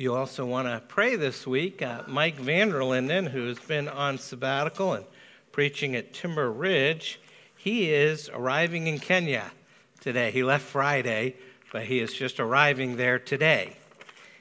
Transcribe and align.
You 0.00 0.14
also 0.14 0.46
want 0.46 0.66
to 0.66 0.80
pray 0.88 1.16
this 1.16 1.46
week. 1.46 1.82
Uh, 1.82 2.04
Mike 2.06 2.38
Vanderlinden, 2.38 3.28
who's 3.28 3.58
been 3.58 3.86
on 3.86 4.16
sabbatical 4.16 4.94
and 4.94 5.04
preaching 5.52 5.94
at 5.94 6.14
Timber 6.14 6.50
Ridge, 6.50 7.20
he 7.54 7.92
is 7.92 8.30
arriving 8.30 8.86
in 8.86 8.98
Kenya 8.98 9.52
today. 10.00 10.30
He 10.30 10.42
left 10.42 10.64
Friday, 10.64 11.36
but 11.70 11.82
he 11.82 11.98
is 11.98 12.14
just 12.14 12.40
arriving 12.40 12.96
there 12.96 13.18
today. 13.18 13.76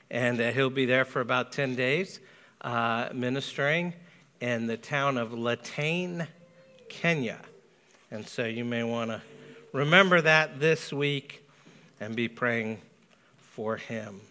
And 0.09 0.39
uh, 0.39 0.51
he'll 0.51 0.69
be 0.69 0.85
there 0.85 1.03
for 1.03 1.19
about 1.19 1.51
10 1.51 1.75
days 1.75 2.21
uh, 2.61 3.09
ministering 3.13 3.95
in 4.39 4.65
the 4.65 4.77
town 4.77 5.17
of 5.17 5.31
Latane, 5.31 6.25
Kenya. 6.87 7.41
And 8.11 8.25
so 8.25 8.45
you 8.45 8.63
may 8.63 8.83
want 8.83 9.11
to 9.11 9.21
remember 9.73 10.21
that 10.21 10.61
this 10.61 10.93
week 10.93 11.45
and 11.99 12.15
be 12.15 12.29
praying 12.29 12.79
for 13.39 13.75
him. 13.75 14.21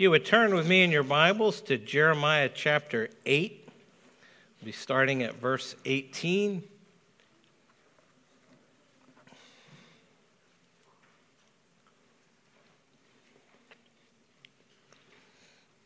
You 0.00 0.10
would 0.12 0.24
turn 0.24 0.54
with 0.54 0.66
me 0.66 0.82
in 0.82 0.90
your 0.90 1.02
Bibles 1.02 1.60
to 1.60 1.76
Jeremiah 1.76 2.48
chapter 2.48 3.10
8, 3.26 3.68
we'll 3.68 4.64
be 4.64 4.72
starting 4.72 5.22
at 5.22 5.34
verse 5.34 5.76
18. 5.84 6.62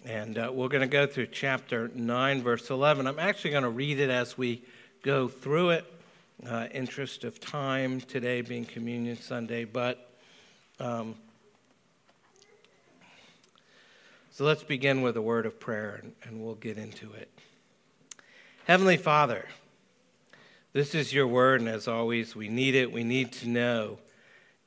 And 0.05 0.39
uh, 0.39 0.53
we're 0.55 0.69
going 0.69 0.83
to 0.83 0.87
go 0.87 1.09
through 1.09 1.27
chapter 1.33 1.91
9, 1.93 2.41
verse 2.41 2.71
11. 2.71 3.09
I'm 3.09 3.19
actually 3.19 3.51
going 3.51 3.65
to 3.65 3.69
read 3.69 3.99
it 3.99 4.11
as 4.11 4.39
we 4.39 4.63
go 5.03 5.27
through 5.27 5.71
it, 5.71 5.93
uh, 6.49 6.69
interest 6.71 7.25
of 7.25 7.41
time, 7.41 8.01
today 8.01 8.43
being 8.43 8.65
Communion 8.65 9.17
Sunday. 9.17 9.65
But 9.65 10.09
um, 10.79 11.17
so 14.35 14.45
let's 14.45 14.65
begin 14.65 15.03
with 15.03 15.17
a 15.17 15.23
word 15.23 15.47
of 15.47 15.61
prayer 15.61 16.01
and, 16.03 16.13
and 16.25 16.45
we'll 16.45 16.57
get 16.57 16.77
into 16.77 17.13
it. 17.13 17.31
Heavenly 18.67 18.97
Father, 18.97 19.47
this 20.73 20.93
is 20.93 21.13
your 21.13 21.29
word, 21.29 21.61
and 21.61 21.71
as 21.71 21.87
always, 21.87 22.35
we 22.35 22.49
need 22.49 22.75
it. 22.75 22.91
We 22.91 23.05
need 23.05 23.31
to 23.35 23.49
know 23.49 23.99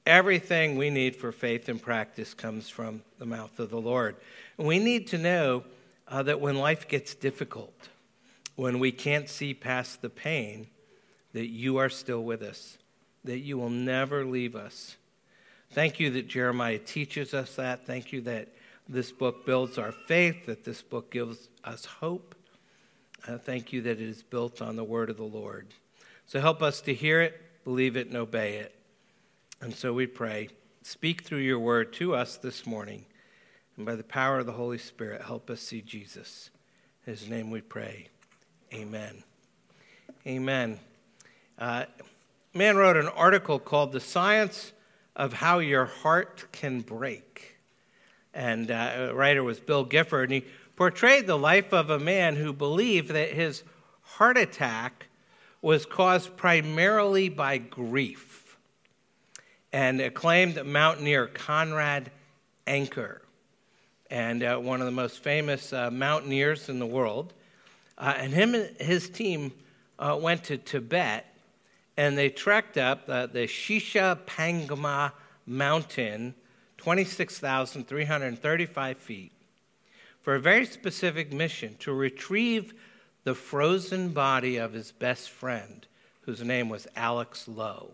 everything 0.05 0.77
we 0.77 0.89
need 0.89 1.17
for 1.17 1.33
faith 1.33 1.67
and 1.67 1.81
practice 1.81 2.33
comes 2.33 2.69
from 2.69 3.01
the 3.19 3.25
mouth 3.25 3.59
of 3.59 3.69
the 3.69 3.81
Lord. 3.81 4.15
We 4.55 4.79
need 4.79 5.07
to 5.07 5.17
know 5.17 5.65
uh, 6.07 6.23
that 6.23 6.39
when 6.39 6.55
life 6.55 6.87
gets 6.87 7.13
difficult, 7.13 7.89
when 8.55 8.79
we 8.79 8.93
can't 8.93 9.27
see 9.27 9.53
past 9.53 10.01
the 10.01 10.09
pain, 10.09 10.67
that 11.33 11.47
you 11.47 11.75
are 11.75 11.89
still 11.89 12.23
with 12.23 12.41
us, 12.41 12.77
that 13.25 13.39
you 13.39 13.57
will 13.57 13.69
never 13.69 14.23
leave 14.23 14.55
us. 14.55 14.95
Thank 15.71 15.99
you 15.99 16.09
that 16.11 16.29
Jeremiah 16.29 16.79
teaches 16.79 17.33
us 17.33 17.55
that. 17.55 17.85
Thank 17.85 18.13
you 18.13 18.21
that 18.21 18.47
this 18.89 19.11
book 19.11 19.45
builds 19.45 19.77
our 19.77 19.91
faith, 19.91 20.45
that 20.45 20.63
this 20.63 20.81
book 20.81 21.11
gives 21.11 21.49
us 21.63 21.85
hope. 21.85 22.35
Uh, 23.27 23.37
thank 23.37 23.73
you 23.73 23.81
that 23.81 23.99
it 23.99 24.09
is 24.09 24.23
built 24.23 24.61
on 24.61 24.75
the 24.75 24.83
word 24.83 25.09
of 25.09 25.17
the 25.17 25.23
Lord. 25.23 25.67
So 26.25 26.39
help 26.39 26.61
us 26.61 26.81
to 26.81 26.93
hear 26.93 27.21
it, 27.21 27.41
believe 27.63 27.97
it, 27.97 28.07
and 28.07 28.15
obey 28.15 28.57
it. 28.57 28.73
And 29.61 29.73
so 29.73 29.93
we 29.93 30.07
pray, 30.07 30.49
speak 30.83 31.23
through 31.23 31.39
your 31.39 31.59
word 31.59 31.93
to 31.93 32.15
us 32.15 32.37
this 32.37 32.65
morning. 32.65 33.05
And 33.75 33.85
by 33.85 33.95
the 33.95 34.03
power 34.03 34.39
of 34.39 34.45
the 34.45 34.53
Holy 34.53 34.77
Spirit, 34.77 35.21
help 35.21 35.49
us 35.49 35.61
see 35.61 35.81
Jesus. 35.81 36.49
In 37.05 37.13
his 37.13 37.29
name 37.29 37.51
we 37.51 37.61
pray. 37.61 38.07
Amen. 38.73 39.23
Amen. 40.25 40.79
Uh, 41.57 41.85
man 42.53 42.77
wrote 42.77 42.97
an 42.97 43.07
article 43.07 43.59
called 43.59 43.91
The 43.91 43.99
Science 43.99 44.71
of 45.15 45.33
How 45.33 45.59
Your 45.59 45.85
Heart 45.85 46.45
Can 46.51 46.81
Break. 46.81 47.56
And 48.37 48.69
uh, 48.69 49.13
writer 49.15 49.43
was 49.43 49.59
Bill 49.59 49.83
Gifford. 49.83 50.31
And 50.31 50.43
he 50.43 50.49
portrayed 50.75 51.25
the 51.25 51.37
life 51.37 51.73
of 51.73 51.89
a 51.89 51.97
man 51.97 52.35
who 52.35 52.53
believed 52.53 53.09
that 53.09 53.31
his 53.31 53.63
heart 54.03 54.37
attack 54.37 55.07
was 55.59 55.87
caused 55.87 56.37
primarily 56.37 57.29
by 57.29 57.57
grief. 57.57 58.55
And 59.73 59.99
acclaimed 59.99 60.63
mountaineer 60.63 61.25
Conrad 61.25 62.11
Anker 62.67 63.23
and 64.11 64.43
uh, 64.43 64.57
one 64.57 64.81
of 64.81 64.85
the 64.85 64.91
most 64.91 65.23
famous 65.23 65.73
uh, 65.73 65.89
mountaineers 65.89 66.69
in 66.69 66.77
the 66.77 66.85
world. 66.85 67.33
Uh, 67.97 68.13
and 68.17 68.31
him 68.31 68.53
and 68.53 68.69
his 68.79 69.09
team 69.09 69.51
uh, 69.97 70.15
went 70.21 70.43
to 70.43 70.57
Tibet 70.57 71.25
and 71.97 72.15
they 72.15 72.29
trekked 72.29 72.77
up 72.77 73.07
the 73.07 73.47
Shisha 73.47 74.19
Pangma 74.27 75.11
Mountain, 75.47 76.35
26,335 76.87 78.97
feet, 78.97 79.33
for 80.21 80.35
a 80.35 80.39
very 80.39 80.65
specific 80.65 81.33
mission 81.33 81.75
to 81.79 81.91
retrieve 81.91 82.73
the 83.25 83.35
frozen 83.35 84.07
body 84.07 84.55
of 84.55 84.71
his 84.71 84.93
best 84.93 85.29
friend, 85.29 85.85
whose 86.21 86.41
name 86.41 86.69
was 86.69 86.87
Alex 86.95 87.45
Lowe. 87.45 87.91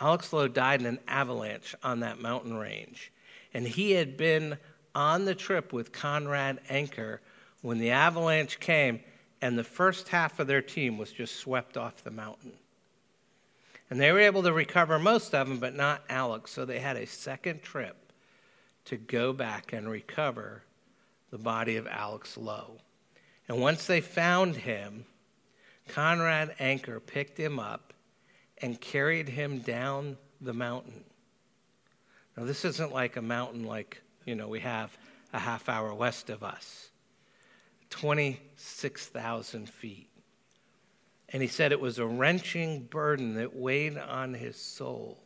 Alex 0.00 0.32
Lowe 0.32 0.48
died 0.48 0.80
in 0.80 0.86
an 0.86 0.98
avalanche 1.06 1.76
on 1.84 2.00
that 2.00 2.20
mountain 2.20 2.56
range, 2.56 3.12
and 3.54 3.68
he 3.68 3.92
had 3.92 4.16
been 4.16 4.58
on 4.96 5.24
the 5.24 5.36
trip 5.36 5.72
with 5.72 5.92
Conrad 5.92 6.58
Anker 6.68 7.20
when 7.60 7.78
the 7.78 7.92
avalanche 7.92 8.58
came 8.58 8.98
and 9.40 9.56
the 9.56 9.62
first 9.62 10.08
half 10.08 10.40
of 10.40 10.48
their 10.48 10.60
team 10.60 10.98
was 10.98 11.12
just 11.12 11.36
swept 11.36 11.76
off 11.76 12.02
the 12.02 12.10
mountain. 12.10 12.54
And 13.92 14.00
they 14.00 14.10
were 14.10 14.20
able 14.20 14.42
to 14.44 14.54
recover 14.54 14.98
most 14.98 15.34
of 15.34 15.46
them, 15.46 15.58
but 15.58 15.74
not 15.74 16.02
Alex. 16.08 16.50
So 16.50 16.64
they 16.64 16.78
had 16.78 16.96
a 16.96 17.06
second 17.06 17.60
trip 17.60 18.10
to 18.86 18.96
go 18.96 19.34
back 19.34 19.74
and 19.74 19.86
recover 19.86 20.62
the 21.30 21.36
body 21.36 21.76
of 21.76 21.86
Alex 21.86 22.38
Lowe. 22.38 22.78
And 23.48 23.60
once 23.60 23.86
they 23.86 24.00
found 24.00 24.56
him, 24.56 25.04
Conrad 25.88 26.54
Anker 26.58 27.00
picked 27.00 27.36
him 27.36 27.58
up 27.58 27.92
and 28.62 28.80
carried 28.80 29.28
him 29.28 29.58
down 29.58 30.16
the 30.40 30.54
mountain. 30.54 31.04
Now, 32.34 32.44
this 32.44 32.64
isn't 32.64 32.94
like 32.94 33.18
a 33.18 33.22
mountain 33.22 33.64
like 33.64 34.00
you 34.24 34.34
know, 34.34 34.48
we 34.48 34.60
have 34.60 34.96
a 35.34 35.38
half 35.38 35.68
hour 35.68 35.92
west 35.92 36.30
of 36.30 36.42
us. 36.42 36.88
26,000 37.90 39.68
feet. 39.68 40.08
And 41.32 41.40
he 41.40 41.48
said 41.48 41.72
it 41.72 41.80
was 41.80 41.98
a 41.98 42.06
wrenching 42.06 42.84
burden 42.84 43.34
that 43.36 43.56
weighed 43.56 43.96
on 43.96 44.34
his 44.34 44.56
soul. 44.56 45.18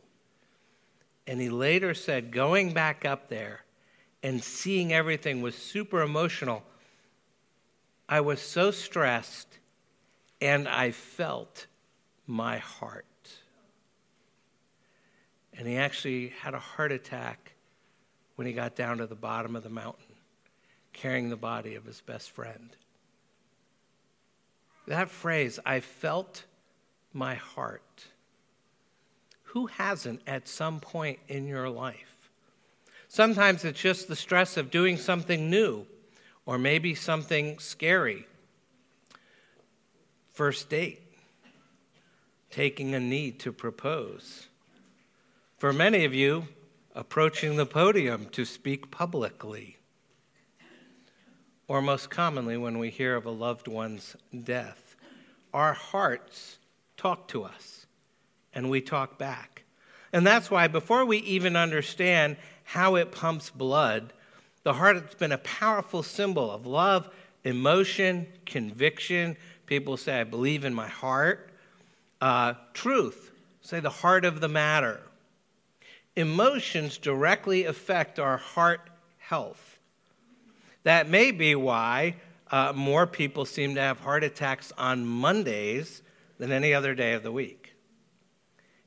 And 1.25 1.41
he 1.41 1.49
later 1.49 1.93
said, 1.93 2.31
going 2.31 2.71
back 2.71 3.03
up 3.03 3.27
there 3.27 3.65
and 4.23 4.41
seeing 4.41 4.93
everything 4.93 5.41
was 5.41 5.55
super 5.55 6.01
emotional. 6.01 6.63
I 8.07 8.21
was 8.21 8.41
so 8.41 8.71
stressed 8.71 9.59
and 10.39 10.67
I 10.67 10.91
felt 10.91 11.67
my 12.25 12.59
heart. 12.59 13.05
And 15.53 15.67
he 15.67 15.75
actually 15.75 16.29
had 16.41 16.53
a 16.53 16.59
heart 16.59 16.91
attack 16.91 17.53
when 18.35 18.47
he 18.47 18.53
got 18.53 18.75
down 18.75 18.99
to 18.99 19.07
the 19.07 19.15
bottom 19.15 19.55
of 19.55 19.63
the 19.63 19.69
mountain, 19.69 20.15
carrying 20.93 21.29
the 21.29 21.35
body 21.35 21.75
of 21.75 21.83
his 21.83 21.99
best 21.99 22.31
friend. 22.31 22.77
That 24.87 25.09
phrase, 25.09 25.59
I 25.65 25.81
felt 25.81 26.45
my 27.13 27.35
heart. 27.35 28.05
Who 29.43 29.67
hasn't 29.67 30.21
at 30.25 30.47
some 30.47 30.79
point 30.79 31.19
in 31.27 31.45
your 31.47 31.69
life? 31.69 32.29
Sometimes 33.09 33.65
it's 33.65 33.79
just 33.79 34.07
the 34.07 34.15
stress 34.15 34.57
of 34.57 34.71
doing 34.71 34.97
something 34.97 35.49
new 35.49 35.85
or 36.45 36.57
maybe 36.57 36.95
something 36.95 37.59
scary. 37.59 38.25
First 40.33 40.69
date, 40.69 41.01
taking 42.51 42.93
a 42.93 42.99
knee 42.99 43.31
to 43.31 43.51
propose. 43.51 44.47
For 45.57 45.73
many 45.73 46.05
of 46.05 46.13
you, 46.13 46.47
approaching 46.95 47.57
the 47.57 47.65
podium 47.65 48.27
to 48.31 48.45
speak 48.45 48.91
publicly, 48.91 49.76
or 51.67 51.81
most 51.81 52.09
commonly 52.09 52.57
when 52.57 52.79
we 52.79 52.89
hear 52.89 53.15
of 53.15 53.25
a 53.25 53.31
loved 53.31 53.67
one's 53.67 54.15
death. 54.43 54.95
Our 55.53 55.73
hearts 55.73 56.57
talk 56.95 57.27
to 57.29 57.43
us, 57.43 57.85
and 58.53 58.69
we 58.69 58.81
talk 58.81 59.17
back. 59.17 59.63
And 60.13 60.25
that's 60.25 60.49
why, 60.49 60.67
before 60.67 61.05
we 61.05 61.17
even 61.19 61.55
understand 61.55 62.37
how 62.63 62.95
it 62.95 63.11
pumps 63.11 63.49
blood, 63.49 64.13
the 64.63 64.73
heart 64.73 64.95
has 64.95 65.15
been 65.15 65.31
a 65.31 65.37
powerful 65.39 66.03
symbol 66.03 66.49
of 66.49 66.65
love, 66.65 67.09
emotion, 67.43 68.27
conviction. 68.45 69.37
People 69.65 69.97
say, 69.97 70.21
I 70.21 70.23
believe 70.23 70.65
in 70.65 70.73
my 70.73 70.87
heart. 70.87 71.51
Uh, 72.19 72.53
truth, 72.73 73.31
say 73.61 73.79
the 73.79 73.89
heart 73.89 74.25
of 74.25 74.41
the 74.41 74.47
matter 74.47 75.01
emotions 76.17 76.97
directly 76.97 77.65
affect 77.65 78.17
our 78.19 78.37
heart 78.37 78.89
health. 79.19 79.66
That 80.87 81.09
may 81.09 81.31
be 81.31 81.53
why 81.53 82.15
uh, 82.49 82.71
more 82.73 83.05
people 83.05 83.43
seem 83.43 83.75
to 83.75 83.81
have 83.81 83.99
heart 83.99 84.23
attacks 84.23 84.71
on 84.77 85.05
Mondays 85.05 86.01
than 86.37 86.53
any 86.53 86.73
other 86.73 86.95
day 86.95 87.11
of 87.11 87.23
the 87.23 87.31
week. 87.33 87.73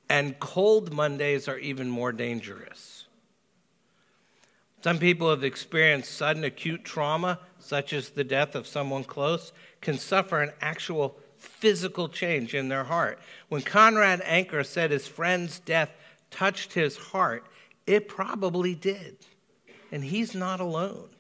And 0.09 0.41
cold 0.41 0.95
Mondays 0.95 1.47
are 1.47 1.59
even 1.59 1.91
more 1.91 2.11
dangerous. 2.11 3.05
Some 4.83 4.99
people 4.99 5.29
have 5.29 5.45
experienced 5.45 6.17
sudden 6.17 6.43
acute 6.43 6.87
trauma, 6.87 7.39
such 7.59 7.93
as 7.93 8.09
the 8.09 8.25
death 8.25 8.55
of 8.55 8.67
someone 8.67 9.05
close, 9.05 9.53
can 9.83 9.99
suffer 9.99 10.41
an 10.41 10.53
actual 10.63 11.19
physical 11.37 12.09
change 12.09 12.55
in 12.55 12.71
their 12.71 12.85
heart. 12.85 13.19
When 13.51 13.61
Conrad 13.61 14.23
Anker 14.25 14.65
said 14.65 14.91
his 14.91 15.07
friend's 15.07 15.59
death 15.59 15.93
touched 16.31 16.73
his 16.73 16.97
heart, 16.97 17.45
it 17.87 18.09
probably 18.09 18.75
did. 18.75 19.19
And 19.93 20.03
he's 20.03 20.35
not 20.35 20.61
alone. 20.61 21.11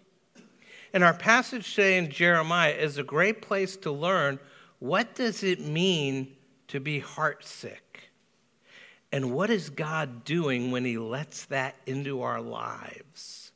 And 0.92 1.04
our 1.04 1.14
passage 1.14 1.75
today 1.75 1.98
in 1.98 2.10
Jeremiah 2.10 2.72
is 2.72 2.98
a 2.98 3.04
great 3.04 3.42
place 3.42 3.76
to 3.78 3.92
learn 3.92 4.40
what 4.81 5.14
does 5.14 5.42
it 5.42 5.60
mean 5.60 6.34
to 6.69 6.81
be 6.81 7.00
heartsick? 7.00 8.08
And 9.12 9.32
what 9.32 9.50
is 9.50 9.70
God 9.70 10.25
doing 10.25 10.70
when 10.70 10.84
he 10.84 10.96
lets 10.96 11.44
that 11.46 11.76
into 11.87 12.22
our 12.22 12.40
lives? 12.40 13.52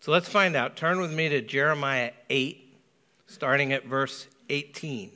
So 0.00 0.12
let's 0.12 0.28
find 0.28 0.56
out. 0.56 0.76
Turn 0.76 1.00
with 1.00 1.12
me 1.12 1.28
to 1.28 1.42
Jeremiah 1.42 2.12
8, 2.30 2.78
starting 3.26 3.72
at 3.72 3.84
verse 3.84 4.26
18. 4.48 5.10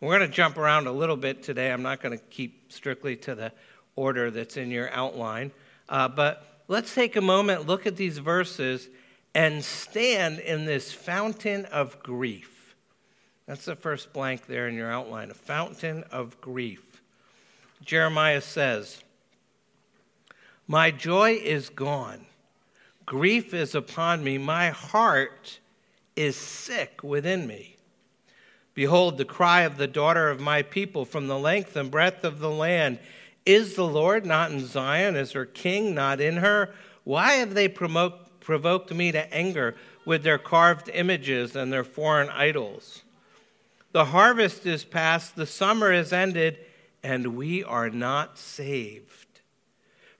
We're 0.00 0.18
going 0.18 0.30
to 0.30 0.34
jump 0.34 0.56
around 0.56 0.86
a 0.86 0.92
little 0.92 1.16
bit 1.16 1.42
today. 1.42 1.72
I'm 1.72 1.82
not 1.82 2.00
going 2.00 2.16
to 2.16 2.24
keep 2.26 2.72
strictly 2.72 3.16
to 3.16 3.34
the 3.34 3.52
order 3.96 4.30
that's 4.30 4.56
in 4.56 4.70
your 4.70 4.90
outline. 4.92 5.50
Uh, 5.88 6.08
but 6.08 6.62
let's 6.68 6.94
take 6.94 7.16
a 7.16 7.20
moment, 7.20 7.66
look 7.66 7.86
at 7.86 7.96
these 7.96 8.18
verses, 8.18 8.88
and 9.34 9.64
stand 9.64 10.38
in 10.38 10.64
this 10.64 10.92
fountain 10.92 11.64
of 11.66 12.02
grief. 12.02 12.76
That's 13.46 13.64
the 13.64 13.76
first 13.76 14.12
blank 14.12 14.46
there 14.46 14.68
in 14.68 14.74
your 14.74 14.90
outline 14.90 15.30
a 15.30 15.34
fountain 15.34 16.04
of 16.10 16.40
grief. 16.40 17.02
Jeremiah 17.82 18.40
says, 18.40 19.02
My 20.66 20.90
joy 20.90 21.32
is 21.32 21.68
gone. 21.68 22.26
Grief 23.04 23.52
is 23.52 23.74
upon 23.74 24.24
me. 24.24 24.38
My 24.38 24.70
heart 24.70 25.58
is 26.16 26.36
sick 26.36 27.02
within 27.02 27.46
me. 27.46 27.76
Behold, 28.72 29.18
the 29.18 29.24
cry 29.24 29.62
of 29.62 29.76
the 29.76 29.86
daughter 29.86 30.30
of 30.30 30.40
my 30.40 30.62
people 30.62 31.04
from 31.04 31.26
the 31.26 31.38
length 31.38 31.76
and 31.76 31.90
breadth 31.90 32.24
of 32.24 32.38
the 32.38 32.50
land. 32.50 32.98
Is 33.44 33.74
the 33.74 33.86
Lord 33.86 34.24
not 34.24 34.50
in 34.50 34.64
Zion? 34.64 35.16
Is 35.16 35.32
her 35.32 35.44
king 35.44 35.94
not 35.94 36.20
in 36.20 36.38
her? 36.38 36.74
Why 37.04 37.34
have 37.34 37.54
they 37.54 37.68
provoked 38.44 38.92
me 38.92 39.10
to 39.10 39.34
anger 39.34 39.74
with 40.04 40.22
their 40.22 40.38
carved 40.38 40.88
images 40.88 41.56
and 41.56 41.72
their 41.72 41.82
foreign 41.82 42.28
idols? 42.28 43.02
The 43.92 44.06
harvest 44.06 44.66
is 44.66 44.84
past, 44.84 45.36
the 45.36 45.46
summer 45.46 45.92
is 45.92 46.12
ended, 46.12 46.58
and 47.02 47.36
we 47.36 47.64
are 47.64 47.90
not 47.90 48.38
saved. 48.38 49.40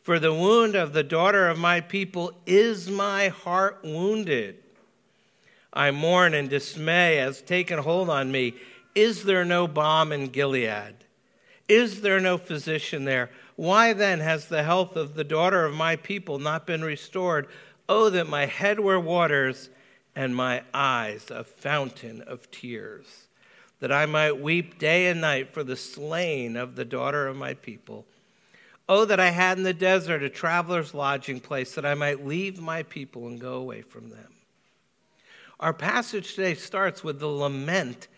For 0.02 0.18
the 0.18 0.34
wound 0.34 0.74
of 0.74 0.92
the 0.92 1.02
daughter 1.02 1.48
of 1.48 1.58
my 1.58 1.80
people 1.80 2.32
is 2.46 2.90
my 2.90 3.28
heart 3.28 3.80
wounded. 3.82 4.56
I 5.72 5.90
mourn 5.90 6.34
and 6.34 6.48
dismay 6.48 7.16
has 7.16 7.42
taken 7.42 7.78
hold 7.78 8.10
on 8.10 8.30
me. 8.30 8.54
Is 8.94 9.24
there 9.24 9.44
no 9.44 9.66
balm 9.66 10.12
in 10.12 10.28
Gilead? 10.28 10.94
Is 11.68 12.02
there 12.02 12.20
no 12.20 12.38
physician 12.38 13.06
there? 13.06 13.30
Why 13.56 13.92
then 13.92 14.20
has 14.20 14.46
the 14.46 14.62
health 14.62 14.94
of 14.94 15.14
the 15.14 15.24
daughter 15.24 15.64
of 15.64 15.74
my 15.74 15.96
people 15.96 16.38
not 16.38 16.66
been 16.66 16.84
restored? 16.84 17.48
Oh, 17.88 18.10
that 18.10 18.28
my 18.28 18.46
head 18.46 18.80
were 18.80 18.98
waters 18.98 19.70
and 20.16 20.34
my 20.34 20.62
eyes 20.72 21.30
a 21.30 21.44
fountain 21.44 22.22
of 22.22 22.50
tears, 22.50 23.26
that 23.80 23.92
I 23.92 24.06
might 24.06 24.40
weep 24.40 24.78
day 24.78 25.08
and 25.08 25.20
night 25.20 25.52
for 25.52 25.64
the 25.64 25.76
slain 25.76 26.56
of 26.56 26.76
the 26.76 26.84
daughter 26.84 27.26
of 27.26 27.36
my 27.36 27.54
people. 27.54 28.06
Oh, 28.88 29.04
that 29.04 29.20
I 29.20 29.30
had 29.30 29.58
in 29.58 29.64
the 29.64 29.74
desert 29.74 30.22
a 30.22 30.28
traveler's 30.28 30.94
lodging 30.94 31.40
place, 31.40 31.74
that 31.74 31.86
I 31.86 31.94
might 31.94 32.26
leave 32.26 32.60
my 32.60 32.82
people 32.82 33.26
and 33.26 33.40
go 33.40 33.54
away 33.54 33.82
from 33.82 34.10
them. 34.10 34.32
Our 35.58 35.72
passage 35.72 36.34
today 36.34 36.54
starts 36.54 37.02
with 37.02 37.20
the 37.20 37.26
lament 37.26 38.08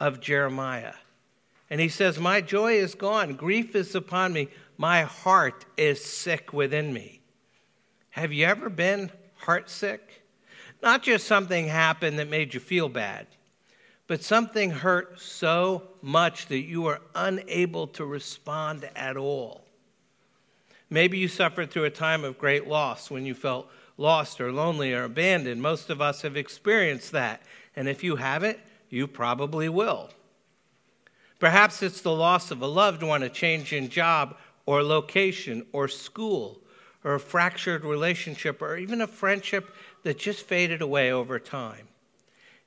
of 0.00 0.20
Jeremiah. 0.20 0.94
And 1.70 1.80
he 1.80 1.88
says, 1.88 2.18
My 2.18 2.40
joy 2.40 2.74
is 2.74 2.94
gone, 2.94 3.34
grief 3.34 3.74
is 3.74 3.94
upon 3.94 4.32
me, 4.32 4.48
my 4.76 5.02
heart 5.02 5.64
is 5.76 6.04
sick 6.04 6.52
within 6.52 6.92
me. 6.92 7.20
Have 8.16 8.32
you 8.32 8.46
ever 8.46 8.70
been 8.70 9.10
heartsick? 9.42 9.98
Not 10.82 11.02
just 11.02 11.26
something 11.26 11.68
happened 11.68 12.18
that 12.18 12.30
made 12.30 12.54
you 12.54 12.60
feel 12.60 12.88
bad, 12.88 13.26
but 14.06 14.22
something 14.24 14.70
hurt 14.70 15.20
so 15.20 15.82
much 16.00 16.46
that 16.46 16.60
you 16.60 16.80
were 16.80 17.02
unable 17.14 17.86
to 17.88 18.06
respond 18.06 18.88
at 18.96 19.18
all. 19.18 19.66
Maybe 20.88 21.18
you 21.18 21.28
suffered 21.28 21.70
through 21.70 21.84
a 21.84 21.90
time 21.90 22.24
of 22.24 22.38
great 22.38 22.66
loss 22.66 23.10
when 23.10 23.26
you 23.26 23.34
felt 23.34 23.68
lost 23.98 24.40
or 24.40 24.50
lonely 24.50 24.94
or 24.94 25.04
abandoned. 25.04 25.60
Most 25.60 25.90
of 25.90 26.00
us 26.00 26.22
have 26.22 26.38
experienced 26.38 27.12
that. 27.12 27.42
And 27.76 27.86
if 27.86 28.02
you 28.02 28.16
haven't, 28.16 28.58
you 28.88 29.06
probably 29.06 29.68
will. 29.68 30.08
Perhaps 31.38 31.82
it's 31.82 32.00
the 32.00 32.14
loss 32.14 32.50
of 32.50 32.62
a 32.62 32.66
loved 32.66 33.02
one, 33.02 33.22
a 33.22 33.28
change 33.28 33.74
in 33.74 33.90
job 33.90 34.38
or 34.64 34.82
location 34.82 35.66
or 35.72 35.86
school, 35.86 36.62
or 37.06 37.14
a 37.14 37.20
fractured 37.20 37.84
relationship, 37.84 38.60
or 38.60 38.76
even 38.76 39.00
a 39.00 39.06
friendship 39.06 39.72
that 40.02 40.18
just 40.18 40.44
faded 40.44 40.82
away 40.82 41.12
over 41.12 41.38
time. 41.38 41.86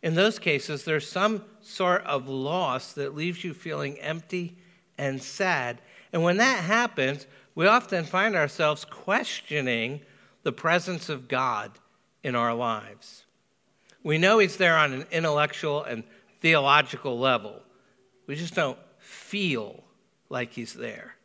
In 0.02 0.16
those 0.16 0.40
cases, 0.40 0.86
there's 0.86 1.06
some 1.06 1.44
sort 1.60 2.06
of 2.06 2.30
loss 2.30 2.94
that 2.94 3.14
leaves 3.14 3.44
you 3.44 3.54
feeling 3.54 4.00
empty 4.00 4.56
and 4.98 5.22
sad. 5.22 5.82
And 6.14 6.24
when 6.24 6.38
that 6.38 6.64
happens, 6.64 7.28
we 7.54 7.68
often 7.68 8.06
find 8.06 8.34
ourselves 8.34 8.86
questioning 8.86 10.00
the 10.44 10.54
presence 10.54 11.10
of 11.10 11.28
God 11.28 11.72
in 12.24 12.34
our 12.34 12.54
lives. 12.54 13.26
We 14.04 14.18
know 14.18 14.40
He's 14.40 14.56
there 14.56 14.78
on 14.78 14.94
an 14.94 15.06
intellectual 15.12 15.84
and 15.84 16.06
theological 16.40 17.20
level. 17.20 17.62
We 18.26 18.36
just 18.36 18.56
don't 18.56 18.80
feel 19.00 19.84
like 20.30 20.54
He's 20.54 20.76
there. 20.76 21.16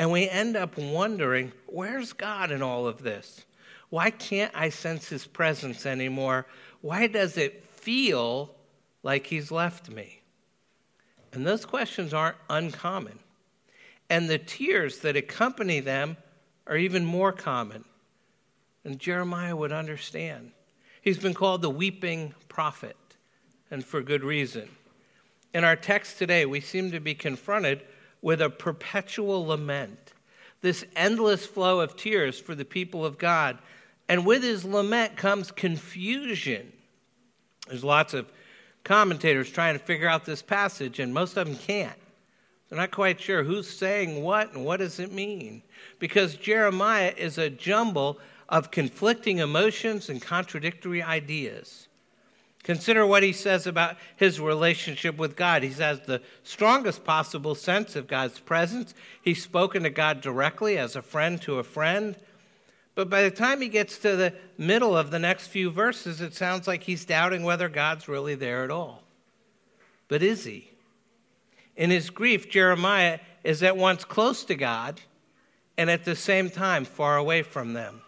And 0.00 0.10
we 0.10 0.30
end 0.30 0.56
up 0.56 0.78
wondering 0.78 1.52
where's 1.66 2.14
God 2.14 2.50
in 2.50 2.62
all 2.62 2.86
of 2.86 3.02
this? 3.02 3.44
Why 3.90 4.08
can't 4.08 4.50
I 4.54 4.70
sense 4.70 5.10
His 5.10 5.26
presence 5.26 5.84
anymore? 5.84 6.46
Why 6.80 7.06
does 7.06 7.36
it 7.36 7.66
feel 7.66 8.54
like 9.02 9.26
He's 9.26 9.50
left 9.50 9.90
me? 9.90 10.22
And 11.34 11.46
those 11.46 11.66
questions 11.66 12.14
aren't 12.14 12.38
uncommon. 12.48 13.18
And 14.08 14.26
the 14.26 14.38
tears 14.38 15.00
that 15.00 15.18
accompany 15.18 15.80
them 15.80 16.16
are 16.66 16.78
even 16.78 17.04
more 17.04 17.30
common. 17.30 17.84
And 18.84 18.98
Jeremiah 18.98 19.54
would 19.54 19.70
understand. 19.70 20.52
He's 21.02 21.18
been 21.18 21.34
called 21.34 21.60
the 21.60 21.68
weeping 21.68 22.32
prophet, 22.48 22.96
and 23.70 23.84
for 23.84 24.00
good 24.00 24.24
reason. 24.24 24.70
In 25.52 25.62
our 25.62 25.76
text 25.76 26.16
today, 26.16 26.46
we 26.46 26.62
seem 26.62 26.90
to 26.90 27.00
be 27.00 27.14
confronted 27.14 27.82
with 28.22 28.40
a 28.40 28.50
perpetual 28.50 29.46
lament, 29.46 30.12
this 30.60 30.84
endless 30.94 31.46
flow 31.46 31.80
of 31.80 31.96
tears 31.96 32.38
for 32.38 32.54
the 32.54 32.64
people 32.64 33.04
of 33.04 33.18
God. 33.18 33.58
And 34.08 34.26
with 34.26 34.42
his 34.42 34.64
lament 34.64 35.16
comes 35.16 35.50
confusion. 35.50 36.72
There's 37.68 37.84
lots 37.84 38.12
of 38.12 38.30
commentators 38.84 39.50
trying 39.50 39.78
to 39.78 39.84
figure 39.84 40.08
out 40.08 40.24
this 40.24 40.42
passage, 40.42 40.98
and 40.98 41.14
most 41.14 41.36
of 41.36 41.46
them 41.46 41.56
can't. 41.56 41.96
They're 42.68 42.78
not 42.78 42.90
quite 42.90 43.20
sure 43.20 43.42
who's 43.42 43.68
saying 43.68 44.22
what 44.22 44.54
and 44.54 44.64
what 44.64 44.78
does 44.78 45.00
it 45.00 45.12
mean. 45.12 45.62
Because 45.98 46.36
Jeremiah 46.36 47.12
is 47.16 47.36
a 47.36 47.50
jumble 47.50 48.18
of 48.48 48.70
conflicting 48.70 49.38
emotions 49.38 50.08
and 50.08 50.20
contradictory 50.20 51.02
ideas. 51.02 51.88
Consider 52.62 53.06
what 53.06 53.22
he 53.22 53.32
says 53.32 53.66
about 53.66 53.96
his 54.16 54.38
relationship 54.38 55.16
with 55.16 55.34
God. 55.34 55.62
He 55.62 55.70
has 55.70 56.00
the 56.00 56.20
strongest 56.42 57.04
possible 57.04 57.54
sense 57.54 57.96
of 57.96 58.06
God's 58.06 58.38
presence. 58.38 58.92
He's 59.22 59.42
spoken 59.42 59.82
to 59.84 59.90
God 59.90 60.20
directly 60.20 60.76
as 60.76 60.94
a 60.94 61.02
friend 61.02 61.40
to 61.42 61.58
a 61.58 61.64
friend. 61.64 62.16
But 62.94 63.08
by 63.08 63.22
the 63.22 63.30
time 63.30 63.62
he 63.62 63.68
gets 63.68 63.98
to 64.00 64.14
the 64.14 64.34
middle 64.58 64.94
of 64.94 65.10
the 65.10 65.18
next 65.18 65.46
few 65.46 65.70
verses, 65.70 66.20
it 66.20 66.34
sounds 66.34 66.66
like 66.66 66.82
he's 66.82 67.06
doubting 67.06 67.44
whether 67.44 67.68
God's 67.68 68.08
really 68.08 68.34
there 68.34 68.62
at 68.62 68.70
all. 68.70 69.04
But 70.08 70.22
is 70.22 70.44
he? 70.44 70.70
In 71.76 71.88
his 71.90 72.10
grief, 72.10 72.50
Jeremiah 72.50 73.20
is 73.42 73.62
at 73.62 73.76
once 73.76 74.04
close 74.04 74.44
to 74.44 74.54
God 74.54 75.00
and 75.78 75.88
at 75.88 76.04
the 76.04 76.16
same 76.16 76.50
time 76.50 76.84
far 76.84 77.16
away 77.16 77.42
from 77.42 77.72
them 77.72 78.02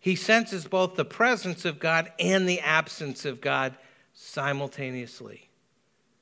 he 0.00 0.16
senses 0.16 0.66
both 0.66 0.96
the 0.96 1.04
presence 1.04 1.64
of 1.64 1.78
God 1.78 2.10
and 2.18 2.48
the 2.48 2.60
absence 2.60 3.24
of 3.26 3.40
God 3.40 3.76
simultaneously. 4.14 5.50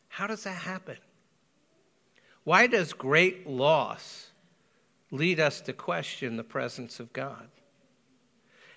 How 0.08 0.26
does 0.26 0.44
that 0.44 0.50
happen? 0.50 0.96
Why 2.42 2.66
does 2.66 2.92
great 2.92 3.46
loss 3.46 4.30
lead 5.12 5.38
us 5.38 5.60
to 5.62 5.72
question 5.72 6.36
the 6.36 6.44
presence 6.44 6.98
of 6.98 7.12
God? 7.12 7.48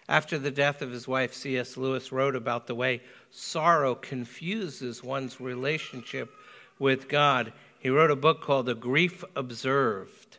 After 0.08 0.38
the 0.38 0.51
death 0.51 0.81
of 0.81 0.91
his 0.91 1.08
wife, 1.08 1.34
C.S. 1.34 1.77
Lewis 1.77 2.12
wrote 2.12 2.36
about 2.36 2.67
the 2.67 2.75
way 2.75 3.01
sorrow 3.31 3.96
confuses 3.96 5.03
one's 5.03 5.39
relationship 5.39 6.31
with 6.77 7.08
God. 7.08 7.53
He 7.79 7.89
wrote 7.89 8.12
a 8.12 8.15
book 8.15 8.41
called 8.41 8.65
The 8.65 8.75
Grief 8.75 9.24
Observed. 9.36 10.38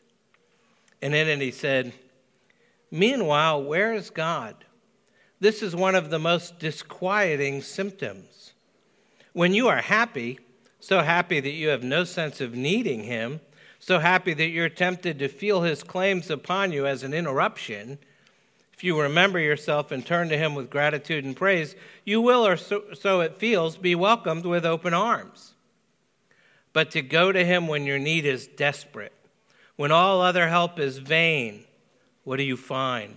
And 1.01 1.15
in 1.15 1.27
it, 1.27 1.41
he 1.41 1.51
said, 1.51 1.95
Meanwhile, 2.93 3.65
where 3.65 3.95
is 3.95 4.11
God? 4.11 4.55
This 5.41 5.63
is 5.63 5.75
one 5.75 5.95
of 5.95 6.11
the 6.11 6.19
most 6.19 6.59
disquieting 6.59 7.63
symptoms. 7.63 8.53
When 9.33 9.55
you 9.55 9.67
are 9.69 9.81
happy, 9.81 10.39
so 10.79 11.01
happy 11.01 11.41
that 11.41 11.51
you 11.53 11.69
have 11.69 11.83
no 11.83 12.05
sense 12.05 12.43
of 12.43 12.55
needing 12.55 13.05
Him, 13.05 13.41
so 13.79 13.99
happy 13.99 14.35
that 14.35 14.51
you're 14.51 14.69
tempted 14.69 15.19
to 15.19 15.29
feel 15.29 15.63
His 15.63 15.83
claims 15.83 16.29
upon 16.29 16.71
you 16.71 16.87
as 16.87 17.03
an 17.03 17.15
interruption, 17.15 17.99
if 18.75 18.85
you 18.85 19.01
remember 19.01 19.39
yourself 19.39 19.91
and 19.91 20.05
turn 20.05 20.29
to 20.29 20.37
Him 20.37 20.55
with 20.55 20.69
gratitude 20.69 21.25
and 21.25 21.35
praise, 21.35 21.75
you 22.05 22.21
will, 22.21 22.47
or 22.47 22.59
so, 22.59 22.85
so 22.93 23.21
it 23.21 23.39
feels, 23.39 23.79
be 23.79 23.95
welcomed 23.95 24.45
with 24.45 24.67
open 24.67 24.93
arms. 24.93 25.55
But 26.75 26.91
to 26.91 27.01
go 27.01 27.33
to 27.33 27.45
Him 27.45 27.69
when 27.69 27.87
your 27.87 27.99
need 27.99 28.27
is 28.27 28.47
desperate, 28.47 29.15
when 29.77 29.93
all 29.93 30.21
other 30.21 30.49
help 30.49 30.79
is 30.79 30.99
vain, 30.99 31.65
what 32.25 32.37
do 32.37 32.43
you 32.43 32.57
find? 32.57 33.17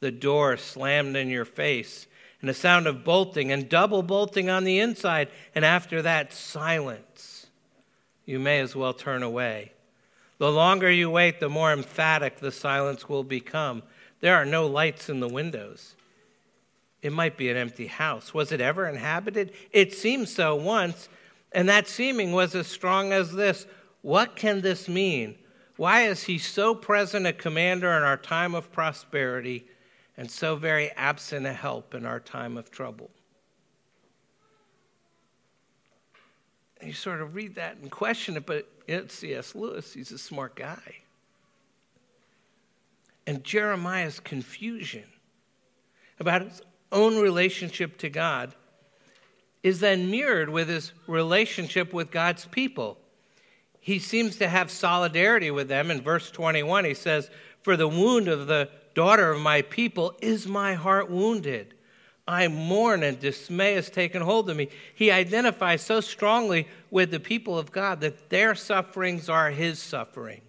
The 0.00 0.10
door 0.10 0.56
slammed 0.56 1.16
in 1.16 1.28
your 1.30 1.44
face, 1.44 2.06
and 2.40 2.50
a 2.50 2.54
sound 2.54 2.86
of 2.86 3.04
bolting 3.04 3.50
and 3.50 3.68
double 3.68 4.02
bolting 4.02 4.50
on 4.50 4.64
the 4.64 4.78
inside, 4.78 5.28
and 5.54 5.64
after 5.64 6.02
that, 6.02 6.32
silence. 6.32 7.46
You 8.24 8.38
may 8.38 8.60
as 8.60 8.76
well 8.76 8.92
turn 8.92 9.22
away. 9.22 9.72
The 10.38 10.52
longer 10.52 10.90
you 10.90 11.10
wait, 11.10 11.40
the 11.40 11.48
more 11.48 11.72
emphatic 11.72 12.38
the 12.38 12.52
silence 12.52 13.08
will 13.08 13.24
become. 13.24 13.82
There 14.20 14.36
are 14.36 14.44
no 14.44 14.66
lights 14.66 15.08
in 15.08 15.20
the 15.20 15.28
windows. 15.28 15.94
It 17.02 17.12
might 17.12 17.36
be 17.36 17.48
an 17.48 17.56
empty 17.56 17.86
house. 17.86 18.34
Was 18.34 18.52
it 18.52 18.60
ever 18.60 18.86
inhabited? 18.86 19.52
It 19.72 19.94
seemed 19.94 20.28
so 20.28 20.54
once, 20.56 21.08
and 21.52 21.68
that 21.68 21.88
seeming 21.88 22.32
was 22.32 22.54
as 22.54 22.66
strong 22.66 23.12
as 23.12 23.32
this. 23.32 23.66
What 24.02 24.36
can 24.36 24.60
this 24.60 24.88
mean? 24.88 25.36
Why 25.76 26.02
is 26.02 26.24
he 26.24 26.38
so 26.38 26.74
present 26.74 27.26
a 27.26 27.32
commander 27.32 27.92
in 27.92 28.02
our 28.02 28.16
time 28.16 28.54
of 28.54 28.72
prosperity 28.72 29.66
and 30.16 30.30
so 30.30 30.56
very 30.56 30.90
absent 30.92 31.44
a 31.46 31.52
help 31.52 31.94
in 31.94 32.06
our 32.06 32.20
time 32.20 32.56
of 32.56 32.70
trouble? 32.70 33.10
You 36.82 36.92
sort 36.92 37.20
of 37.20 37.34
read 37.34 37.56
that 37.56 37.76
and 37.76 37.90
question 37.90 38.36
it, 38.36 38.46
but 38.46 38.68
it's 38.86 39.14
C.S. 39.14 39.54
Lewis. 39.54 39.92
He's 39.92 40.12
a 40.12 40.18
smart 40.18 40.56
guy. 40.56 40.96
And 43.26 43.42
Jeremiah's 43.42 44.20
confusion 44.20 45.04
about 46.20 46.42
his 46.42 46.62
own 46.92 47.18
relationship 47.18 47.98
to 47.98 48.08
God 48.08 48.54
is 49.62 49.80
then 49.80 50.10
mirrored 50.10 50.48
with 50.48 50.68
his 50.68 50.92
relationship 51.06 51.92
with 51.92 52.10
God's 52.10 52.44
people 52.46 52.98
he 53.86 54.00
seems 54.00 54.34
to 54.38 54.48
have 54.48 54.68
solidarity 54.72 55.48
with 55.52 55.68
them. 55.68 55.92
In 55.92 56.00
verse 56.00 56.32
21, 56.32 56.86
he 56.86 56.92
says, 56.92 57.30
For 57.62 57.76
the 57.76 57.86
wound 57.86 58.26
of 58.26 58.48
the 58.48 58.68
daughter 58.94 59.30
of 59.30 59.40
my 59.40 59.62
people 59.62 60.16
is 60.20 60.44
my 60.48 60.74
heart 60.74 61.08
wounded. 61.08 61.72
I 62.26 62.48
mourn 62.48 63.04
and 63.04 63.20
dismay 63.20 63.74
has 63.74 63.88
taken 63.88 64.22
hold 64.22 64.50
of 64.50 64.56
me. 64.56 64.70
He 64.92 65.12
identifies 65.12 65.82
so 65.82 66.00
strongly 66.00 66.66
with 66.90 67.12
the 67.12 67.20
people 67.20 67.56
of 67.56 67.70
God 67.70 68.00
that 68.00 68.28
their 68.28 68.56
sufferings 68.56 69.28
are 69.28 69.52
his 69.52 69.78
sufferings. 69.78 70.42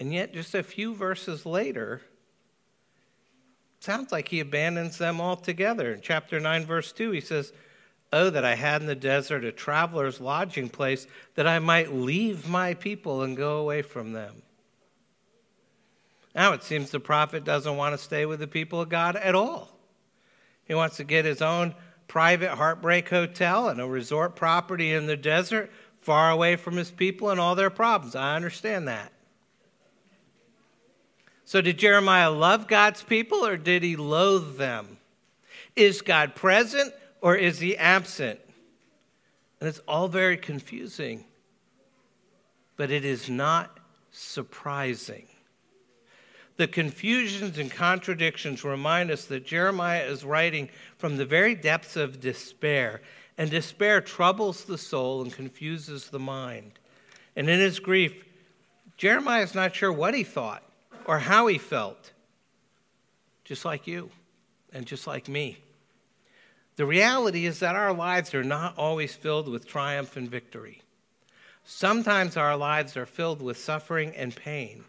And 0.00 0.14
yet, 0.14 0.32
just 0.32 0.54
a 0.54 0.62
few 0.62 0.94
verses 0.94 1.44
later, 1.44 2.00
sounds 3.80 4.12
like 4.12 4.28
he 4.28 4.40
abandons 4.40 4.96
them 4.96 5.20
altogether. 5.20 5.92
In 5.92 6.00
chapter 6.00 6.40
9, 6.40 6.64
verse 6.64 6.90
2, 6.90 7.10
he 7.10 7.20
says, 7.20 7.52
Oh, 8.18 8.30
that 8.30 8.46
I 8.46 8.54
had 8.54 8.80
in 8.80 8.86
the 8.86 8.94
desert 8.94 9.44
a 9.44 9.52
traveler's 9.52 10.22
lodging 10.22 10.70
place, 10.70 11.06
that 11.34 11.46
I 11.46 11.58
might 11.58 11.92
leave 11.92 12.48
my 12.48 12.72
people 12.72 13.22
and 13.22 13.36
go 13.36 13.58
away 13.58 13.82
from 13.82 14.14
them. 14.14 14.40
Now 16.34 16.54
it 16.54 16.62
seems 16.62 16.90
the 16.90 16.98
prophet 16.98 17.44
doesn't 17.44 17.76
want 17.76 17.92
to 17.92 18.02
stay 18.02 18.24
with 18.24 18.40
the 18.40 18.46
people 18.46 18.80
of 18.80 18.88
God 18.88 19.16
at 19.16 19.34
all. 19.34 19.68
He 20.64 20.72
wants 20.72 20.96
to 20.96 21.04
get 21.04 21.26
his 21.26 21.42
own 21.42 21.74
private 22.08 22.52
heartbreak 22.52 23.10
hotel 23.10 23.68
and 23.68 23.82
a 23.82 23.86
resort 23.86 24.34
property 24.34 24.94
in 24.94 25.06
the 25.06 25.18
desert, 25.18 25.70
far 26.00 26.30
away 26.30 26.56
from 26.56 26.78
his 26.78 26.90
people 26.90 27.28
and 27.28 27.38
all 27.38 27.54
their 27.54 27.68
problems. 27.68 28.16
I 28.16 28.34
understand 28.34 28.88
that. 28.88 29.12
So, 31.44 31.60
did 31.60 31.78
Jeremiah 31.78 32.30
love 32.30 32.66
God's 32.66 33.02
people 33.02 33.44
or 33.44 33.58
did 33.58 33.82
he 33.82 33.94
loathe 33.94 34.56
them? 34.56 34.96
Is 35.76 36.00
God 36.00 36.34
present 36.34 36.94
or 37.20 37.36
is 37.36 37.60
he 37.60 37.76
absent? 37.76 38.40
And 39.60 39.68
it's 39.68 39.80
all 39.88 40.08
very 40.08 40.36
confusing, 40.36 41.24
but 42.76 42.90
it 42.90 43.04
is 43.04 43.28
not 43.28 43.78
surprising. 44.10 45.26
The 46.56 46.66
confusions 46.66 47.58
and 47.58 47.70
contradictions 47.70 48.64
remind 48.64 49.10
us 49.10 49.26
that 49.26 49.44
Jeremiah 49.44 50.04
is 50.04 50.24
writing 50.24 50.70
from 50.96 51.16
the 51.16 51.26
very 51.26 51.54
depths 51.54 51.96
of 51.96 52.20
despair, 52.20 53.02
and 53.36 53.50
despair 53.50 54.00
troubles 54.00 54.64
the 54.64 54.78
soul 54.78 55.22
and 55.22 55.32
confuses 55.32 56.08
the 56.08 56.18
mind. 56.18 56.78
And 57.34 57.50
in 57.50 57.60
his 57.60 57.78
grief, 57.78 58.24
Jeremiah 58.96 59.42
is 59.42 59.54
not 59.54 59.74
sure 59.74 59.92
what 59.92 60.14
he 60.14 60.24
thought 60.24 60.62
or 61.04 61.18
how 61.18 61.46
he 61.46 61.58
felt, 61.58 62.12
just 63.44 63.66
like 63.66 63.86
you 63.86 64.10
and 64.72 64.86
just 64.86 65.06
like 65.06 65.28
me. 65.28 65.58
The 66.76 66.86
reality 66.86 67.46
is 67.46 67.60
that 67.60 67.74
our 67.74 67.92
lives 67.92 68.34
are 68.34 68.44
not 68.44 68.76
always 68.76 69.14
filled 69.14 69.48
with 69.48 69.66
triumph 69.66 70.16
and 70.16 70.28
victory. 70.30 70.82
Sometimes 71.64 72.36
our 72.36 72.56
lives 72.56 72.96
are 72.96 73.06
filled 73.06 73.42
with 73.42 73.56
suffering 73.56 74.14
and 74.14 74.36
pain. 74.36 74.84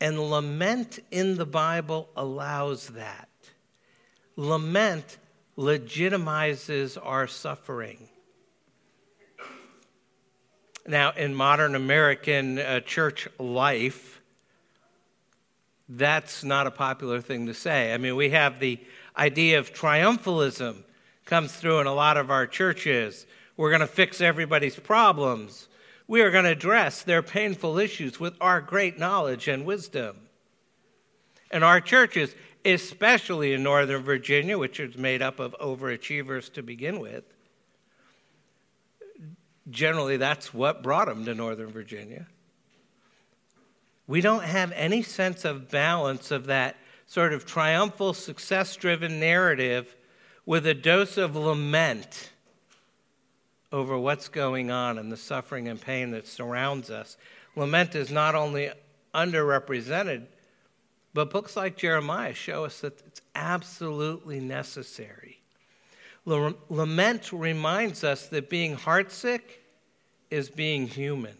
And 0.00 0.30
lament 0.30 1.00
in 1.10 1.36
the 1.36 1.46
Bible 1.46 2.08
allows 2.16 2.88
that. 2.90 3.28
Lament 4.36 5.18
legitimizes 5.58 6.98
our 7.02 7.26
suffering. 7.26 8.08
Now, 10.86 11.10
in 11.12 11.34
modern 11.34 11.74
American 11.74 12.58
uh, 12.58 12.80
church 12.80 13.26
life, 13.38 14.22
that's 15.88 16.44
not 16.44 16.66
a 16.66 16.70
popular 16.70 17.20
thing 17.20 17.46
to 17.46 17.54
say. 17.54 17.92
I 17.92 17.98
mean, 17.98 18.14
we 18.14 18.30
have 18.30 18.60
the 18.60 18.78
idea 19.16 19.58
of 19.58 19.72
triumphalism 19.72 20.82
comes 21.24 21.52
through 21.52 21.80
in 21.80 21.86
a 21.86 21.94
lot 21.94 22.16
of 22.16 22.30
our 22.30 22.46
churches. 22.46 23.26
We're 23.56 23.70
going 23.70 23.80
to 23.80 23.86
fix 23.86 24.20
everybody's 24.20 24.78
problems. 24.78 25.68
We 26.06 26.20
are 26.20 26.30
going 26.30 26.44
to 26.44 26.50
address 26.50 27.02
their 27.02 27.22
painful 27.22 27.78
issues 27.78 28.20
with 28.20 28.34
our 28.40 28.60
great 28.60 28.98
knowledge 28.98 29.48
and 29.48 29.64
wisdom. 29.64 30.28
And 31.50 31.64
our 31.64 31.80
churches, 31.80 32.34
especially 32.64 33.52
in 33.52 33.62
Northern 33.62 34.02
Virginia, 34.02 34.58
which 34.58 34.78
is 34.78 34.96
made 34.96 35.22
up 35.22 35.40
of 35.40 35.56
overachievers 35.60 36.52
to 36.54 36.62
begin 36.62 37.00
with, 37.00 37.24
generally 39.68 40.16
that's 40.16 40.54
what 40.54 40.82
brought 40.82 41.08
them 41.08 41.24
to 41.24 41.34
Northern 41.34 41.70
Virginia. 41.70 42.26
We 44.06 44.20
don't 44.20 44.44
have 44.44 44.70
any 44.72 45.02
sense 45.02 45.44
of 45.44 45.70
balance 45.70 46.30
of 46.30 46.46
that 46.46 46.76
sort 47.06 47.32
of 47.32 47.46
triumphal, 47.46 48.12
success 48.12 48.76
driven 48.76 49.20
narrative 49.20 49.96
with 50.44 50.66
a 50.66 50.74
dose 50.74 51.16
of 51.16 51.34
lament 51.36 52.30
over 53.72 53.98
what's 53.98 54.28
going 54.28 54.70
on 54.70 54.98
and 54.98 55.10
the 55.10 55.16
suffering 55.16 55.68
and 55.68 55.80
pain 55.80 56.10
that 56.12 56.26
surrounds 56.26 56.90
us. 56.90 57.16
Lament 57.56 57.94
is 57.94 58.10
not 58.10 58.34
only 58.34 58.70
underrepresented, 59.14 60.26
but 61.14 61.30
books 61.30 61.56
like 61.56 61.76
Jeremiah 61.76 62.34
show 62.34 62.64
us 62.64 62.80
that 62.80 63.00
it's 63.06 63.22
absolutely 63.34 64.38
necessary. 64.40 65.40
Lament 66.26 67.32
reminds 67.32 68.02
us 68.04 68.26
that 68.28 68.50
being 68.50 68.76
heartsick 68.76 69.40
is 70.30 70.50
being 70.50 70.88
human. 70.88 71.36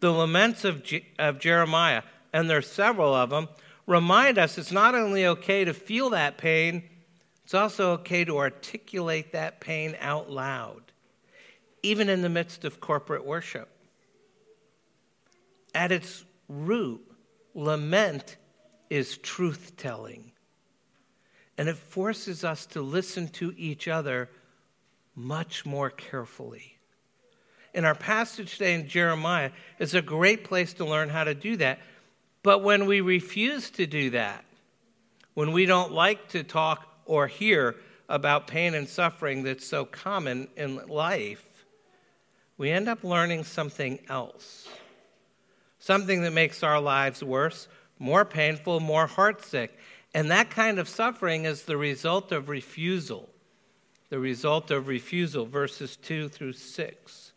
The 0.00 0.12
laments 0.12 0.64
of, 0.64 0.82
Je- 0.82 1.06
of 1.18 1.38
Jeremiah, 1.38 2.02
and 2.32 2.50
there 2.50 2.58
are 2.58 2.62
several 2.62 3.14
of 3.14 3.30
them, 3.30 3.48
remind 3.90 4.38
us 4.38 4.56
it's 4.56 4.70
not 4.70 4.94
only 4.94 5.26
okay 5.26 5.64
to 5.64 5.74
feel 5.74 6.10
that 6.10 6.38
pain, 6.38 6.84
it's 7.42 7.54
also 7.54 7.94
okay 7.94 8.24
to 8.24 8.38
articulate 8.38 9.32
that 9.32 9.60
pain 9.60 9.96
out 10.00 10.30
loud, 10.30 10.80
even 11.82 12.08
in 12.08 12.22
the 12.22 12.28
midst 12.28 12.64
of 12.64 12.80
corporate 12.80 13.26
worship. 13.26 13.68
At 15.74 15.90
its 15.90 16.24
root, 16.48 17.00
lament 17.52 18.36
is 18.90 19.18
truth 19.18 19.72
telling. 19.76 20.30
And 21.58 21.68
it 21.68 21.76
forces 21.76 22.44
us 22.44 22.66
to 22.66 22.82
listen 22.82 23.26
to 23.28 23.52
each 23.56 23.88
other 23.88 24.30
much 25.16 25.66
more 25.66 25.90
carefully. 25.90 26.78
In 27.74 27.84
our 27.84 27.96
passage 27.96 28.52
today 28.52 28.74
in 28.74 28.88
Jeremiah, 28.88 29.50
is 29.80 29.94
a 29.94 30.02
great 30.02 30.44
place 30.44 30.74
to 30.74 30.84
learn 30.84 31.08
how 31.08 31.24
to 31.24 31.34
do 31.34 31.56
that 31.56 31.80
but 32.42 32.62
when 32.62 32.86
we 32.86 33.00
refuse 33.00 33.70
to 33.70 33.86
do 33.86 34.10
that, 34.10 34.44
when 35.34 35.52
we 35.52 35.66
don't 35.66 35.92
like 35.92 36.28
to 36.28 36.42
talk 36.42 36.86
or 37.04 37.26
hear 37.26 37.76
about 38.08 38.46
pain 38.46 38.74
and 38.74 38.88
suffering 38.88 39.42
that's 39.42 39.66
so 39.66 39.84
common 39.84 40.48
in 40.56 40.76
life, 40.88 41.64
we 42.58 42.70
end 42.70 42.88
up 42.88 43.04
learning 43.04 43.44
something 43.44 43.98
else. 44.08 44.68
something 45.82 46.20
that 46.20 46.32
makes 46.32 46.62
our 46.62 46.78
lives 46.78 47.22
worse, 47.24 47.66
more 47.98 48.22
painful, 48.22 48.80
more 48.80 49.08
heartsick. 49.08 49.70
And 50.12 50.30
that 50.30 50.50
kind 50.50 50.78
of 50.78 50.88
suffering 50.88 51.46
is 51.46 51.62
the 51.62 51.78
result 51.78 52.32
of 52.32 52.50
refusal. 52.50 53.30
The 54.10 54.18
result 54.18 54.70
of 54.70 54.88
refusal, 54.88 55.46
verses 55.46 55.96
2 55.96 56.28
through 56.28 56.52
6. 56.52 57.32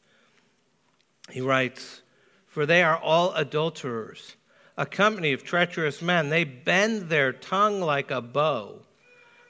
He 1.29 1.39
writes, 1.39 2.01
For 2.47 2.65
they 2.65 2.83
are 2.83 2.97
all 2.97 3.33
adulterers, 3.33 4.35
a 4.77 4.85
company 4.85 5.33
of 5.33 5.43
treacherous 5.43 6.01
men. 6.01 6.29
They 6.29 6.43
bend 6.43 7.09
their 7.09 7.31
tongue 7.31 7.81
like 7.81 8.11
a 8.11 8.21
bow. 8.21 8.79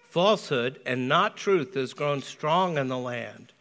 Falsehood 0.10 0.80
and 0.86 1.08
not 1.08 1.38
truth 1.38 1.74
has 1.74 1.94
grown 1.94 2.22
strong 2.22 2.78
in 2.78 2.88
the 2.88 2.98
land, 2.98 3.52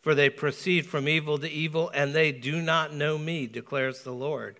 for 0.00 0.14
they 0.14 0.28
proceed 0.28 0.86
from 0.86 1.08
evil 1.08 1.38
to 1.38 1.48
evil, 1.48 1.90
and 1.94 2.14
they 2.14 2.32
do 2.32 2.60
not 2.60 2.92
know 2.92 3.16
me, 3.16 3.46
declares 3.46 4.02
the 4.02 4.12
Lord. 4.12 4.56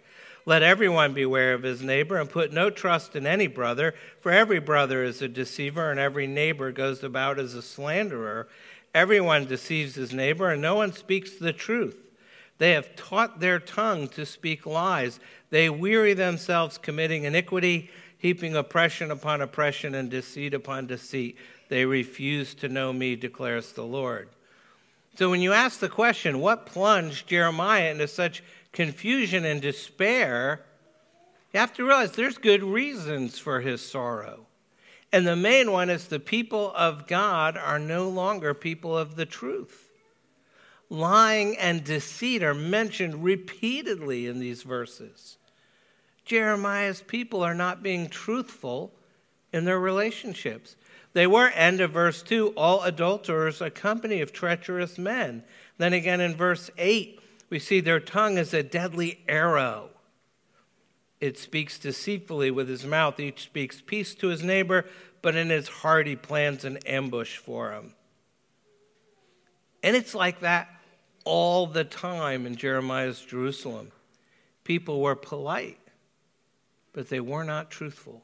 Let 0.47 0.63
everyone 0.63 1.13
beware 1.13 1.55
of 1.55 1.63
his 1.63 1.83
neighbor 1.83 2.19
and 2.19 2.31
put 2.31 2.53
no 2.53 2.71
trust 2.71 3.15
in 3.17 3.27
any 3.27 3.47
brother, 3.47 3.95
for 4.21 4.33
every 4.33 4.61
brother 4.61 5.03
is 5.03 5.21
a 5.21 5.29
deceiver 5.29 5.91
and 5.91 6.01
every 6.01 6.27
neighbor 6.27 6.73
goes 6.73 7.03
about 7.03 7.39
as 7.39 7.55
a 7.55 7.63
slanderer. 7.63 8.49
Everyone 8.95 9.45
deceives 9.45 9.95
his 9.95 10.13
neighbor 10.13 10.51
and 10.51 10.63
no 10.63 10.75
one 10.77 10.93
speaks 10.93 11.33
the 11.33 11.53
truth. 11.53 12.10
They 12.61 12.73
have 12.73 12.95
taught 12.95 13.41
their 13.41 13.59
tongue 13.59 14.09
to 14.09 14.27
speak 14.27 14.67
lies. 14.67 15.19
They 15.49 15.71
weary 15.71 16.13
themselves 16.13 16.77
committing 16.77 17.25
iniquity, 17.25 17.89
heaping 18.19 18.55
oppression 18.55 19.11
upon 19.11 19.41
oppression 19.41 19.95
and 19.95 20.11
deceit 20.11 20.53
upon 20.53 20.87
deceit. 20.87 21.39
They 21.71 21.87
refuse 21.87 22.55
to 22.57 22.69
know 22.69 22.93
me, 22.93 23.17
declares 23.17 23.73
the 23.73 23.85
Lord. 23.85 24.29
So 25.17 25.31
when 25.31 25.41
you 25.41 25.55
ask 25.55 25.81
the 25.81 25.89
question, 25.89 26.41
what 26.41 26.67
plunged 26.67 27.29
Jeremiah 27.29 27.93
into 27.93 28.07
such 28.07 28.43
confusion 28.73 29.47
and 29.47 29.63
despair, 29.63 30.61
you 31.55 31.61
have 31.61 31.73
to 31.73 31.85
realize 31.87 32.13
there's 32.13 32.37
good 32.37 32.63
reasons 32.63 33.39
for 33.39 33.63
his 33.63 33.81
sorrow. 33.81 34.45
And 35.11 35.27
the 35.27 35.35
main 35.35 35.73
one 35.73 35.89
is 35.89 36.09
the 36.09 36.21
people 36.21 36.75
of 36.77 37.07
God 37.07 37.57
are 37.57 37.79
no 37.79 38.11
longer 38.11 38.53
people 38.53 38.99
of 38.99 39.17
the 39.17 39.25
truth. 39.25 39.90
Lying 40.91 41.57
and 41.57 41.85
deceit 41.85 42.43
are 42.43 42.53
mentioned 42.53 43.23
repeatedly 43.23 44.27
in 44.27 44.41
these 44.41 44.65
verses. 44.65 45.39
Jeremiah's 46.25 47.01
people 47.01 47.43
are 47.43 47.55
not 47.55 47.83
being 47.83 48.09
truthful 48.09 48.93
in 49.53 49.65
their 49.65 49.79
relationships. 49.79 50.77
They 51.13 51.29
were, 51.29 51.49
end 51.49 51.81
of 51.81 51.93
verse 51.93 52.23
2, 52.23 52.55
all 52.57 52.83
adulterers, 52.83 53.61
a 53.61 53.71
company 53.71 54.21
of 54.21 54.33
treacherous 54.33 54.99
men. 54.99 55.45
Then 55.79 55.93
again 55.93 56.21
in 56.21 56.35
verse 56.35 56.71
8, 56.77 57.21
we 57.51 57.61
see 57.61 57.81
their 57.81 58.01
tongue 58.01 58.37
is 58.37 58.53
a 58.53 58.63
deadly 58.63 59.21
arrow. 59.29 59.91
It 61.21 61.39
speaks 61.39 61.79
deceitfully 61.79 62.51
with 62.51 62.69
his 62.69 62.85
mouth. 62.85 63.21
Each 63.21 63.43
speaks 63.43 63.81
peace 63.81 64.15
to 64.17 64.29
his 64.29 64.43
neighbor, 64.43 64.87
but 65.23 65.37
in 65.37 65.51
his 65.51 65.69
heart 65.69 66.07
he 66.07 66.17
plans 66.17 66.65
an 66.65 66.79
ambush 66.79 67.37
for 67.37 67.73
him. 67.73 67.95
And 69.83 69.97
it's 69.97 70.15
like 70.15 70.41
that 70.41 70.69
all 71.25 71.67
the 71.67 71.85
time 71.85 72.47
in 72.47 72.57
Jeremiah's 72.57 73.21
Jerusalem. 73.21 73.93
People 74.65 75.01
were 75.01 75.17
polite, 75.17 75.79
but 76.93 77.09
they 77.09 77.21
were 77.21 77.45
not 77.45 77.71
truthful. 77.71 78.23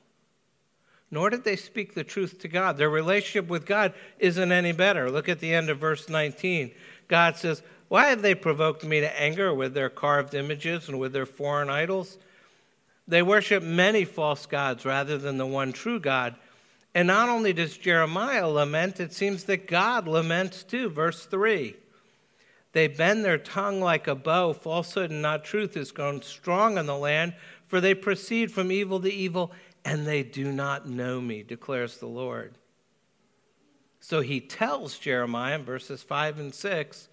Nor 1.10 1.30
did 1.30 1.44
they 1.44 1.56
speak 1.56 1.94
the 1.94 2.04
truth 2.04 2.40
to 2.40 2.48
God. 2.48 2.76
Their 2.76 2.90
relationship 2.90 3.48
with 3.48 3.64
God 3.64 3.94
isn't 4.18 4.52
any 4.52 4.72
better. 4.72 5.10
Look 5.10 5.28
at 5.28 5.38
the 5.38 5.54
end 5.54 5.70
of 5.70 5.78
verse 5.78 6.08
19. 6.08 6.72
God 7.08 7.36
says, 7.36 7.62
why 7.88 8.06
have 8.08 8.22
they 8.22 8.34
provoked 8.34 8.84
me 8.84 9.00
to 9.00 9.20
anger 9.20 9.54
with 9.54 9.74
their 9.74 9.88
carved 9.88 10.34
images 10.34 10.88
and 10.88 10.98
with 10.98 11.12
their 11.12 11.26
foreign 11.26 11.70
idols? 11.70 12.18
They 13.06 13.22
worship 13.22 13.62
many 13.62 14.04
false 14.04 14.46
gods 14.46 14.84
rather 14.84 15.16
than 15.16 15.38
the 15.38 15.46
one 15.46 15.72
true 15.72 16.00
God. 16.00 16.34
And 16.94 17.06
not 17.06 17.28
only 17.28 17.52
does 17.52 17.76
Jeremiah 17.76 18.48
lament, 18.48 18.98
it 18.98 19.12
seems 19.12 19.44
that 19.44 19.68
God 19.68 20.08
laments 20.08 20.64
too. 20.64 20.88
Verse 20.88 21.24
3 21.26 21.76
They 22.76 22.88
bend 22.88 23.24
their 23.24 23.38
tongue 23.38 23.80
like 23.80 24.06
a 24.06 24.14
bow. 24.14 24.52
Falsehood 24.52 25.10
and 25.10 25.22
not 25.22 25.46
truth 25.46 25.76
has 25.76 25.92
grown 25.92 26.20
strong 26.20 26.76
in 26.76 26.84
the 26.84 26.94
land, 26.94 27.32
for 27.66 27.80
they 27.80 27.94
proceed 27.94 28.52
from 28.52 28.70
evil 28.70 29.00
to 29.00 29.10
evil, 29.10 29.50
and 29.82 30.06
they 30.06 30.22
do 30.22 30.52
not 30.52 30.86
know 30.86 31.18
me, 31.18 31.42
declares 31.42 31.96
the 31.96 32.06
Lord. 32.06 32.58
So 33.98 34.20
he 34.20 34.40
tells 34.42 34.98
Jeremiah 34.98 35.54
in 35.54 35.64
verses 35.64 36.02
5 36.02 36.38
and 36.38 36.54
6 36.54 37.08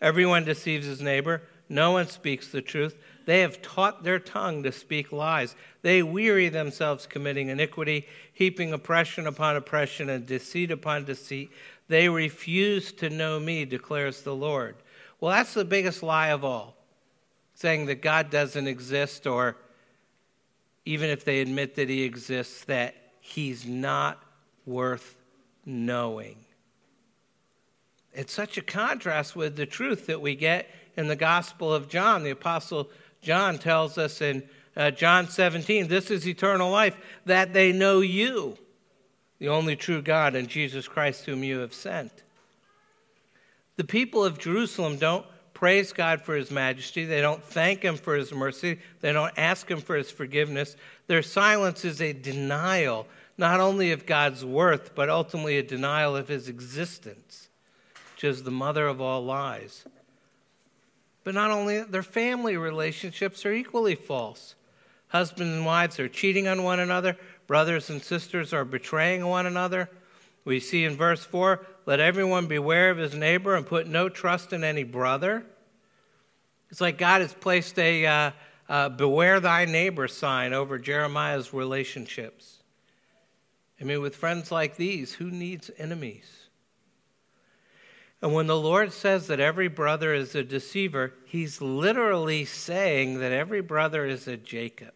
Everyone 0.00 0.44
deceives 0.44 0.86
his 0.86 1.02
neighbor. 1.02 1.42
No 1.68 1.90
one 1.90 2.06
speaks 2.06 2.52
the 2.52 2.62
truth. 2.62 3.00
They 3.26 3.40
have 3.40 3.60
taught 3.60 4.04
their 4.04 4.20
tongue 4.20 4.62
to 4.62 4.70
speak 4.70 5.10
lies. 5.10 5.56
They 5.82 6.04
weary 6.04 6.48
themselves 6.48 7.08
committing 7.08 7.48
iniquity, 7.48 8.06
heaping 8.32 8.72
oppression 8.72 9.26
upon 9.26 9.56
oppression 9.56 10.08
and 10.08 10.24
deceit 10.24 10.70
upon 10.70 11.06
deceit. 11.06 11.50
They 11.88 12.08
refuse 12.08 12.92
to 12.92 13.10
know 13.10 13.40
me, 13.40 13.64
declares 13.64 14.22
the 14.22 14.36
Lord. 14.36 14.76
Well, 15.22 15.30
that's 15.30 15.54
the 15.54 15.64
biggest 15.64 16.02
lie 16.02 16.30
of 16.30 16.44
all 16.44 16.74
saying 17.54 17.86
that 17.86 18.02
God 18.02 18.28
doesn't 18.28 18.66
exist, 18.66 19.24
or 19.24 19.56
even 20.84 21.10
if 21.10 21.24
they 21.24 21.40
admit 21.40 21.76
that 21.76 21.88
he 21.88 22.02
exists, 22.02 22.64
that 22.64 22.96
he's 23.20 23.64
not 23.64 24.20
worth 24.66 25.20
knowing. 25.64 26.38
It's 28.12 28.32
such 28.32 28.58
a 28.58 28.62
contrast 28.62 29.36
with 29.36 29.54
the 29.54 29.64
truth 29.64 30.06
that 30.06 30.20
we 30.20 30.34
get 30.34 30.68
in 30.96 31.06
the 31.06 31.14
Gospel 31.14 31.72
of 31.72 31.88
John. 31.88 32.24
The 32.24 32.30
Apostle 32.30 32.90
John 33.20 33.60
tells 33.60 33.98
us 33.98 34.20
in 34.20 34.42
uh, 34.76 34.90
John 34.90 35.28
17, 35.28 35.86
This 35.86 36.10
is 36.10 36.26
eternal 36.26 36.68
life, 36.68 36.96
that 37.26 37.52
they 37.52 37.70
know 37.70 38.00
you, 38.00 38.58
the 39.38 39.50
only 39.50 39.76
true 39.76 40.02
God, 40.02 40.34
and 40.34 40.48
Jesus 40.48 40.88
Christ, 40.88 41.26
whom 41.26 41.44
you 41.44 41.60
have 41.60 41.74
sent. 41.74 42.24
The 43.76 43.84
people 43.84 44.24
of 44.24 44.38
Jerusalem 44.38 44.96
don't 44.96 45.26
praise 45.54 45.92
God 45.92 46.20
for 46.22 46.34
his 46.34 46.50
majesty. 46.50 47.04
They 47.04 47.20
don't 47.20 47.42
thank 47.42 47.82
him 47.82 47.96
for 47.96 48.14
his 48.14 48.32
mercy. 48.32 48.78
They 49.00 49.12
don't 49.12 49.32
ask 49.36 49.70
him 49.70 49.80
for 49.80 49.96
his 49.96 50.10
forgiveness. 50.10 50.76
Their 51.06 51.22
silence 51.22 51.84
is 51.84 52.00
a 52.00 52.12
denial, 52.12 53.06
not 53.38 53.60
only 53.60 53.92
of 53.92 54.06
God's 54.06 54.44
worth, 54.44 54.94
but 54.94 55.08
ultimately 55.08 55.58
a 55.58 55.62
denial 55.62 56.16
of 56.16 56.28
his 56.28 56.48
existence 56.48 57.48
which 58.22 58.30
is 58.30 58.44
the 58.44 58.52
mother 58.52 58.86
of 58.86 59.00
all 59.00 59.24
lies. 59.24 59.84
But 61.24 61.34
not 61.34 61.50
only 61.50 61.78
that, 61.78 61.90
their 61.90 62.04
family 62.04 62.56
relationships 62.56 63.44
are 63.44 63.52
equally 63.52 63.96
false. 63.96 64.54
Husbands 65.08 65.56
and 65.56 65.66
wives 65.66 65.98
are 65.98 66.08
cheating 66.08 66.46
on 66.46 66.62
one 66.62 66.78
another, 66.78 67.16
brothers 67.48 67.90
and 67.90 68.00
sisters 68.00 68.52
are 68.52 68.64
betraying 68.64 69.26
one 69.26 69.46
another. 69.46 69.90
We 70.44 70.60
see 70.60 70.84
in 70.84 70.96
verse 70.96 71.24
4 71.24 71.64
let 71.86 72.00
everyone 72.00 72.46
beware 72.46 72.90
of 72.90 72.98
his 72.98 73.14
neighbor 73.14 73.54
and 73.54 73.66
put 73.66 73.86
no 73.86 74.08
trust 74.08 74.52
in 74.52 74.64
any 74.64 74.84
brother. 74.84 75.44
It's 76.70 76.80
like 76.80 76.98
God 76.98 77.20
has 77.20 77.34
placed 77.34 77.78
a 77.78 78.06
uh, 78.06 78.30
uh, 78.68 78.88
beware 78.88 79.40
thy 79.40 79.64
neighbor 79.64 80.08
sign 80.08 80.52
over 80.52 80.78
Jeremiah's 80.78 81.52
relationships. 81.52 82.58
I 83.80 83.84
mean, 83.84 84.00
with 84.00 84.16
friends 84.16 84.52
like 84.52 84.76
these, 84.76 85.14
who 85.14 85.30
needs 85.30 85.70
enemies? 85.76 86.48
And 88.22 88.32
when 88.32 88.46
the 88.46 88.58
Lord 88.58 88.92
says 88.92 89.26
that 89.26 89.40
every 89.40 89.66
brother 89.66 90.14
is 90.14 90.36
a 90.36 90.44
deceiver, 90.44 91.12
he's 91.24 91.60
literally 91.60 92.44
saying 92.44 93.18
that 93.18 93.32
every 93.32 93.60
brother 93.60 94.06
is 94.06 94.28
a 94.28 94.36
Jacob. 94.36 94.94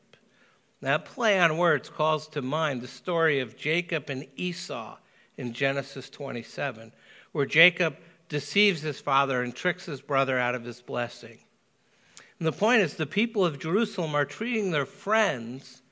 That 0.81 1.05
play 1.05 1.41
on 1.41 1.59
words 1.59 1.89
calls 1.89 2.29
to 2.29 2.43
mind 2.43 2.81
the 2.81 2.89
story 2.89 3.41
of 3.41 3.57
Jacob 3.57 4.09
and 4.09 4.29
Esau 4.37 4.99
in 5.37 5.53
Genesis 5.53 6.11
27, 6.11 6.93
where 7.33 7.47
Jacob 7.47 7.97
deceives 8.29 8.83
his 8.83 9.01
father 9.01 9.43
and 9.43 9.55
tricks 9.55 9.87
his 9.87 10.01
brother 10.01 10.39
out 10.39 10.55
of 10.55 10.65
his 10.65 10.81
blessing. 10.81 11.39
And 12.39 12.47
the 12.47 12.53
point 12.53 12.83
is, 12.83 12.95
the 12.95 13.07
people 13.07 13.45
of 13.45 13.59
Jerusalem 13.59 14.15
are 14.15 14.25
treating 14.25 14.71
their 14.71 14.87
friends 14.87 15.83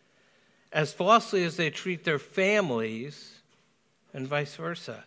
as 0.72 0.92
falsely 0.92 1.44
as 1.44 1.56
they 1.56 1.70
treat 1.70 2.04
their 2.04 2.18
families, 2.18 3.40
and 4.12 4.26
vice 4.26 4.56
versa. 4.56 5.04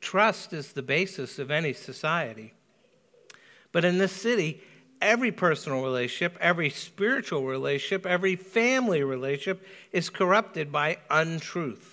Trust 0.00 0.52
is 0.52 0.72
the 0.72 0.82
basis 0.82 1.38
of 1.38 1.50
any 1.50 1.72
society. 1.72 2.54
But 3.72 3.84
in 3.84 3.98
this 3.98 4.12
city, 4.12 4.60
every 5.00 5.32
personal 5.32 5.82
relationship, 5.82 6.36
every 6.40 6.70
spiritual 6.70 7.44
relationship, 7.44 8.06
every 8.06 8.36
family 8.36 9.02
relationship 9.02 9.66
is 9.90 10.10
corrupted 10.10 10.70
by 10.70 10.98
untruth. 11.10 11.91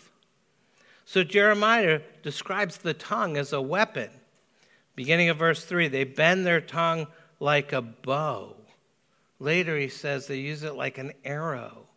So 1.10 1.24
Jeremiah 1.24 2.02
describes 2.22 2.78
the 2.78 2.94
tongue 2.94 3.36
as 3.36 3.52
a 3.52 3.60
weapon. 3.60 4.12
Beginning 4.96 5.30
of 5.30 5.38
verse 5.38 5.66
3, 5.66 5.88
they 5.88 6.04
bend 6.04 6.46
their 6.46 6.62
tongue 6.62 7.08
like 7.40 7.74
a 7.74 7.82
bow. 7.82 8.56
Later, 9.40 9.76
he 9.76 9.88
says 9.88 10.28
they 10.28 10.38
use 10.38 10.62
it 10.62 10.76
like 10.76 11.00
an 11.00 11.14
arrow. 11.26 11.88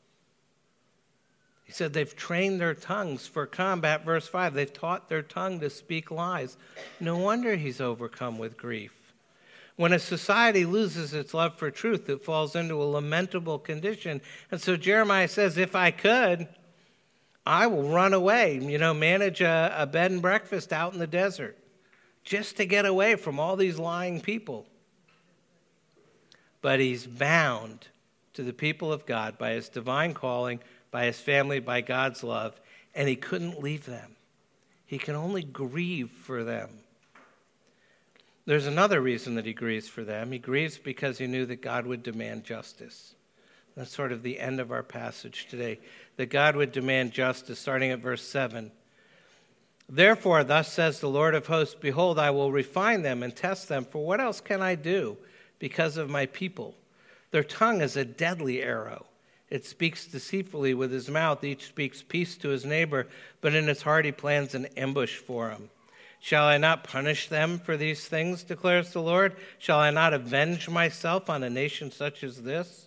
He 1.64 1.72
said 1.72 1.92
they've 1.92 2.16
trained 2.16 2.58
their 2.58 2.72
tongues 2.72 3.26
for 3.26 3.44
combat. 3.44 4.02
Verse 4.02 4.26
5 4.28 4.54
they've 4.54 4.72
taught 4.72 5.10
their 5.10 5.20
tongue 5.20 5.60
to 5.60 5.68
speak 5.68 6.10
lies. 6.10 6.56
No 6.98 7.18
wonder 7.18 7.56
he's 7.56 7.82
overcome 7.82 8.38
with 8.38 8.56
grief. 8.56 9.12
When 9.76 9.92
a 9.92 9.98
society 9.98 10.64
loses 10.64 11.12
its 11.12 11.34
love 11.34 11.58
for 11.58 11.70
truth, 11.70 12.08
it 12.08 12.24
falls 12.24 12.56
into 12.56 12.82
a 12.82 12.84
lamentable 12.84 13.58
condition. 13.58 14.22
And 14.50 14.58
so 14.58 14.78
Jeremiah 14.78 15.28
says, 15.28 15.58
If 15.58 15.76
I 15.76 15.90
could, 15.90 16.48
I 17.44 17.66
will 17.66 17.88
run 17.88 18.14
away, 18.14 18.58
you 18.58 18.78
know, 18.78 18.94
manage 18.94 19.40
a, 19.40 19.74
a 19.76 19.86
bed 19.86 20.10
and 20.10 20.22
breakfast 20.22 20.72
out 20.72 20.92
in 20.92 20.98
the 20.98 21.06
desert 21.06 21.58
just 22.24 22.56
to 22.56 22.66
get 22.66 22.86
away 22.86 23.16
from 23.16 23.40
all 23.40 23.56
these 23.56 23.78
lying 23.78 24.20
people. 24.20 24.66
But 26.60 26.78
he's 26.78 27.06
bound 27.06 27.88
to 28.34 28.42
the 28.42 28.52
people 28.52 28.92
of 28.92 29.06
God 29.06 29.38
by 29.38 29.52
his 29.52 29.68
divine 29.68 30.14
calling, 30.14 30.60
by 30.90 31.06
his 31.06 31.18
family, 31.18 31.58
by 31.58 31.80
God's 31.80 32.22
love, 32.22 32.60
and 32.94 33.08
he 33.08 33.16
couldn't 33.16 33.60
leave 33.60 33.86
them. 33.86 34.16
He 34.86 34.98
can 34.98 35.16
only 35.16 35.42
grieve 35.42 36.10
for 36.10 36.44
them. 36.44 36.70
There's 38.44 38.66
another 38.66 39.00
reason 39.00 39.36
that 39.36 39.46
he 39.46 39.52
grieves 39.52 39.88
for 39.88 40.04
them. 40.04 40.32
He 40.32 40.38
grieves 40.38 40.78
because 40.78 41.18
he 41.18 41.26
knew 41.26 41.46
that 41.46 41.62
God 41.62 41.86
would 41.86 42.02
demand 42.02 42.44
justice. 42.44 43.14
That's 43.76 43.94
sort 43.94 44.12
of 44.12 44.22
the 44.22 44.38
end 44.38 44.60
of 44.60 44.70
our 44.70 44.82
passage 44.82 45.46
today. 45.48 45.80
That 46.16 46.30
God 46.30 46.56
would 46.56 46.72
demand 46.72 47.12
justice, 47.12 47.58
starting 47.58 47.90
at 47.90 48.00
verse 48.00 48.22
7. 48.22 48.70
Therefore, 49.88 50.44
thus 50.44 50.72
says 50.72 51.00
the 51.00 51.08
Lord 51.08 51.34
of 51.34 51.46
hosts 51.46 51.74
Behold, 51.74 52.18
I 52.18 52.30
will 52.30 52.52
refine 52.52 53.02
them 53.02 53.22
and 53.22 53.34
test 53.34 53.68
them, 53.68 53.84
for 53.84 54.04
what 54.04 54.20
else 54.20 54.40
can 54.40 54.62
I 54.62 54.74
do 54.74 55.16
because 55.58 55.96
of 55.96 56.10
my 56.10 56.26
people? 56.26 56.74
Their 57.30 57.44
tongue 57.44 57.80
is 57.80 57.96
a 57.96 58.04
deadly 58.04 58.62
arrow. 58.62 59.06
It 59.50 59.66
speaks 59.66 60.06
deceitfully 60.06 60.72
with 60.72 60.92
his 60.92 61.10
mouth. 61.10 61.44
Each 61.44 61.66
speaks 61.66 62.02
peace 62.02 62.38
to 62.38 62.48
his 62.48 62.64
neighbor, 62.64 63.06
but 63.42 63.54
in 63.54 63.66
his 63.66 63.82
heart 63.82 64.06
he 64.06 64.12
plans 64.12 64.54
an 64.54 64.66
ambush 64.78 65.16
for 65.16 65.50
him. 65.50 65.68
Shall 66.20 66.44
I 66.44 66.56
not 66.56 66.84
punish 66.84 67.28
them 67.28 67.58
for 67.58 67.76
these 67.76 68.06
things, 68.06 68.44
declares 68.44 68.92
the 68.92 69.02
Lord? 69.02 69.36
Shall 69.58 69.78
I 69.78 69.90
not 69.90 70.14
avenge 70.14 70.68
myself 70.68 71.28
on 71.28 71.42
a 71.42 71.50
nation 71.50 71.90
such 71.90 72.22
as 72.22 72.44
this? 72.44 72.86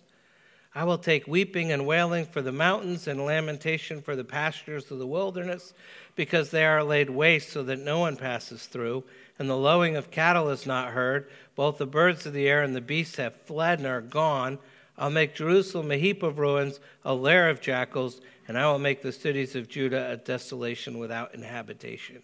I 0.76 0.84
will 0.84 0.98
take 0.98 1.26
weeping 1.26 1.72
and 1.72 1.86
wailing 1.86 2.26
for 2.26 2.42
the 2.42 2.52
mountains 2.52 3.08
and 3.08 3.24
lamentation 3.24 4.02
for 4.02 4.14
the 4.14 4.24
pastures 4.24 4.90
of 4.90 4.98
the 4.98 5.06
wilderness, 5.06 5.72
because 6.14 6.50
they 6.50 6.66
are 6.66 6.84
laid 6.84 7.08
waste 7.08 7.48
so 7.48 7.62
that 7.62 7.78
no 7.78 7.98
one 7.98 8.16
passes 8.18 8.66
through, 8.66 9.02
and 9.38 9.48
the 9.48 9.56
lowing 9.56 9.96
of 9.96 10.10
cattle 10.10 10.50
is 10.50 10.66
not 10.66 10.92
heard. 10.92 11.30
Both 11.54 11.78
the 11.78 11.86
birds 11.86 12.26
of 12.26 12.34
the 12.34 12.46
air 12.46 12.62
and 12.62 12.76
the 12.76 12.82
beasts 12.82 13.16
have 13.16 13.34
fled 13.34 13.78
and 13.78 13.88
are 13.88 14.02
gone. 14.02 14.58
I'll 14.98 15.08
make 15.08 15.34
Jerusalem 15.34 15.90
a 15.90 15.96
heap 15.96 16.22
of 16.22 16.38
ruins, 16.38 16.78
a 17.06 17.14
lair 17.14 17.48
of 17.48 17.62
jackals, 17.62 18.20
and 18.46 18.58
I 18.58 18.70
will 18.70 18.78
make 18.78 19.00
the 19.00 19.12
cities 19.12 19.56
of 19.56 19.70
Judah 19.70 20.10
a 20.10 20.18
desolation 20.18 20.98
without 20.98 21.34
inhabitation. 21.34 22.22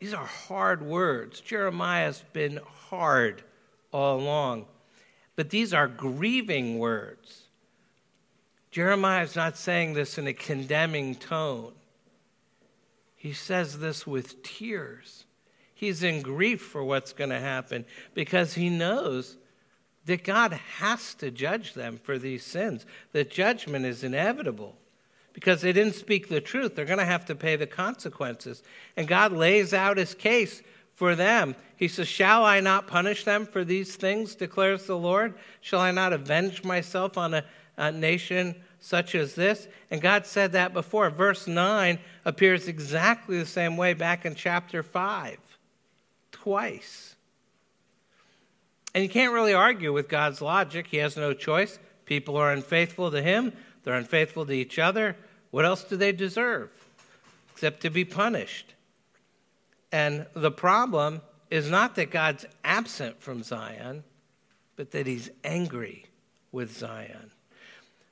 These 0.00 0.14
are 0.14 0.26
hard 0.26 0.82
words. 0.82 1.40
Jeremiah's 1.40 2.24
been 2.32 2.58
hard 2.88 3.44
all 3.92 4.18
along. 4.18 4.66
But 5.40 5.48
these 5.48 5.72
are 5.72 5.88
grieving 5.88 6.78
words. 6.78 7.44
Jeremiah 8.70 9.22
is 9.22 9.34
not 9.34 9.56
saying 9.56 9.94
this 9.94 10.18
in 10.18 10.26
a 10.26 10.34
condemning 10.34 11.14
tone. 11.14 11.72
He 13.16 13.32
says 13.32 13.78
this 13.78 14.06
with 14.06 14.42
tears. 14.42 15.24
He's 15.72 16.02
in 16.02 16.20
grief 16.20 16.60
for 16.60 16.84
what's 16.84 17.14
going 17.14 17.30
to 17.30 17.40
happen 17.40 17.86
because 18.12 18.52
he 18.52 18.68
knows 18.68 19.38
that 20.04 20.24
God 20.24 20.52
has 20.76 21.14
to 21.14 21.30
judge 21.30 21.72
them 21.72 21.96
for 21.96 22.18
these 22.18 22.44
sins, 22.44 22.84
that 23.12 23.30
judgment 23.30 23.86
is 23.86 24.04
inevitable. 24.04 24.76
Because 25.32 25.62
they 25.62 25.72
didn't 25.72 25.94
speak 25.94 26.28
the 26.28 26.42
truth, 26.42 26.76
they're 26.76 26.84
going 26.84 26.98
to 26.98 27.04
have 27.06 27.24
to 27.24 27.34
pay 27.34 27.56
the 27.56 27.66
consequences. 27.66 28.62
And 28.94 29.08
God 29.08 29.32
lays 29.32 29.72
out 29.72 29.96
his 29.96 30.14
case 30.14 30.62
for 31.00 31.14
them. 31.14 31.56
He 31.76 31.88
says, 31.88 32.08
Shall 32.08 32.44
I 32.44 32.60
not 32.60 32.86
punish 32.86 33.24
them 33.24 33.46
for 33.46 33.64
these 33.64 33.96
things, 33.96 34.34
declares 34.34 34.84
the 34.84 34.98
Lord? 34.98 35.32
Shall 35.62 35.80
I 35.80 35.92
not 35.92 36.12
avenge 36.12 36.62
myself 36.62 37.16
on 37.16 37.32
a, 37.32 37.44
a 37.78 37.90
nation 37.90 38.54
such 38.80 39.14
as 39.14 39.34
this? 39.34 39.66
And 39.90 40.02
God 40.02 40.26
said 40.26 40.52
that 40.52 40.74
before. 40.74 41.08
Verse 41.08 41.46
9 41.46 41.98
appears 42.26 42.68
exactly 42.68 43.38
the 43.38 43.46
same 43.46 43.78
way 43.78 43.94
back 43.94 44.26
in 44.26 44.34
chapter 44.34 44.82
5, 44.82 45.38
twice. 46.32 47.16
And 48.94 49.02
you 49.02 49.08
can't 49.08 49.32
really 49.32 49.54
argue 49.54 49.94
with 49.94 50.06
God's 50.06 50.42
logic. 50.42 50.88
He 50.88 50.98
has 50.98 51.16
no 51.16 51.32
choice. 51.32 51.78
People 52.04 52.36
are 52.36 52.52
unfaithful 52.52 53.10
to 53.10 53.22
Him, 53.22 53.54
they're 53.84 53.94
unfaithful 53.94 54.44
to 54.44 54.52
each 54.52 54.78
other. 54.78 55.16
What 55.50 55.64
else 55.64 55.82
do 55.82 55.96
they 55.96 56.12
deserve 56.12 56.70
except 57.54 57.80
to 57.80 57.88
be 57.88 58.04
punished? 58.04 58.74
And 59.92 60.26
the 60.34 60.50
problem 60.50 61.22
is 61.50 61.68
not 61.68 61.96
that 61.96 62.10
God's 62.10 62.46
absent 62.64 63.20
from 63.20 63.42
Zion, 63.42 64.04
but 64.76 64.92
that 64.92 65.06
he's 65.06 65.30
angry 65.44 66.06
with 66.52 66.76
Zion. 66.76 67.32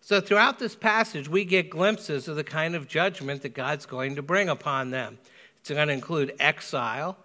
So, 0.01 0.21
throughout 0.21 0.59
this 0.59 0.75
passage, 0.75 1.29
we 1.29 1.45
get 1.45 1.69
glimpses 1.69 2.29
of 2.29 2.37
the 2.37 2.45
kind 2.45 2.75
of 2.75 2.89
judgment 2.89 3.43
that 3.43 3.55
God's 3.55 3.87
going 3.87 4.17
to 4.17 4.23
bring 4.23 4.49
upon 4.49 4.91
them. 4.91 5.19
It's 5.61 5.71
going 5.71 5.89
to 5.89 5.95
include 5.95 6.35
exile. 6.41 7.17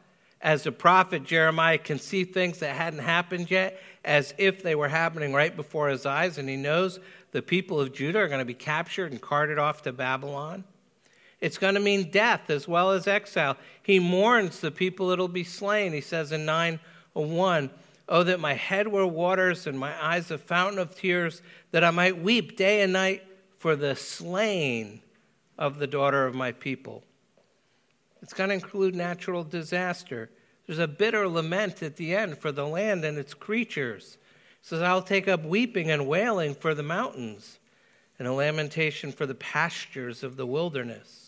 As 0.41 0.63
the 0.63 0.73
prophet 0.73 1.23
Jeremiah 1.23 1.77
can 1.77 1.97
see 1.97 2.25
things 2.25 2.59
that 2.59 2.75
hadn't 2.75 2.99
happened 2.99 3.49
yet 3.49 3.81
as 4.03 4.33
if 4.37 4.61
they 4.61 4.75
were 4.75 4.89
happening 4.89 5.31
right 5.31 5.55
before 5.55 5.87
his 5.87 6.05
eyes, 6.05 6.37
and 6.37 6.49
he 6.49 6.57
knows 6.57 6.99
the 7.31 7.41
people 7.41 7.79
of 7.79 7.93
Judah 7.93 8.19
are 8.19 8.27
going 8.27 8.39
to 8.39 8.45
be 8.45 8.53
captured 8.53 9.11
and 9.11 9.21
carted 9.21 9.57
off 9.57 9.83
to 9.83 9.93
Babylon. 9.93 10.65
It's 11.43 11.57
going 11.57 11.73
to 11.73 11.81
mean 11.81 12.09
death 12.09 12.49
as 12.49 12.69
well 12.69 12.91
as 12.91 13.05
exile. 13.05 13.57
He 13.81 13.99
mourns 13.99 14.61
the 14.61 14.71
people 14.71 15.09
that'll 15.09 15.27
be 15.27 15.43
slain. 15.43 15.91
He 15.91 15.99
says 15.99 16.31
in 16.31 16.45
901, 16.45 17.69
Oh, 18.07 18.23
that 18.23 18.39
my 18.39 18.53
head 18.53 18.87
were 18.87 19.05
waters 19.05 19.67
and 19.67 19.77
my 19.77 19.93
eyes 20.01 20.31
a 20.31 20.37
fountain 20.37 20.79
of 20.79 20.95
tears, 20.95 21.41
that 21.71 21.83
I 21.83 21.91
might 21.91 22.17
weep 22.17 22.55
day 22.55 22.81
and 22.81 22.93
night 22.93 23.23
for 23.57 23.75
the 23.75 23.93
slain 23.93 25.01
of 25.57 25.79
the 25.79 25.87
daughter 25.87 26.25
of 26.25 26.33
my 26.33 26.53
people. 26.53 27.03
It's 28.21 28.33
going 28.33 28.47
to 28.47 28.55
include 28.55 28.95
natural 28.95 29.43
disaster. 29.43 30.29
There's 30.65 30.79
a 30.79 30.87
bitter 30.87 31.27
lament 31.27 31.83
at 31.83 31.97
the 31.97 32.15
end 32.15 32.37
for 32.37 32.53
the 32.53 32.65
land 32.65 33.03
and 33.03 33.17
its 33.17 33.33
creatures. 33.33 34.17
It 34.61 34.67
says, 34.67 34.81
I'll 34.81 35.01
take 35.01 35.27
up 35.27 35.43
weeping 35.43 35.91
and 35.91 36.07
wailing 36.07 36.55
for 36.55 36.73
the 36.73 36.83
mountains, 36.83 37.59
and 38.17 38.29
a 38.29 38.33
lamentation 38.33 39.11
for 39.11 39.25
the 39.25 39.35
pastures 39.35 40.23
of 40.23 40.37
the 40.37 40.45
wilderness. 40.45 41.22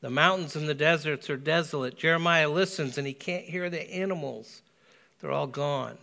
The 0.00 0.10
mountains 0.10 0.54
and 0.54 0.68
the 0.68 0.74
deserts 0.74 1.28
are 1.28 1.36
desolate. 1.36 1.96
Jeremiah 1.96 2.48
listens 2.48 2.98
and 2.98 3.06
he 3.06 3.14
can't 3.14 3.44
hear 3.44 3.68
the 3.68 3.90
animals, 3.92 4.62
they're 5.20 5.32
all 5.32 5.48
gone. 5.48 5.98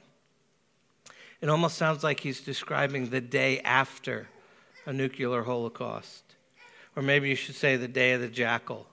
It 1.42 1.50
almost 1.50 1.78
sounds 1.78 2.04
like 2.04 2.22
he's 2.22 2.42
describing 2.42 3.10
the 3.10 3.22
day 3.22 3.60
after 3.62 4.28
a 4.86 4.92
nuclear 4.94 5.44
holocaust. 5.44 6.24
Or 6.96 7.04
maybe 7.04 7.30
you 7.30 7.36
should 7.36 7.56
say 7.56 7.76
the 7.76 7.88
day 7.88 8.14
of 8.14 8.22
the 8.22 8.28
jackal. 8.28 8.88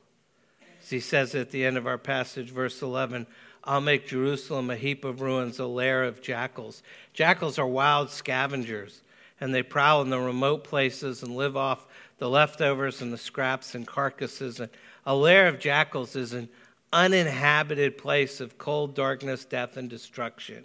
As 0.83 0.91
he 0.91 1.01
says 1.01 1.35
at 1.35 1.51
the 1.51 1.65
end 1.65 1.77
of 1.77 1.87
our 1.87 1.99
passage, 1.99 2.51
verse 2.51 2.83
11, 2.83 3.27
I'll 3.65 3.81
make 3.81 4.09
Jerusalem 4.09 4.71
a 4.71 4.77
heap 4.77 5.05
of 5.05 5.21
ruins, 5.21 5.61
a 5.61 5.67
lair 5.67 6.03
of 6.03 6.21
jackals. 6.21 6.83
Jackals 7.13 7.59
are 7.59 7.67
wild 7.67 8.11
scavengers, 8.11 9.03
and 9.41 9.55
they 9.55 9.63
prowl 9.63 10.03
in 10.03 10.11
the 10.11 10.19
remote 10.19 10.65
places 10.65 11.23
and 11.23 11.37
live 11.37 11.57
off 11.57 11.87
the 12.19 12.29
leftovers 12.29 13.01
and 13.01 13.13
the 13.13 13.19
scraps 13.19 13.75
and 13.75 13.87
carcasses 13.87 14.59
and 14.59 14.71
a 15.05 15.15
lair 15.15 15.49
of 15.49 15.59
jackals 15.59 16.15
is 16.17 16.33
an 16.33 16.49
uninhabited 16.93 17.99
place 17.99 18.41
of 18.41 18.59
cold 18.59 18.95
darkness, 18.95 19.45
death, 19.45 19.77
and 19.77 19.89
destruction, 19.89 20.65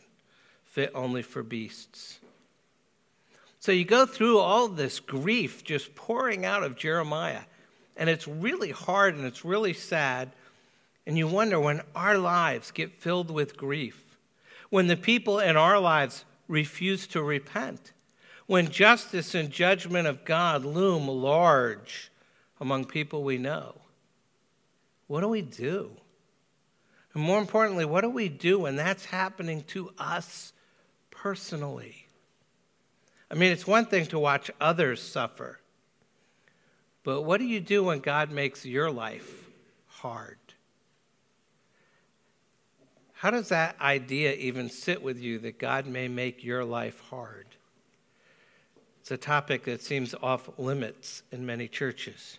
fit 0.66 0.92
only 0.94 1.22
for 1.22 1.42
beasts. 1.42 2.20
So 3.60 3.72
you 3.72 3.86
go 3.86 4.06
through 4.06 4.38
all 4.38 4.68
this 4.68 5.00
grief 5.00 5.64
just 5.64 5.96
pouring 5.96 6.46
out 6.46 6.64
of 6.64 6.78
Jeremiah, 6.78 7.42
and 7.96 8.10
it's 8.10 8.28
really 8.28 8.72
hard 8.72 9.16
and 9.16 9.26
it's 9.26 9.44
really 9.44 9.74
sad. 9.74 10.32
And 11.08 11.18
you 11.18 11.28
wonder 11.28 11.60
when 11.60 11.82
our 11.96 12.18
lives 12.18 12.72
get 12.72 13.02
filled 13.02 13.32
with 13.32 13.58
grief, 13.58 14.04
when 14.70 14.88
the 14.88 14.98
people 14.98 15.40
in 15.40 15.56
our 15.58 15.80
lives 15.80 16.26
refuse 16.48 17.08
to 17.08 17.24
repent, 17.24 17.94
when 18.46 18.70
justice 18.70 19.34
and 19.34 19.50
judgment 19.50 20.08
of 20.08 20.26
God 20.26 20.64
loom 20.64 21.08
large 21.08 22.12
among 22.60 22.86
people 22.86 23.24
we 23.24 23.38
know 23.38 23.76
what 25.08 25.22
do 25.22 25.28
we 25.28 25.42
do? 25.42 25.92
And 27.14 27.24
more 27.24 27.40
importantly, 27.40 27.86
what 27.86 28.02
do 28.02 28.10
we 28.10 28.30
do 28.30 28.60
when 28.60 28.76
that's 28.76 29.06
happening 29.06 29.64
to 29.70 29.92
us 29.98 30.54
personally? 31.10 32.06
I 33.32 33.36
mean, 33.36 33.52
it's 33.52 33.68
one 33.68 33.86
thing 33.86 34.06
to 34.08 34.20
watch 34.20 34.52
others 34.62 35.02
suffer, 35.02 35.60
but 37.04 37.24
what 37.24 37.40
do 37.40 37.46
you 37.46 37.60
do 37.60 37.84
when 37.86 38.00
God 38.00 38.32
makes 38.32 38.66
your 38.66 38.92
life 38.92 39.50
hard? 39.88 40.38
How 43.14 43.32
does 43.32 43.50
that 43.50 43.82
idea 43.82 44.34
even 44.34 44.70
sit 44.70 45.02
with 45.02 45.20
you 45.20 45.40
that 45.40 45.58
God 45.58 45.88
may 45.88 46.08
make 46.08 46.44
your 46.44 46.64
life 46.64 47.00
hard? 47.10 47.48
It's 49.02 49.10
a 49.10 49.18
topic 49.18 49.64
that 49.64 49.82
seems 49.82 50.14
off 50.22 50.50
limits 50.60 51.24
in 51.32 51.46
many 51.46 51.68
churches. 51.68 52.38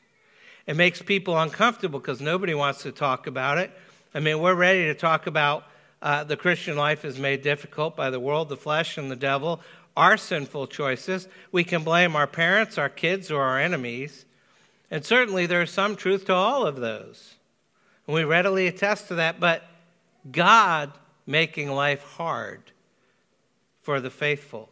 It 0.69 0.77
makes 0.77 1.01
people 1.01 1.41
uncomfortable 1.41 1.99
because 1.99 2.21
nobody 2.21 2.53
wants 2.53 2.83
to 2.83 2.93
talk 2.93 3.27
about 3.27 3.57
it. 3.57 3.71
I 4.13 4.21
mean, 4.21 4.39
we're 4.39 4.55
ready 4.55 4.85
to 4.85 4.95
talk 4.95 5.27
about 5.27 5.65
uh, 6.03 6.25
the 6.25 6.37
Christian 6.37 6.77
life 6.77 7.07
is 7.07 7.19
made 7.19 7.41
difficult 7.41 7.97
by 7.97 8.11
the 8.11 8.21
world, 8.21 8.51
the 8.51 8.57
flesh, 8.59 8.99
and 8.99 9.11
the 9.11 9.17
devil, 9.17 9.63
our 9.97 10.19
sinful 10.19 10.67
choices. 10.67 11.27
We 11.53 11.65
can 11.65 11.85
blame 11.85 12.15
our 12.15 12.27
parents, 12.27 12.77
our 12.77 12.91
kids, 12.91 13.31
or 13.31 13.43
our 13.43 13.59
enemies. 13.59 14.27
And 14.91 15.07
certainly 15.07 15.47
there's 15.47 15.73
some 15.73 15.97
truth 15.97 16.27
to 16.27 16.35
all 16.35 16.67
of 16.67 16.77
those. 16.77 17.37
And 18.07 18.15
we 18.15 18.25
readily 18.25 18.67
attest 18.67 19.09
to 19.09 19.15
that. 19.15 19.41
But 19.41 19.65
God 20.31 20.93
making 21.27 21.71
life 21.71 22.03
hard 22.03 22.61
for 23.81 24.03
the 24.03 24.11
faithful. 24.11 24.69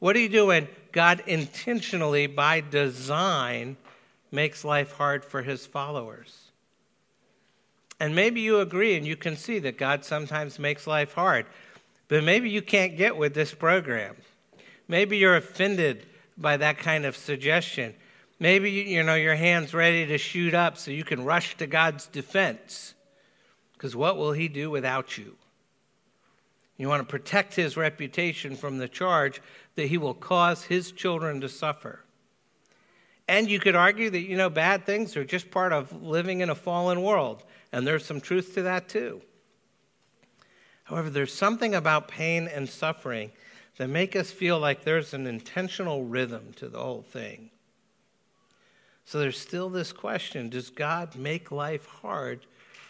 What 0.00 0.12
do 0.12 0.20
you 0.20 0.28
do 0.28 0.46
when 0.46 0.68
God 0.92 1.22
intentionally, 1.26 2.26
by 2.26 2.60
design, 2.60 3.78
makes 4.30 4.64
life 4.64 4.92
hard 4.92 5.24
for 5.24 5.42
his 5.42 5.66
followers? 5.66 6.50
And 7.98 8.14
maybe 8.14 8.40
you 8.40 8.60
agree 8.60 8.96
and 8.96 9.06
you 9.06 9.16
can 9.16 9.36
see 9.36 9.58
that 9.60 9.76
God 9.76 10.04
sometimes 10.04 10.58
makes 10.58 10.86
life 10.86 11.12
hard, 11.12 11.46
but 12.08 12.24
maybe 12.24 12.48
you 12.48 12.62
can't 12.62 12.96
get 12.96 13.16
with 13.16 13.34
this 13.34 13.52
program. 13.52 14.16
Maybe 14.88 15.18
you're 15.18 15.36
offended 15.36 16.06
by 16.36 16.56
that 16.56 16.78
kind 16.78 17.04
of 17.04 17.16
suggestion. 17.16 17.94
Maybe 18.38 18.70
you 18.70 19.02
know 19.02 19.14
your 19.14 19.34
hand's 19.34 19.74
ready 19.74 20.06
to 20.06 20.16
shoot 20.16 20.54
up 20.54 20.78
so 20.78 20.90
you 20.90 21.04
can 21.04 21.24
rush 21.24 21.56
to 21.58 21.66
God's 21.66 22.06
defense. 22.06 22.94
Because 23.74 23.94
what 23.94 24.16
will 24.16 24.32
he 24.32 24.48
do 24.48 24.70
without 24.70 25.18
you? 25.18 25.36
You 26.78 26.88
want 26.88 27.02
to 27.02 27.10
protect 27.10 27.54
his 27.54 27.76
reputation 27.76 28.56
from 28.56 28.78
the 28.78 28.88
charge 28.88 29.42
that 29.74 29.88
he 29.88 29.98
will 29.98 30.14
cause 30.14 30.64
his 30.64 30.92
children 30.92 31.42
to 31.42 31.48
suffer. 31.50 32.00
And 33.30 33.48
you 33.48 33.60
could 33.60 33.76
argue 33.76 34.10
that, 34.10 34.22
you 34.22 34.36
know, 34.36 34.50
bad 34.50 34.84
things 34.84 35.16
are 35.16 35.24
just 35.24 35.52
part 35.52 35.72
of 35.72 36.02
living 36.02 36.40
in 36.40 36.50
a 36.50 36.54
fallen 36.56 37.00
world. 37.00 37.44
And 37.70 37.86
there's 37.86 38.04
some 38.04 38.20
truth 38.20 38.54
to 38.54 38.62
that 38.62 38.88
too. 38.88 39.22
However, 40.82 41.10
there's 41.10 41.32
something 41.32 41.72
about 41.72 42.08
pain 42.08 42.48
and 42.48 42.68
suffering 42.68 43.30
that 43.76 43.88
make 43.88 44.16
us 44.16 44.32
feel 44.32 44.58
like 44.58 44.82
there's 44.82 45.14
an 45.14 45.28
intentional 45.28 46.04
rhythm 46.06 46.52
to 46.56 46.68
the 46.68 46.80
whole 46.80 47.02
thing. 47.02 47.50
So 49.04 49.20
there's 49.20 49.38
still 49.38 49.70
this 49.70 49.92
question 49.92 50.48
Does 50.48 50.68
God 50.68 51.14
make 51.14 51.52
life 51.52 51.86
hard 51.86 52.46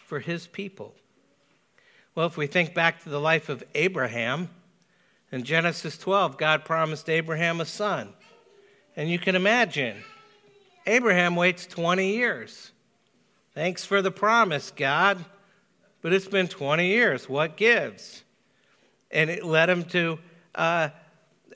for 0.07 0.21
his 0.21 0.47
people? 0.47 0.95
Well, 2.15 2.25
if 2.25 2.35
we 2.35 2.47
think 2.47 2.73
back 2.73 3.03
to 3.03 3.09
the 3.09 3.21
life 3.21 3.47
of 3.47 3.63
Abraham, 3.75 4.49
in 5.31 5.43
Genesis 5.43 5.99
12, 5.99 6.35
God 6.39 6.65
promised 6.65 7.11
Abraham 7.11 7.61
a 7.61 7.65
son. 7.65 8.13
And 8.95 9.07
you 9.07 9.19
can 9.19 9.35
imagine, 9.35 9.97
Abraham 10.85 11.35
waits 11.35 11.65
20 11.65 12.15
years. 12.15 12.71
Thanks 13.53 13.85
for 13.85 14.01
the 14.01 14.11
promise, 14.11 14.71
God. 14.75 15.23
But 16.01 16.13
it's 16.13 16.27
been 16.27 16.47
20 16.47 16.87
years. 16.87 17.29
What 17.29 17.57
gives? 17.57 18.23
And 19.11 19.29
it 19.29 19.45
led 19.45 19.69
him 19.69 19.83
to 19.85 20.19
uh, 20.55 20.89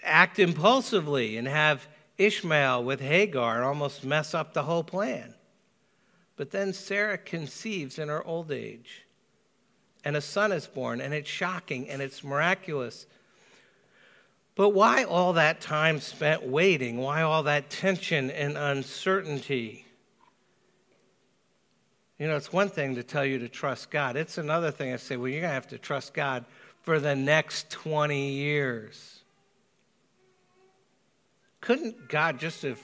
act 0.04 0.40
impulsively 0.40 1.38
and 1.38 1.48
have 1.48 1.88
Ishmael 2.18 2.84
with 2.84 3.02
Hagar 3.02 3.64
almost 3.64 4.04
mess 4.04 4.34
up 4.34 4.54
the 4.54 4.64
whole 4.64 4.84
plan. 4.84 5.34
But 6.38 6.52
then 6.52 6.74
Sarah 6.74 7.18
conceives 7.18 7.98
in 7.98 8.10
her 8.10 8.24
old 8.26 8.52
age, 8.52 9.06
and 10.04 10.16
a 10.16 10.22
son 10.22 10.52
is 10.52 10.68
born, 10.68 11.02
and 11.02 11.14
it's 11.14 11.30
shocking 11.30 11.90
and 11.90 12.02
it's 12.02 12.24
miraculous. 12.24 13.06
But 14.56 14.70
why 14.70 15.04
all 15.04 15.34
that 15.34 15.60
time 15.60 16.00
spent 16.00 16.44
waiting? 16.44 16.98
Why 16.98 17.22
all 17.22 17.44
that 17.44 17.70
tension 17.70 18.32
and 18.32 18.58
uncertainty? 18.58 19.86
You 22.18 22.28
know, 22.28 22.38
it's 22.38 22.54
one 22.54 22.70
thing 22.70 22.96
to 22.96 23.04
tell 23.04 23.26
you 23.26 23.40
to 23.40 23.50
trust 23.50 23.92
God. 23.92 24.16
It's 24.16 24.38
another 24.38 24.72
thing 24.72 24.94
to 24.94 24.98
say, 24.98 25.18
well, 25.18 25.28
you're 25.28 25.42
going 25.42 25.50
to 25.50 25.56
have 25.56 25.68
to 25.68 25.78
trust 25.78 26.14
God 26.14 26.46
for 26.84 27.02
the 27.02 27.16
next 27.16 27.70
20 27.70 28.32
years. 28.32 29.20
Couldn't 31.60 32.08
God 32.08 32.40
just 32.40 32.62
have 32.62 32.80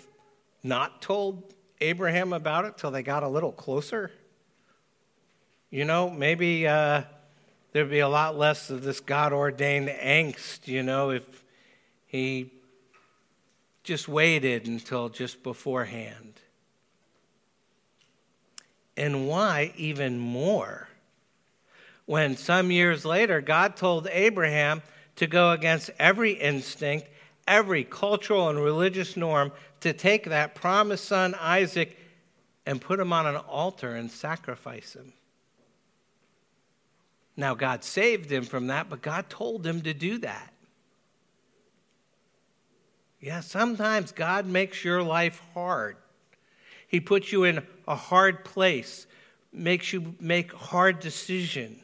not 0.63 1.01
told 1.01 1.53
Abraham 1.79 2.33
about 2.33 2.65
it 2.65 2.77
till 2.77 2.91
they 2.91 3.03
got 3.03 3.23
a 3.23 3.29
little 3.29 3.53
closer? 3.53 4.11
You 5.69 5.85
know, 5.85 6.09
maybe 6.09 6.67
uh, 6.67 7.03
there'd 7.71 7.89
be 7.89 7.99
a 7.99 8.09
lot 8.09 8.37
less 8.37 8.69
of 8.69 8.83
this 8.83 8.99
God 8.99 9.31
ordained 9.31 9.87
angst, 9.87 10.67
you 10.67 10.83
know, 10.83 11.11
if 11.11 11.45
he 12.11 12.51
just 13.85 14.09
waited 14.09 14.67
until 14.67 15.07
just 15.07 15.43
beforehand. 15.43 16.33
And 18.97 19.29
why 19.29 19.71
even 19.77 20.19
more? 20.19 20.89
When 22.05 22.35
some 22.35 22.69
years 22.69 23.05
later, 23.05 23.39
God 23.39 23.77
told 23.77 24.09
Abraham 24.11 24.81
to 25.15 25.25
go 25.25 25.51
against 25.51 25.89
every 25.97 26.33
instinct, 26.33 27.07
every 27.47 27.85
cultural 27.85 28.49
and 28.49 28.61
religious 28.61 29.15
norm, 29.15 29.53
to 29.79 29.93
take 29.93 30.25
that 30.25 30.53
promised 30.53 31.05
son, 31.05 31.33
Isaac, 31.39 31.97
and 32.65 32.81
put 32.81 32.99
him 32.99 33.13
on 33.13 33.25
an 33.25 33.37
altar 33.37 33.95
and 33.95 34.11
sacrifice 34.11 34.97
him. 34.97 35.13
Now, 37.37 37.55
God 37.55 37.85
saved 37.85 38.29
him 38.29 38.43
from 38.43 38.67
that, 38.67 38.89
but 38.89 39.01
God 39.01 39.29
told 39.29 39.65
him 39.65 39.79
to 39.83 39.93
do 39.93 40.17
that. 40.17 40.50
Yeah, 43.21 43.41
sometimes 43.41 44.11
God 44.11 44.47
makes 44.47 44.83
your 44.83 45.03
life 45.03 45.41
hard. 45.53 45.95
He 46.87 46.99
puts 46.99 47.31
you 47.31 47.43
in 47.43 47.63
a 47.87 47.95
hard 47.95 48.43
place, 48.43 49.05
makes 49.53 49.93
you 49.93 50.15
make 50.19 50.51
hard 50.51 50.99
decisions. 50.99 51.77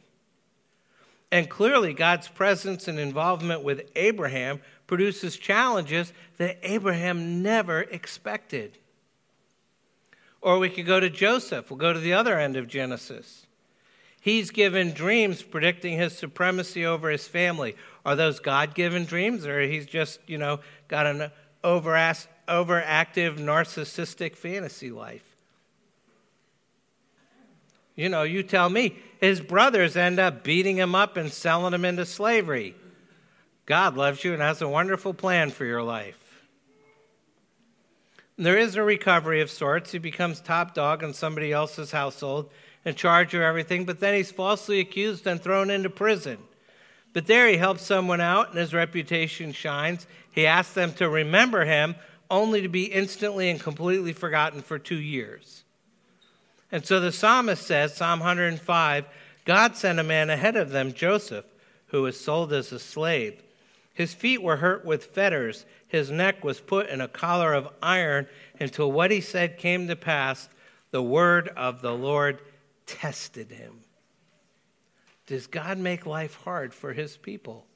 And 1.30 1.48
clearly, 1.48 1.92
God's 1.92 2.26
presence 2.26 2.88
and 2.88 2.98
involvement 2.98 3.62
with 3.62 3.90
Abraham 3.94 4.60
produces 4.86 5.36
challenges 5.36 6.12
that 6.38 6.58
Abraham 6.62 7.42
never 7.42 7.82
expected. 7.82 8.78
Or 10.40 10.58
we 10.58 10.70
could 10.70 10.86
go 10.86 11.00
to 11.00 11.10
Joseph. 11.10 11.70
We'll 11.70 11.78
go 11.78 11.92
to 11.92 11.98
the 11.98 12.14
other 12.14 12.38
end 12.38 12.56
of 12.56 12.66
Genesis. 12.66 13.46
He's 14.28 14.50
given 14.50 14.92
dreams 14.92 15.42
predicting 15.42 15.96
his 15.96 16.14
supremacy 16.14 16.84
over 16.84 17.08
his 17.08 17.26
family. 17.26 17.74
Are 18.04 18.14
those 18.14 18.40
God 18.40 18.74
given 18.74 19.06
dreams, 19.06 19.46
or 19.46 19.62
he's 19.62 19.86
just, 19.86 20.20
you 20.26 20.36
know, 20.36 20.60
got 20.86 21.06
an 21.06 21.30
overactive, 21.64 22.28
narcissistic 22.46 24.36
fantasy 24.36 24.90
life? 24.90 25.24
You 27.96 28.10
know, 28.10 28.22
you 28.22 28.42
tell 28.42 28.68
me. 28.68 28.96
His 29.18 29.40
brothers 29.40 29.96
end 29.96 30.18
up 30.18 30.44
beating 30.44 30.76
him 30.76 30.94
up 30.94 31.16
and 31.16 31.32
selling 31.32 31.72
him 31.72 31.86
into 31.86 32.04
slavery. 32.04 32.74
God 33.64 33.96
loves 33.96 34.24
you 34.24 34.34
and 34.34 34.42
has 34.42 34.60
a 34.60 34.68
wonderful 34.68 35.14
plan 35.14 35.48
for 35.48 35.64
your 35.64 35.82
life. 35.82 36.22
There 38.36 38.58
is 38.58 38.76
a 38.76 38.82
recovery 38.82 39.40
of 39.40 39.50
sorts. 39.50 39.92
He 39.92 39.98
becomes 39.98 40.42
top 40.42 40.74
dog 40.74 41.02
in 41.02 41.14
somebody 41.14 41.50
else's 41.50 41.92
household 41.92 42.50
in 42.84 42.94
charge 42.94 43.34
of 43.34 43.42
everything, 43.42 43.84
but 43.84 44.00
then 44.00 44.14
he's 44.14 44.30
falsely 44.30 44.80
accused 44.80 45.26
and 45.26 45.40
thrown 45.40 45.70
into 45.70 45.90
prison. 45.90 46.38
But 47.12 47.26
there 47.26 47.48
he 47.48 47.56
helps 47.56 47.82
someone 47.82 48.20
out 48.20 48.50
and 48.50 48.58
his 48.58 48.74
reputation 48.74 49.52
shines. 49.52 50.06
He 50.30 50.46
asks 50.46 50.74
them 50.74 50.92
to 50.94 51.08
remember 51.08 51.64
him, 51.64 51.96
only 52.30 52.60
to 52.62 52.68
be 52.68 52.84
instantly 52.84 53.50
and 53.50 53.58
completely 53.58 54.12
forgotten 54.12 54.60
for 54.60 54.78
two 54.78 55.00
years. 55.00 55.64
And 56.70 56.84
so 56.84 57.00
the 57.00 57.12
psalmist 57.12 57.66
says, 57.66 57.96
Psalm 57.96 58.20
105, 58.20 59.06
God 59.44 59.76
sent 59.76 59.98
a 59.98 60.04
man 60.04 60.28
ahead 60.28 60.56
of 60.56 60.70
them, 60.70 60.92
Joseph, 60.92 61.46
who 61.86 62.02
was 62.02 62.20
sold 62.20 62.52
as 62.52 62.70
a 62.70 62.78
slave. 62.78 63.42
His 63.94 64.12
feet 64.12 64.42
were 64.42 64.58
hurt 64.58 64.84
with 64.84 65.06
fetters, 65.06 65.64
his 65.88 66.10
neck 66.10 66.44
was 66.44 66.60
put 66.60 66.88
in 66.88 67.00
a 67.00 67.08
collar 67.08 67.54
of 67.54 67.68
iron 67.82 68.26
until 68.60 68.92
what 68.92 69.10
he 69.10 69.22
said 69.22 69.58
came 69.58 69.88
to 69.88 69.96
pass. 69.96 70.48
The 70.90 71.02
word 71.02 71.48
of 71.56 71.80
the 71.80 71.94
Lord 71.94 72.40
tested 72.88 73.52
him. 73.52 73.80
Does 75.26 75.46
God 75.46 75.78
make 75.78 76.06
life 76.06 76.34
hard 76.42 76.74
for 76.74 76.92
his 76.92 77.16
people? 77.16 77.66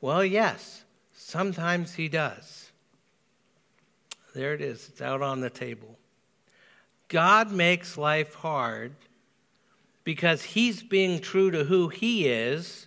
Well, 0.00 0.24
yes, 0.24 0.84
sometimes 1.12 1.94
he 1.94 2.08
does. 2.08 2.70
There 4.34 4.54
it 4.54 4.62
is, 4.62 4.88
it's 4.88 5.02
out 5.02 5.20
on 5.20 5.40
the 5.40 5.50
table. 5.50 5.98
God 7.08 7.50
makes 7.50 7.98
life 7.98 8.34
hard 8.34 8.94
because 10.04 10.42
he's 10.42 10.82
being 10.82 11.18
true 11.18 11.50
to 11.50 11.64
who 11.64 11.88
he 11.88 12.28
is 12.28 12.86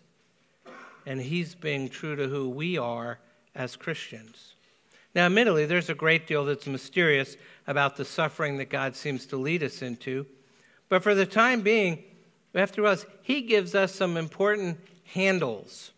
and 1.06 1.19
he's 1.19 1.53
being 1.53 1.89
true 1.89 2.15
to 2.15 2.29
who 2.29 2.49
we 2.49 2.77
are 2.77 3.19
as 3.53 3.75
Christians. 3.75 4.56
Now, 5.13 5.25
admittedly, 5.25 5.65
there's 5.65 5.89
a 5.89 5.95
great 5.95 6.25
deal 6.25 6.45
that's 6.45 6.65
mysterious 6.65 7.36
about 7.67 7.97
the 7.97 8.06
suffering 8.06 8.58
that 8.58 8.69
God 8.69 8.95
seems 8.95 9.25
to 9.27 9.38
lead 9.38 9.62
us 9.62 9.82
into. 9.82 10.25
But 10.93 11.01
for 11.01 11.15
the 11.15 11.25
time 11.25 11.62
being, 11.62 12.03
we 12.53 12.60
have 12.60 12.71
to 12.73 12.82
realize 12.84 13.08
he 13.23 13.41
gives 13.41 13.73
us 13.73 13.95
some 13.95 14.15
important 14.15 14.77
handles. 15.06 15.89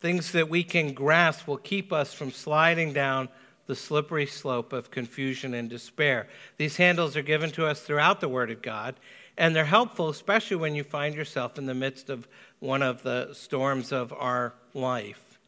Things 0.00 0.30
that 0.30 0.48
we 0.48 0.62
can 0.62 0.92
grasp 0.92 1.48
will 1.48 1.56
keep 1.56 1.92
us 1.92 2.14
from 2.14 2.30
sliding 2.30 2.92
down 2.92 3.28
the 3.66 3.74
slippery 3.74 4.26
slope 4.26 4.72
of 4.72 4.92
confusion 4.92 5.52
and 5.52 5.68
despair. 5.68 6.28
These 6.58 6.76
handles 6.76 7.16
are 7.16 7.22
given 7.22 7.50
to 7.50 7.66
us 7.66 7.80
throughout 7.80 8.20
the 8.20 8.28
Word 8.28 8.52
of 8.52 8.62
God, 8.62 8.94
And 9.36 9.56
they're 9.56 9.64
helpful, 9.64 10.10
especially 10.10 10.58
when 10.58 10.76
you 10.76 10.84
find 10.84 11.16
yourself 11.16 11.58
in 11.58 11.66
the 11.66 11.74
midst 11.74 12.10
of 12.10 12.28
one 12.60 12.84
of 12.84 13.02
the 13.02 13.30
storms 13.32 13.90
of 13.90 14.12
our 14.12 14.54
life. 14.74 15.40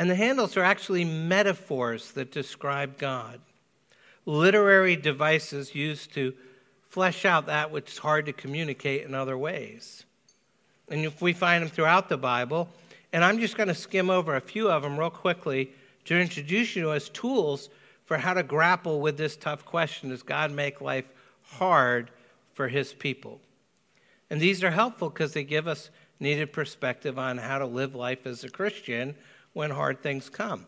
And 0.00 0.10
the 0.10 0.16
handles 0.16 0.56
are 0.56 0.64
actually 0.64 1.04
metaphors 1.04 2.10
that 2.14 2.32
describe 2.32 2.98
God, 2.98 3.38
literary 4.24 4.96
devices 4.96 5.72
used 5.72 6.12
to 6.14 6.34
flesh 6.96 7.26
out 7.26 7.44
that 7.44 7.70
which 7.70 7.92
is 7.92 7.98
hard 7.98 8.24
to 8.24 8.32
communicate 8.32 9.04
in 9.04 9.14
other 9.14 9.36
ways. 9.36 10.06
And 10.88 11.04
if 11.04 11.20
we 11.20 11.34
find 11.34 11.62
them 11.62 11.68
throughout 11.68 12.08
the 12.08 12.16
Bible, 12.16 12.70
and 13.12 13.22
I'm 13.22 13.38
just 13.38 13.54
going 13.54 13.68
to 13.68 13.74
skim 13.74 14.08
over 14.08 14.34
a 14.34 14.40
few 14.40 14.70
of 14.70 14.82
them 14.82 14.98
real 14.98 15.10
quickly 15.10 15.72
to 16.06 16.18
introduce 16.18 16.74
you 16.74 16.92
as 16.92 17.10
tools 17.10 17.68
for 18.06 18.16
how 18.16 18.32
to 18.32 18.42
grapple 18.42 19.02
with 19.02 19.18
this 19.18 19.36
tough 19.36 19.66
question 19.66 20.08
Does 20.08 20.22
God 20.22 20.50
make 20.52 20.80
life 20.80 21.04
hard 21.42 22.10
for 22.54 22.66
his 22.66 22.94
people? 22.94 23.42
And 24.30 24.40
these 24.40 24.64
are 24.64 24.70
helpful 24.70 25.10
because 25.10 25.34
they 25.34 25.44
give 25.44 25.68
us 25.68 25.90
needed 26.18 26.50
perspective 26.50 27.18
on 27.18 27.36
how 27.36 27.58
to 27.58 27.66
live 27.66 27.94
life 27.94 28.26
as 28.26 28.42
a 28.42 28.48
Christian 28.48 29.16
when 29.52 29.70
hard 29.70 30.00
things 30.00 30.30
come. 30.30 30.66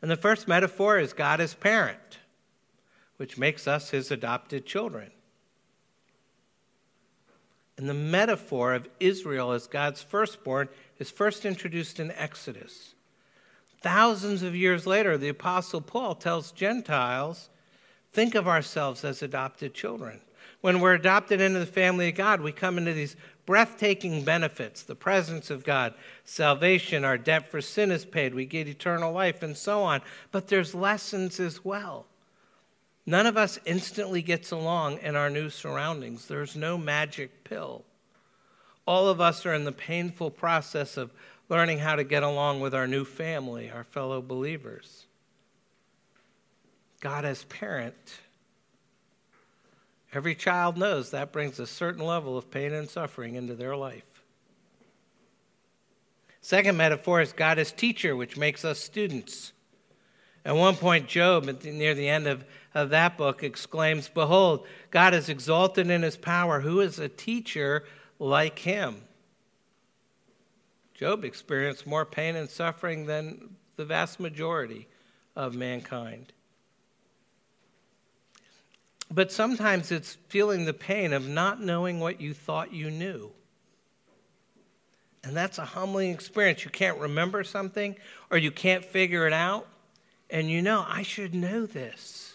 And 0.00 0.10
the 0.10 0.16
first 0.16 0.48
metaphor 0.48 0.98
is 0.98 1.12
God 1.12 1.42
as 1.42 1.52
parent, 1.52 2.20
which 3.24 3.38
makes 3.38 3.66
us 3.66 3.88
his 3.88 4.10
adopted 4.10 4.66
children. 4.66 5.10
And 7.78 7.88
the 7.88 7.94
metaphor 7.94 8.74
of 8.74 8.86
Israel 9.00 9.52
as 9.52 9.66
God's 9.66 10.02
firstborn 10.02 10.68
is 10.98 11.10
first 11.10 11.46
introduced 11.46 11.98
in 11.98 12.10
Exodus. 12.10 12.92
Thousands 13.80 14.42
of 14.42 14.54
years 14.54 14.86
later, 14.86 15.16
the 15.16 15.30
Apostle 15.30 15.80
Paul 15.80 16.16
tells 16.16 16.52
Gentiles 16.52 17.48
think 18.12 18.34
of 18.34 18.46
ourselves 18.46 19.06
as 19.06 19.22
adopted 19.22 19.72
children. 19.72 20.20
When 20.60 20.80
we're 20.80 20.92
adopted 20.92 21.40
into 21.40 21.60
the 21.60 21.64
family 21.64 22.10
of 22.10 22.16
God, 22.16 22.42
we 22.42 22.52
come 22.52 22.76
into 22.76 22.92
these 22.92 23.16
breathtaking 23.46 24.22
benefits 24.24 24.82
the 24.82 24.94
presence 24.94 25.48
of 25.48 25.64
God, 25.64 25.94
salvation, 26.26 27.06
our 27.06 27.16
debt 27.16 27.50
for 27.50 27.62
sin 27.62 27.90
is 27.90 28.04
paid, 28.04 28.34
we 28.34 28.44
get 28.44 28.68
eternal 28.68 29.14
life, 29.14 29.42
and 29.42 29.56
so 29.56 29.82
on. 29.82 30.02
But 30.30 30.48
there's 30.48 30.74
lessons 30.74 31.40
as 31.40 31.64
well. 31.64 32.04
None 33.06 33.26
of 33.26 33.36
us 33.36 33.58
instantly 33.66 34.22
gets 34.22 34.50
along 34.50 34.98
in 34.98 35.14
our 35.14 35.28
new 35.28 35.50
surroundings. 35.50 36.26
There's 36.26 36.56
no 36.56 36.78
magic 36.78 37.44
pill. 37.44 37.84
All 38.86 39.08
of 39.08 39.20
us 39.20 39.44
are 39.44 39.54
in 39.54 39.64
the 39.64 39.72
painful 39.72 40.30
process 40.30 40.96
of 40.96 41.12
learning 41.48 41.78
how 41.78 41.96
to 41.96 42.04
get 42.04 42.22
along 42.22 42.60
with 42.60 42.74
our 42.74 42.86
new 42.86 43.04
family, 43.04 43.70
our 43.70 43.84
fellow 43.84 44.22
believers. 44.22 45.04
God 47.00 47.24
as 47.24 47.44
parent. 47.44 47.94
Every 50.12 50.34
child 50.34 50.78
knows 50.78 51.10
that 51.10 51.32
brings 51.32 51.58
a 51.58 51.66
certain 51.66 52.04
level 52.04 52.38
of 52.38 52.50
pain 52.50 52.72
and 52.72 52.88
suffering 52.88 53.34
into 53.34 53.54
their 53.54 53.76
life. 53.76 54.22
Second 56.40 56.76
metaphor 56.76 57.20
is 57.20 57.32
God 57.32 57.58
as 57.58 57.72
teacher, 57.72 58.14
which 58.14 58.36
makes 58.36 58.64
us 58.64 58.78
students. 58.78 59.53
At 60.44 60.56
one 60.56 60.76
point, 60.76 61.08
Job, 61.08 61.44
near 61.64 61.94
the 61.94 62.08
end 62.08 62.26
of, 62.26 62.44
of 62.74 62.90
that 62.90 63.16
book, 63.16 63.42
exclaims, 63.42 64.08
Behold, 64.08 64.66
God 64.90 65.14
is 65.14 65.28
exalted 65.28 65.88
in 65.88 66.02
his 66.02 66.16
power. 66.16 66.60
Who 66.60 66.80
is 66.80 66.98
a 66.98 67.08
teacher 67.08 67.84
like 68.18 68.58
him? 68.58 69.02
Job 70.92 71.24
experienced 71.24 71.86
more 71.86 72.04
pain 72.04 72.36
and 72.36 72.48
suffering 72.48 73.06
than 73.06 73.56
the 73.76 73.84
vast 73.84 74.20
majority 74.20 74.86
of 75.34 75.54
mankind. 75.54 76.32
But 79.10 79.32
sometimes 79.32 79.90
it's 79.90 80.14
feeling 80.28 80.64
the 80.64 80.74
pain 80.74 81.12
of 81.12 81.26
not 81.26 81.60
knowing 81.60 82.00
what 82.00 82.20
you 82.20 82.34
thought 82.34 82.72
you 82.72 82.90
knew. 82.90 83.30
And 85.22 85.36
that's 85.36 85.58
a 85.58 85.64
humbling 85.64 86.10
experience. 86.10 86.64
You 86.64 86.70
can't 86.70 86.98
remember 86.98 87.44
something 87.44 87.96
or 88.30 88.38
you 88.38 88.50
can't 88.50 88.84
figure 88.84 89.26
it 89.26 89.32
out. 89.32 89.66
And 90.34 90.50
you 90.50 90.60
know, 90.60 90.84
I 90.86 91.00
should 91.00 91.34
know 91.34 91.64
this. 91.64 92.34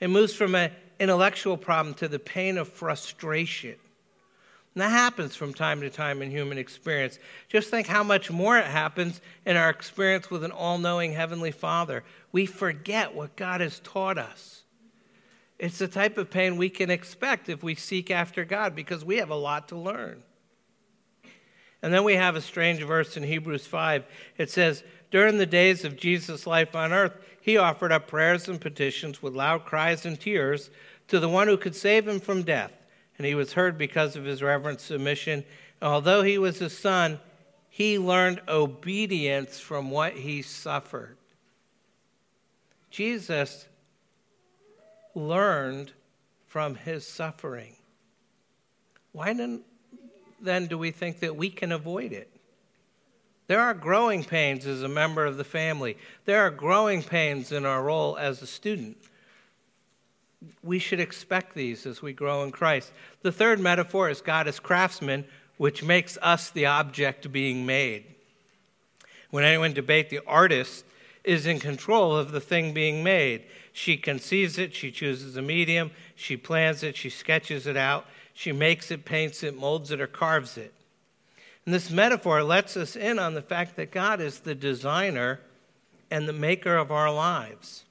It 0.00 0.08
moves 0.08 0.34
from 0.34 0.56
an 0.56 0.72
intellectual 0.98 1.56
problem 1.56 1.94
to 1.96 2.08
the 2.08 2.18
pain 2.18 2.58
of 2.58 2.68
frustration 2.68 3.76
and 4.74 4.82
that 4.82 4.90
happens 4.90 5.34
from 5.34 5.52
time 5.52 5.80
to 5.80 5.90
time 5.90 6.22
in 6.22 6.30
human 6.30 6.56
experience. 6.56 7.18
Just 7.48 7.70
think 7.70 7.88
how 7.88 8.04
much 8.04 8.30
more 8.30 8.56
it 8.56 8.66
happens 8.66 9.20
in 9.44 9.56
our 9.56 9.68
experience 9.68 10.30
with 10.30 10.44
an 10.44 10.52
all 10.52 10.78
knowing 10.78 11.12
Heavenly 11.12 11.50
Father. 11.50 12.04
We 12.30 12.46
forget 12.46 13.14
what 13.14 13.34
God 13.34 13.60
has 13.60 13.80
taught 13.80 14.16
us. 14.16 14.62
It's 15.58 15.78
the 15.78 15.88
type 15.88 16.16
of 16.18 16.30
pain 16.30 16.56
we 16.56 16.70
can 16.70 16.88
expect 16.88 17.48
if 17.48 17.64
we 17.64 17.74
seek 17.74 18.10
after 18.10 18.44
God 18.44 18.76
because 18.76 19.04
we 19.04 19.16
have 19.16 19.30
a 19.30 19.34
lot 19.34 19.68
to 19.68 19.76
learn. 19.76 20.22
And 21.82 21.92
then 21.92 22.04
we 22.04 22.14
have 22.14 22.36
a 22.36 22.40
strange 22.40 22.82
verse 22.82 23.16
in 23.16 23.22
Hebrews 23.22 23.66
5. 23.66 24.04
It 24.38 24.50
says, 24.50 24.82
During 25.10 25.38
the 25.38 25.46
days 25.46 25.84
of 25.84 25.96
Jesus' 25.96 26.46
life 26.46 26.74
on 26.74 26.92
earth, 26.92 27.16
he 27.40 27.56
offered 27.56 27.92
up 27.92 28.06
prayers 28.06 28.48
and 28.48 28.60
petitions 28.60 29.22
with 29.22 29.34
loud 29.34 29.64
cries 29.64 30.04
and 30.04 30.20
tears 30.20 30.70
to 31.08 31.18
the 31.18 31.28
one 31.28 31.48
who 31.48 31.56
could 31.56 31.74
save 31.74 32.06
him 32.06 32.20
from 32.20 32.42
death 32.42 32.76
and 33.20 33.26
he 33.26 33.34
was 33.34 33.52
heard 33.52 33.76
because 33.76 34.16
of 34.16 34.24
his 34.24 34.42
reverent 34.42 34.80
submission. 34.80 35.44
And 35.82 35.90
although 35.90 36.22
he 36.22 36.38
was 36.38 36.62
a 36.62 36.70
son, 36.70 37.20
he 37.68 37.98
learned 37.98 38.40
obedience 38.48 39.60
from 39.60 39.90
what 39.90 40.14
he 40.14 40.40
suffered. 40.40 41.18
Jesus 42.90 43.68
learned 45.14 45.92
from 46.46 46.76
his 46.76 47.06
suffering. 47.06 47.76
Why 49.12 49.34
then 50.40 50.66
do 50.66 50.78
we 50.78 50.90
think 50.90 51.20
that 51.20 51.36
we 51.36 51.50
can 51.50 51.72
avoid 51.72 52.12
it? 52.12 52.30
There 53.46 53.60
are 53.60 53.74
growing 53.74 54.22
pains 54.24 54.66
as 54.66 54.82
a 54.82 54.88
member 54.88 55.26
of 55.26 55.36
the 55.36 55.44
family. 55.44 55.96
There 56.24 56.40
are 56.42 56.50
growing 56.50 57.02
pains 57.02 57.50
in 57.50 57.66
our 57.66 57.82
role 57.82 58.16
as 58.16 58.42
a 58.42 58.46
student 58.46 58.96
we 60.62 60.78
should 60.78 61.00
expect 61.00 61.54
these 61.54 61.86
as 61.86 62.02
we 62.02 62.12
grow 62.12 62.42
in 62.42 62.50
Christ. 62.50 62.92
The 63.22 63.32
third 63.32 63.60
metaphor 63.60 64.08
is 64.08 64.20
God 64.20 64.48
as 64.48 64.58
craftsman, 64.58 65.24
which 65.56 65.82
makes 65.82 66.16
us 66.22 66.50
the 66.50 66.66
object 66.66 67.30
being 67.30 67.66
made. 67.66 68.04
When 69.30 69.44
anyone 69.44 69.74
debate, 69.74 70.10
the 70.10 70.20
artist 70.26 70.84
is 71.22 71.46
in 71.46 71.60
control 71.60 72.16
of 72.16 72.32
the 72.32 72.40
thing 72.40 72.72
being 72.72 73.04
made. 73.04 73.44
She 73.72 73.96
conceives 73.96 74.58
it, 74.58 74.74
she 74.74 74.90
chooses 74.90 75.36
a 75.36 75.42
medium, 75.42 75.90
she 76.16 76.36
plans 76.36 76.82
it, 76.82 76.96
she 76.96 77.10
sketches 77.10 77.66
it 77.66 77.76
out, 77.76 78.06
she 78.34 78.52
makes 78.52 78.90
it, 78.90 79.04
paints 79.04 79.42
it, 79.42 79.56
molds 79.56 79.90
it, 79.90 80.00
or 80.00 80.06
carves 80.06 80.56
it. 80.56 80.72
And 81.64 81.74
this 81.74 81.90
metaphor 81.90 82.42
lets 82.42 82.76
us 82.76 82.96
in 82.96 83.18
on 83.18 83.34
the 83.34 83.42
fact 83.42 83.76
that 83.76 83.90
God 83.90 84.20
is 84.20 84.40
the 84.40 84.54
designer 84.54 85.40
and 86.10 86.28
the 86.28 86.32
maker 86.32 86.76
of 86.76 86.90
our 86.90 87.12
lives. 87.12 87.84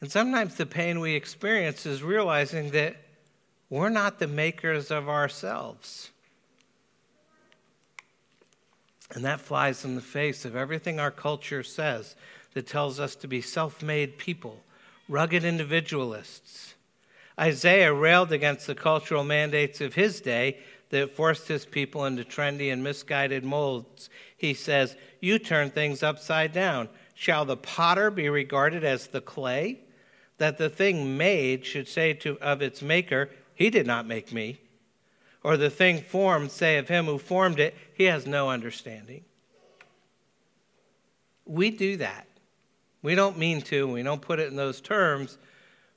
And 0.00 0.10
sometimes 0.10 0.54
the 0.54 0.66
pain 0.66 1.00
we 1.00 1.14
experience 1.14 1.84
is 1.84 2.02
realizing 2.02 2.70
that 2.70 2.96
we're 3.68 3.90
not 3.90 4.18
the 4.18 4.26
makers 4.26 4.90
of 4.90 5.08
ourselves. 5.08 6.10
And 9.12 9.24
that 9.24 9.40
flies 9.40 9.84
in 9.84 9.96
the 9.96 10.00
face 10.00 10.44
of 10.44 10.56
everything 10.56 10.98
our 10.98 11.10
culture 11.10 11.62
says 11.62 12.16
that 12.54 12.66
tells 12.66 12.98
us 12.98 13.14
to 13.16 13.28
be 13.28 13.40
self 13.40 13.82
made 13.82 14.18
people, 14.18 14.62
rugged 15.08 15.44
individualists. 15.44 16.74
Isaiah 17.40 17.92
railed 17.92 18.32
against 18.32 18.66
the 18.66 18.74
cultural 18.74 19.24
mandates 19.24 19.80
of 19.80 19.94
his 19.94 20.20
day 20.20 20.58
that 20.90 21.16
forced 21.16 21.48
his 21.48 21.64
people 21.64 22.04
into 22.04 22.24
trendy 22.24 22.72
and 22.72 22.82
misguided 22.82 23.44
molds. 23.44 24.10
He 24.36 24.54
says, 24.54 24.96
You 25.20 25.38
turn 25.38 25.70
things 25.70 26.02
upside 26.02 26.52
down. 26.52 26.88
Shall 27.14 27.44
the 27.44 27.56
potter 27.56 28.10
be 28.10 28.28
regarded 28.28 28.84
as 28.84 29.06
the 29.06 29.20
clay? 29.20 29.80
that 30.40 30.56
the 30.56 30.70
thing 30.70 31.18
made 31.18 31.66
should 31.66 31.86
say 31.86 32.14
to, 32.14 32.38
of 32.40 32.62
its 32.62 32.80
maker, 32.80 33.28
He 33.54 33.68
did 33.68 33.86
not 33.86 34.06
make 34.06 34.32
me. 34.32 34.58
Or 35.44 35.58
the 35.58 35.68
thing 35.68 36.00
formed 36.00 36.50
say 36.50 36.78
of 36.78 36.88
him 36.88 37.04
who 37.04 37.18
formed 37.18 37.60
it, 37.60 37.74
He 37.92 38.04
has 38.04 38.26
no 38.26 38.48
understanding. 38.48 39.22
We 41.44 41.70
do 41.70 41.98
that. 41.98 42.26
We 43.02 43.14
don't 43.14 43.36
mean 43.36 43.60
to, 43.62 43.86
we 43.86 44.02
don't 44.02 44.22
put 44.22 44.40
it 44.40 44.48
in 44.48 44.56
those 44.56 44.80
terms, 44.80 45.36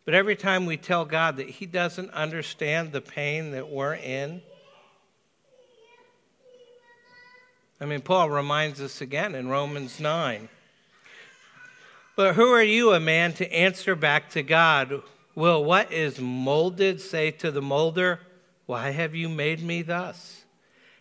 but 0.05 0.13
every 0.13 0.35
time 0.35 0.65
we 0.65 0.77
tell 0.77 1.05
God 1.05 1.37
that 1.37 1.49
He 1.49 1.65
doesn't 1.65 2.09
understand 2.11 2.91
the 2.91 3.01
pain 3.01 3.51
that 3.51 3.69
we're 3.69 3.95
in, 3.95 4.41
I 7.81 7.85
mean, 7.85 8.01
Paul 8.01 8.29
reminds 8.29 8.79
us 8.81 9.01
again 9.01 9.35
in 9.35 9.49
Romans 9.49 9.99
9 9.99 10.49
but 12.15 12.35
who 12.35 12.51
are 12.51 12.63
you, 12.63 12.93
a 12.93 12.99
man, 12.99 13.33
to 13.33 13.51
answer 13.51 13.95
back 13.95 14.29
to 14.31 14.43
God? 14.43 15.01
Will 15.33 15.63
what 15.63 15.91
is 15.91 16.19
molded 16.19 17.01
say 17.01 17.31
to 17.31 17.49
the 17.49 17.61
molder, 17.61 18.19
Why 18.67 18.91
have 18.91 19.15
you 19.15 19.29
made 19.29 19.63
me 19.63 19.81
thus? 19.81 20.45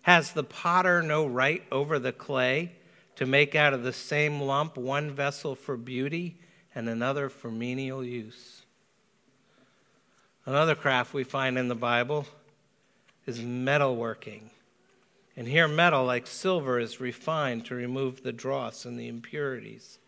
Has 0.03 0.33
the 0.33 0.43
potter 0.43 1.03
no 1.03 1.27
right 1.27 1.63
over 1.71 1.99
the 1.99 2.13
clay 2.13 2.73
to 3.17 3.27
make 3.27 3.55
out 3.55 3.75
of 3.75 3.83
the 3.83 3.93
same 3.93 4.41
lump 4.41 4.79
one 4.79 5.11
vessel 5.11 5.55
for 5.55 5.77
beauty 5.77 6.39
and 6.75 6.89
another 6.89 7.29
for 7.29 7.51
menial 7.51 8.03
use? 8.03 8.62
Another 10.45 10.75
craft 10.75 11.15
we 11.15 11.23
find 11.23 11.57
in 11.57 11.69
the 11.69 11.77
Bible 11.77 12.27
is 13.27 13.39
metalworking. 13.39 14.51
And 15.37 15.47
here, 15.47 15.69
metal, 15.69 16.05
like 16.05 16.27
silver, 16.27 16.81
is 16.81 17.01
refined 17.01 17.65
to 17.67 17.77
remove 17.77 18.23
the 18.23 18.33
dross 18.33 18.85
and 18.85 18.99
the 18.99 19.07
impurities. 19.07 19.99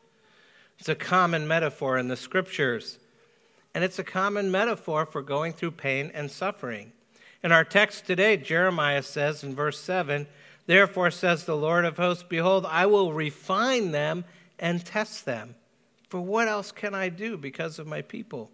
It's 0.79 0.89
a 0.89 0.97
common 0.97 1.47
metaphor 1.47 1.97
in 1.99 2.09
the 2.09 2.17
scriptures, 2.17 2.99
and 3.75 3.85
it's 3.85 4.01
a 4.01 4.05
common 4.05 4.51
metaphor 4.51 5.07
for 5.07 5.23
going 5.23 5.53
through 5.53 5.71
pain 5.71 6.11
and 6.13 6.29
suffering. 6.31 6.93
In 7.45 7.53
our 7.53 7.65
text 7.65 8.05
today, 8.05 8.37
Jeremiah 8.37 9.03
says 9.03 9.45
in 9.45 9.55
verse 9.55 9.79
7 9.79 10.27
Therefore 10.67 11.11
says 11.11 11.45
the 11.45 11.57
Lord 11.57 11.85
of 11.85 11.99
hosts, 11.99 12.25
Behold, 12.29 12.67
I 12.67 12.87
will 12.87 13.13
refine 13.13 13.93
them 13.93 14.25
and 14.59 14.85
test 14.85 15.27
them. 15.27 15.55
For 16.09 16.21
what 16.21 16.49
else 16.49 16.73
can 16.73 16.95
I 16.95 17.09
do 17.09 17.37
because 17.37 17.79
of 17.79 17.87
my 17.87 18.03
people? 18.03 18.51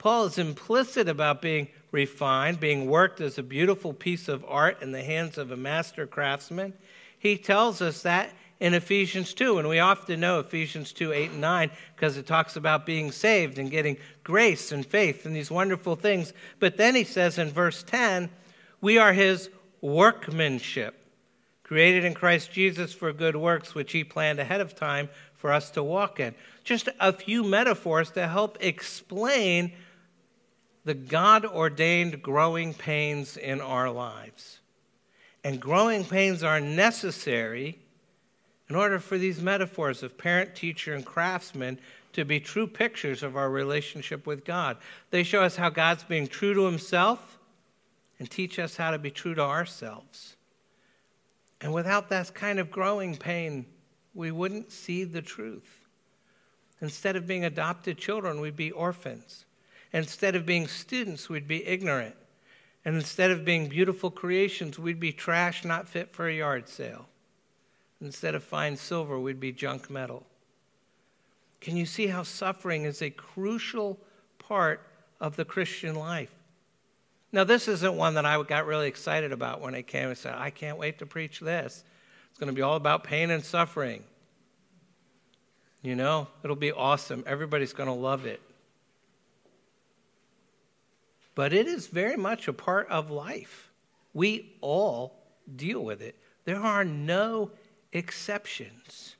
Paul 0.00 0.24
is 0.24 0.38
implicit 0.38 1.10
about 1.10 1.42
being 1.42 1.68
refined, 1.92 2.58
being 2.58 2.86
worked 2.86 3.20
as 3.20 3.36
a 3.36 3.42
beautiful 3.42 3.92
piece 3.92 4.28
of 4.28 4.42
art 4.48 4.80
in 4.80 4.92
the 4.92 5.02
hands 5.02 5.36
of 5.36 5.50
a 5.50 5.58
master 5.58 6.06
craftsman. 6.06 6.72
He 7.18 7.36
tells 7.36 7.82
us 7.82 8.00
that 8.00 8.30
in 8.60 8.72
Ephesians 8.72 9.34
2, 9.34 9.58
and 9.58 9.68
we 9.68 9.78
often 9.78 10.20
know 10.20 10.40
Ephesians 10.40 10.94
2 10.94 11.12
8 11.12 11.30
and 11.32 11.40
9 11.42 11.70
because 11.94 12.16
it 12.16 12.26
talks 12.26 12.56
about 12.56 12.86
being 12.86 13.12
saved 13.12 13.58
and 13.58 13.70
getting 13.70 13.98
grace 14.24 14.72
and 14.72 14.86
faith 14.86 15.26
and 15.26 15.36
these 15.36 15.50
wonderful 15.50 15.96
things. 15.96 16.32
But 16.60 16.78
then 16.78 16.94
he 16.94 17.04
says 17.04 17.36
in 17.36 17.50
verse 17.50 17.82
10, 17.82 18.30
we 18.80 18.96
are 18.96 19.12
his 19.12 19.50
workmanship, 19.82 20.94
created 21.62 22.06
in 22.06 22.14
Christ 22.14 22.50
Jesus 22.50 22.94
for 22.94 23.12
good 23.12 23.36
works, 23.36 23.74
which 23.74 23.92
he 23.92 24.02
planned 24.02 24.38
ahead 24.38 24.62
of 24.62 24.74
time 24.74 25.10
for 25.34 25.52
us 25.52 25.70
to 25.72 25.82
walk 25.82 26.20
in. 26.20 26.34
Just 26.64 26.88
a 26.98 27.12
few 27.12 27.44
metaphors 27.44 28.10
to 28.12 28.26
help 28.26 28.56
explain 28.62 29.72
the 30.90 30.94
God 30.94 31.46
ordained 31.46 32.20
growing 32.20 32.74
pains 32.74 33.36
in 33.36 33.60
our 33.60 33.88
lives. 33.88 34.58
And 35.44 35.60
growing 35.60 36.04
pains 36.04 36.42
are 36.42 36.58
necessary 36.58 37.78
in 38.68 38.74
order 38.74 38.98
for 38.98 39.16
these 39.16 39.40
metaphors 39.40 40.02
of 40.02 40.18
parent, 40.18 40.56
teacher, 40.56 40.92
and 40.92 41.06
craftsman 41.06 41.78
to 42.14 42.24
be 42.24 42.40
true 42.40 42.66
pictures 42.66 43.22
of 43.22 43.36
our 43.36 43.48
relationship 43.48 44.26
with 44.26 44.44
God. 44.44 44.78
They 45.10 45.22
show 45.22 45.44
us 45.44 45.54
how 45.54 45.70
God's 45.70 46.02
being 46.02 46.26
true 46.26 46.54
to 46.54 46.66
himself 46.66 47.38
and 48.18 48.28
teach 48.28 48.58
us 48.58 48.76
how 48.76 48.90
to 48.90 48.98
be 48.98 49.12
true 49.12 49.36
to 49.36 49.42
ourselves. 49.42 50.34
And 51.60 51.72
without 51.72 52.08
that 52.08 52.34
kind 52.34 52.58
of 52.58 52.68
growing 52.68 53.16
pain, 53.16 53.64
we 54.12 54.32
wouldn't 54.32 54.72
see 54.72 55.04
the 55.04 55.22
truth. 55.22 55.86
Instead 56.80 57.14
of 57.14 57.28
being 57.28 57.44
adopted 57.44 57.96
children, 57.96 58.40
we'd 58.40 58.56
be 58.56 58.72
orphans. 58.72 59.44
Instead 59.92 60.36
of 60.36 60.46
being 60.46 60.68
students, 60.68 61.28
we'd 61.28 61.48
be 61.48 61.66
ignorant. 61.66 62.14
And 62.84 62.94
instead 62.94 63.30
of 63.30 63.44
being 63.44 63.68
beautiful 63.68 64.10
creations, 64.10 64.78
we'd 64.78 65.00
be 65.00 65.12
trash 65.12 65.64
not 65.64 65.88
fit 65.88 66.14
for 66.14 66.28
a 66.28 66.34
yard 66.34 66.68
sale. 66.68 67.08
Instead 68.00 68.34
of 68.34 68.42
fine 68.42 68.76
silver, 68.76 69.18
we'd 69.18 69.40
be 69.40 69.52
junk 69.52 69.90
metal. 69.90 70.24
Can 71.60 71.76
you 71.76 71.84
see 71.84 72.06
how 72.06 72.22
suffering 72.22 72.84
is 72.84 73.02
a 73.02 73.10
crucial 73.10 73.98
part 74.38 74.80
of 75.20 75.36
the 75.36 75.44
Christian 75.44 75.94
life? 75.94 76.34
Now, 77.32 77.44
this 77.44 77.68
isn't 77.68 77.96
one 77.96 78.14
that 78.14 78.24
I 78.24 78.42
got 78.42 78.66
really 78.66 78.88
excited 78.88 79.30
about 79.30 79.60
when 79.60 79.74
I 79.74 79.82
came 79.82 80.08
and 80.08 80.16
said, 80.16 80.34
I 80.36 80.50
can't 80.50 80.78
wait 80.78 80.98
to 81.00 81.06
preach 81.06 81.40
this. 81.40 81.84
It's 82.30 82.38
going 82.38 82.48
to 82.48 82.54
be 82.54 82.62
all 82.62 82.76
about 82.76 83.04
pain 83.04 83.30
and 83.30 83.44
suffering. 83.44 84.02
You 85.82 85.94
know, 85.96 86.28
it'll 86.42 86.56
be 86.56 86.72
awesome. 86.72 87.22
Everybody's 87.26 87.72
going 87.72 87.88
to 87.88 87.94
love 87.94 88.24
it 88.24 88.40
but 91.40 91.54
it 91.54 91.66
is 91.66 91.86
very 91.86 92.18
much 92.18 92.48
a 92.48 92.52
part 92.52 92.86
of 92.90 93.10
life. 93.10 93.70
We 94.12 94.52
all 94.60 95.16
deal 95.56 95.82
with 95.82 96.02
it. 96.02 96.14
There 96.44 96.60
are 96.60 96.84
no 96.84 97.52
exceptions. 97.94 99.16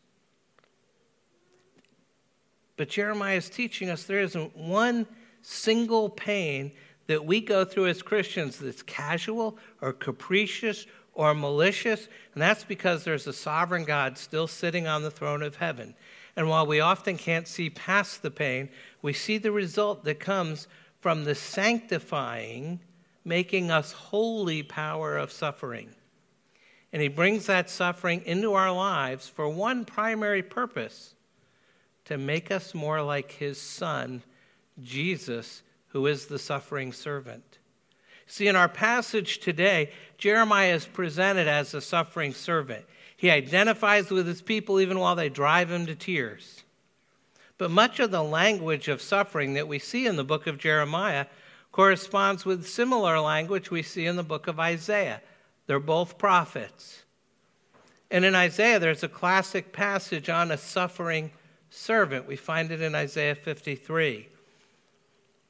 But 2.77 2.91
Jeremiah 2.91 3.39
is 3.39 3.49
teaching 3.49 3.89
us 3.89 4.03
there 4.03 4.21
isn't 4.21 4.55
one 4.55 5.07
single 5.41 6.11
pain 6.11 6.73
that 7.07 7.25
we 7.25 7.41
go 7.41 7.65
through 7.65 7.87
as 7.87 8.03
Christians 8.03 8.59
that's 8.59 8.83
casual 8.83 9.57
or 9.81 9.95
capricious 9.95 10.87
or 11.15 11.33
malicious, 11.33 12.07
and 12.35 12.43
that's 12.43 12.65
because 12.65 13.03
there's 13.03 13.29
a 13.29 13.33
sovereign 13.33 13.85
God 13.85 14.19
still 14.19 14.47
sitting 14.47 14.87
on 14.87 15.03
the 15.03 15.11
throne 15.11 15.43
of 15.43 15.57
heaven. 15.57 15.95
And 16.37 16.51
while 16.51 16.67
we 16.67 16.81
often 16.81 17.17
can't 17.17 17.49
see 17.49 17.71
past 17.71 18.21
the 18.21 18.31
pain, 18.31 18.69
we 19.01 19.15
see 19.15 19.39
the 19.39 19.53
result 19.53 20.05
that 20.05 20.21
comes 20.21 20.69
from 21.01 21.25
the 21.25 21.35
sanctifying, 21.35 22.81
making 23.25 23.71
us 23.71 23.93
holy 23.93 24.63
power 24.63 25.17
of 25.17 25.33
suffering. 25.33 25.91
And 26.93 27.01
he 27.01 27.09
brings 27.09 27.47
that 27.47 27.71
suffering 27.71 28.23
into 28.27 28.53
our 28.53 28.73
lives 28.73 29.29
for 29.29 29.49
one 29.49 29.85
primary 29.85 30.43
purpose 30.43 31.15
to 32.07 32.19
make 32.19 32.51
us 32.51 32.75
more 32.75 33.03
like 33.03 33.33
his 33.33 33.61
son, 33.61 34.23
Jesus, 34.83 35.63
who 35.89 36.07
is 36.07 36.27
the 36.27 36.39
suffering 36.39 36.93
servant. 36.93 37.59
See, 38.27 38.49
in 38.49 38.57
our 38.57 38.69
passage 38.69 39.39
today, 39.39 39.91
Jeremiah 40.19 40.75
is 40.75 40.87
presented 40.87 41.49
as 41.49 41.75
a 41.75 41.81
suffering 41.81 42.33
servant. 42.33 42.85
He 43.17 43.31
identifies 43.31 44.11
with 44.11 44.27
his 44.27 44.43
people 44.43 44.81
even 44.81 44.99
while 44.99 45.17
they 45.17 45.29
drive 45.29 45.71
him 45.71 45.87
to 45.87 45.95
tears. 45.95 46.65
But 47.61 47.71
much 47.71 48.01
of 48.01 48.11
the 48.11 48.23
language 48.23 48.89
of 48.89 49.03
suffering 49.03 49.53
that 49.53 49.69
we 49.69 49.79
see 49.79 50.07
in 50.07 50.17
the 50.17 50.25
book 50.25 50.47
of 50.47 50.57
Jeremiah 50.57 51.27
corresponds 51.73 52.47
with 52.47 52.67
similar 52.67 53.21
language 53.21 53.71
we 53.71 53.83
see 53.83 54.07
in 54.07 54.17
the 54.17 54.23
book 54.23 54.47
of 54.47 54.59
Isaiah. 54.59 55.21
They're 55.67 55.79
both 55.79 56.17
prophets. 56.17 57.03
And 58.11 58.25
in 58.25 58.35
Isaiah, 58.35 58.79
there's 58.79 59.03
a 59.03 59.09
classic 59.09 59.75
passage 59.75 60.31
on 60.31 60.51
a 60.51 60.57
suffering 60.57 61.33
servant. 61.69 62.27
We 62.27 62.35
find 62.35 62.71
it 62.71 62.81
in 62.81 62.95
Isaiah 62.95 63.35
53. 63.35 64.29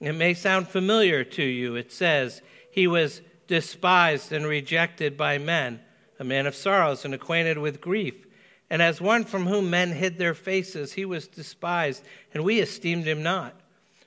It 0.01 0.13
may 0.13 0.35
sound 0.35 0.67
familiar 0.67 1.23
to 1.23 1.45
you. 1.45 1.77
It 1.77 1.93
says, 1.93 2.43
He 2.73 2.89
was 2.89 3.23
despised 3.47 4.33
and 4.33 4.47
rejected 4.47 5.17
by 5.17 5.39
men, 5.39 5.79
a 6.19 6.25
man 6.25 6.49
of 6.49 6.57
sorrows 6.57 7.05
and 7.05 7.15
acquainted 7.15 7.59
with 7.59 7.81
grief 7.81 8.27
and 8.71 8.81
as 8.81 9.01
one 9.01 9.25
from 9.25 9.47
whom 9.47 9.69
men 9.69 9.91
hid 9.91 10.17
their 10.17 10.33
faces, 10.33 10.93
he 10.93 11.05
was 11.05 11.27
despised, 11.27 12.05
and 12.33 12.45
we 12.45 12.61
esteemed 12.61 13.05
him 13.05 13.23
not. 13.23 13.55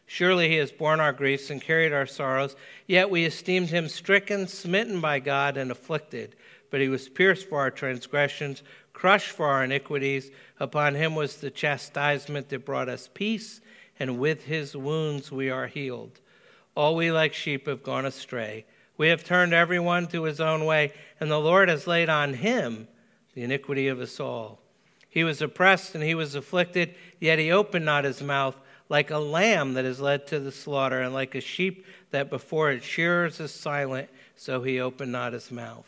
Surely 0.05 0.47
he 0.47 0.55
has 0.55 0.71
borne 0.71 1.01
our 1.01 1.11
griefs 1.11 1.49
and 1.49 1.61
carried 1.61 1.91
our 1.91 2.05
sorrows, 2.05 2.55
yet 2.87 3.09
we 3.09 3.25
esteemed 3.25 3.69
him 3.69 3.89
stricken, 3.89 4.47
smitten 4.47 5.01
by 5.01 5.19
God, 5.19 5.57
and 5.57 5.69
afflicted. 5.69 6.35
But 6.69 6.79
he 6.79 6.87
was 6.87 7.09
pierced 7.09 7.49
for 7.49 7.59
our 7.59 7.71
transgressions, 7.71 8.63
crushed 8.93 9.31
for 9.31 9.47
our 9.47 9.65
iniquities. 9.65 10.31
Upon 10.59 10.95
him 10.95 11.13
was 11.13 11.37
the 11.37 11.51
chastisement 11.51 12.49
that 12.49 12.65
brought 12.65 12.89
us 12.89 13.09
peace, 13.13 13.59
and 13.99 14.17
with 14.17 14.45
his 14.45 14.77
wounds 14.77 15.31
we 15.31 15.49
are 15.49 15.67
healed. 15.67 16.19
All 16.75 16.95
we 16.95 17.11
like 17.11 17.33
sheep 17.33 17.67
have 17.67 17.83
gone 17.83 18.05
astray. 18.05 18.65
We 18.97 19.09
have 19.09 19.23
turned 19.23 19.53
everyone 19.53 20.07
to 20.07 20.23
his 20.23 20.39
own 20.39 20.65
way, 20.65 20.93
and 21.19 21.29
the 21.29 21.39
Lord 21.39 21.69
has 21.69 21.87
laid 21.87 22.09
on 22.09 22.35
him 22.35 22.87
the 23.33 23.43
iniquity 23.43 23.87
of 23.87 23.99
us 23.99 24.19
all. 24.19 24.59
He 25.09 25.23
was 25.23 25.41
oppressed 25.41 25.93
and 25.95 26.03
he 26.03 26.15
was 26.15 26.35
afflicted, 26.35 26.95
yet 27.19 27.39
he 27.39 27.51
opened 27.51 27.85
not 27.85 28.03
his 28.03 28.21
mouth, 28.21 28.57
like 28.89 29.11
a 29.11 29.17
lamb 29.17 29.73
that 29.75 29.85
is 29.85 30.01
led 30.01 30.27
to 30.27 30.39
the 30.39 30.51
slaughter, 30.51 31.01
and 31.01 31.13
like 31.13 31.35
a 31.35 31.41
sheep 31.41 31.85
that 32.11 32.29
before 32.29 32.71
its 32.71 32.85
shearers 32.85 33.39
is 33.39 33.51
silent, 33.51 34.09
so 34.35 34.61
he 34.61 34.79
opened 34.79 35.11
not 35.11 35.33
his 35.33 35.51
mouth. 35.51 35.87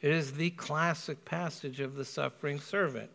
It 0.00 0.12
is 0.12 0.32
the 0.32 0.50
classic 0.50 1.24
passage 1.24 1.80
of 1.80 1.96
the 1.96 2.04
suffering 2.04 2.60
servant. 2.60 3.10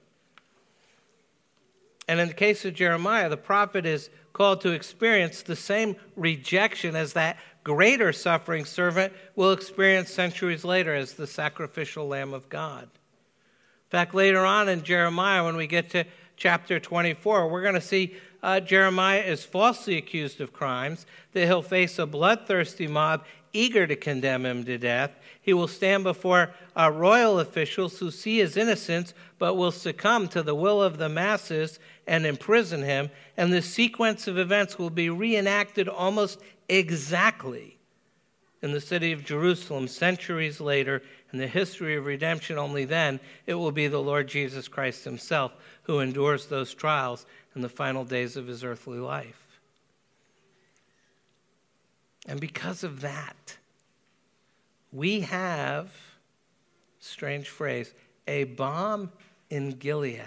And 2.08 2.20
in 2.20 2.28
the 2.28 2.34
case 2.34 2.66
of 2.66 2.74
Jeremiah, 2.74 3.30
the 3.30 3.38
prophet 3.38 3.86
is 3.86 4.10
called 4.34 4.62
to 4.62 4.72
experience 4.72 5.42
the 5.42 5.56
same 5.56 5.96
rejection 6.16 6.96
as 6.96 7.14
that 7.14 7.38
greater 7.64 8.12
suffering 8.12 8.66
servant 8.66 9.14
will 9.36 9.52
experience 9.52 10.10
centuries 10.10 10.66
later 10.66 10.94
as 10.94 11.14
the 11.14 11.28
sacrificial 11.28 12.08
Lamb 12.08 12.34
of 12.34 12.50
God. 12.50 12.84
In 12.84 13.90
fact, 13.90 14.14
later 14.16 14.46
on 14.46 14.70
in 14.70 14.84
Jeremiah, 14.84 15.44
when 15.44 15.56
we 15.56 15.68
get 15.68 15.90
to 15.92 16.06
chapter 16.36 16.80
24, 16.80 17.48
we're 17.48 17.62
going 17.62 17.76
to 17.76 17.82
see 17.82 18.16
uh, 18.42 18.60
Jeremiah 18.60 19.22
is 19.22 19.46
falsely 19.46 19.98
accused 19.98 20.42
of 20.42 20.52
crimes, 20.52 21.06
that 21.32 21.46
he'll 21.46 21.62
face 21.62 21.98
a 21.98 22.06
bloodthirsty 22.06 22.88
mob 22.88 23.24
eager 23.54 23.88
to 23.88 23.96
condemn 23.96 24.46
him 24.46 24.66
to 24.66 24.78
death. 24.78 25.16
He 25.44 25.54
will 25.54 25.68
stand 25.68 26.06
before 26.06 26.52
uh, 26.76 26.90
royal 26.90 27.38
officials 27.38 28.00
who 28.00 28.12
see 28.12 28.38
his 28.38 28.56
innocence 28.56 29.14
but 29.38 29.56
will 29.56 29.74
succumb 29.74 30.30
to 30.30 30.42
the 30.42 30.56
will 30.56 30.82
of 30.82 30.98
the 30.98 31.10
masses 31.10 31.80
and 32.08 32.26
imprison 32.26 32.82
him. 32.82 33.12
And 33.36 33.52
the 33.52 33.62
sequence 33.62 34.26
of 34.26 34.38
events 34.38 34.80
will 34.80 34.90
be 34.90 35.10
reenacted 35.10 35.90
almost 35.90 36.40
exactly 36.70 37.78
in 38.62 38.72
the 38.72 38.80
city 38.80 39.12
of 39.12 39.26
Jerusalem 39.26 39.90
centuries 39.90 40.62
later 40.62 41.04
in 41.34 41.40
the 41.40 41.48
history 41.48 41.98
of 41.98 42.06
redemption. 42.06 42.58
Only 42.58 42.86
then 42.86 43.20
it 43.46 43.56
will 43.56 43.74
be 43.74 43.88
the 43.88 44.02
Lord 44.02 44.30
Jesus 44.30 44.70
Christ 44.70 45.04
himself 45.04 45.52
who 45.84 46.00
endures 46.00 46.46
those 46.46 46.74
trials 46.74 47.26
in 47.54 47.62
the 47.62 47.68
final 47.68 48.06
days 48.06 48.38
of 48.38 48.48
his 48.48 48.64
earthly 48.64 49.00
life. 49.00 49.60
And 52.26 52.40
because 52.40 52.86
of 52.86 53.02
that, 53.02 53.58
we 54.94 55.22
have, 55.22 55.92
strange 57.00 57.50
phrase, 57.50 57.94
a 58.28 58.44
balm 58.46 59.12
in 59.50 59.72
Gilead, 59.72 60.22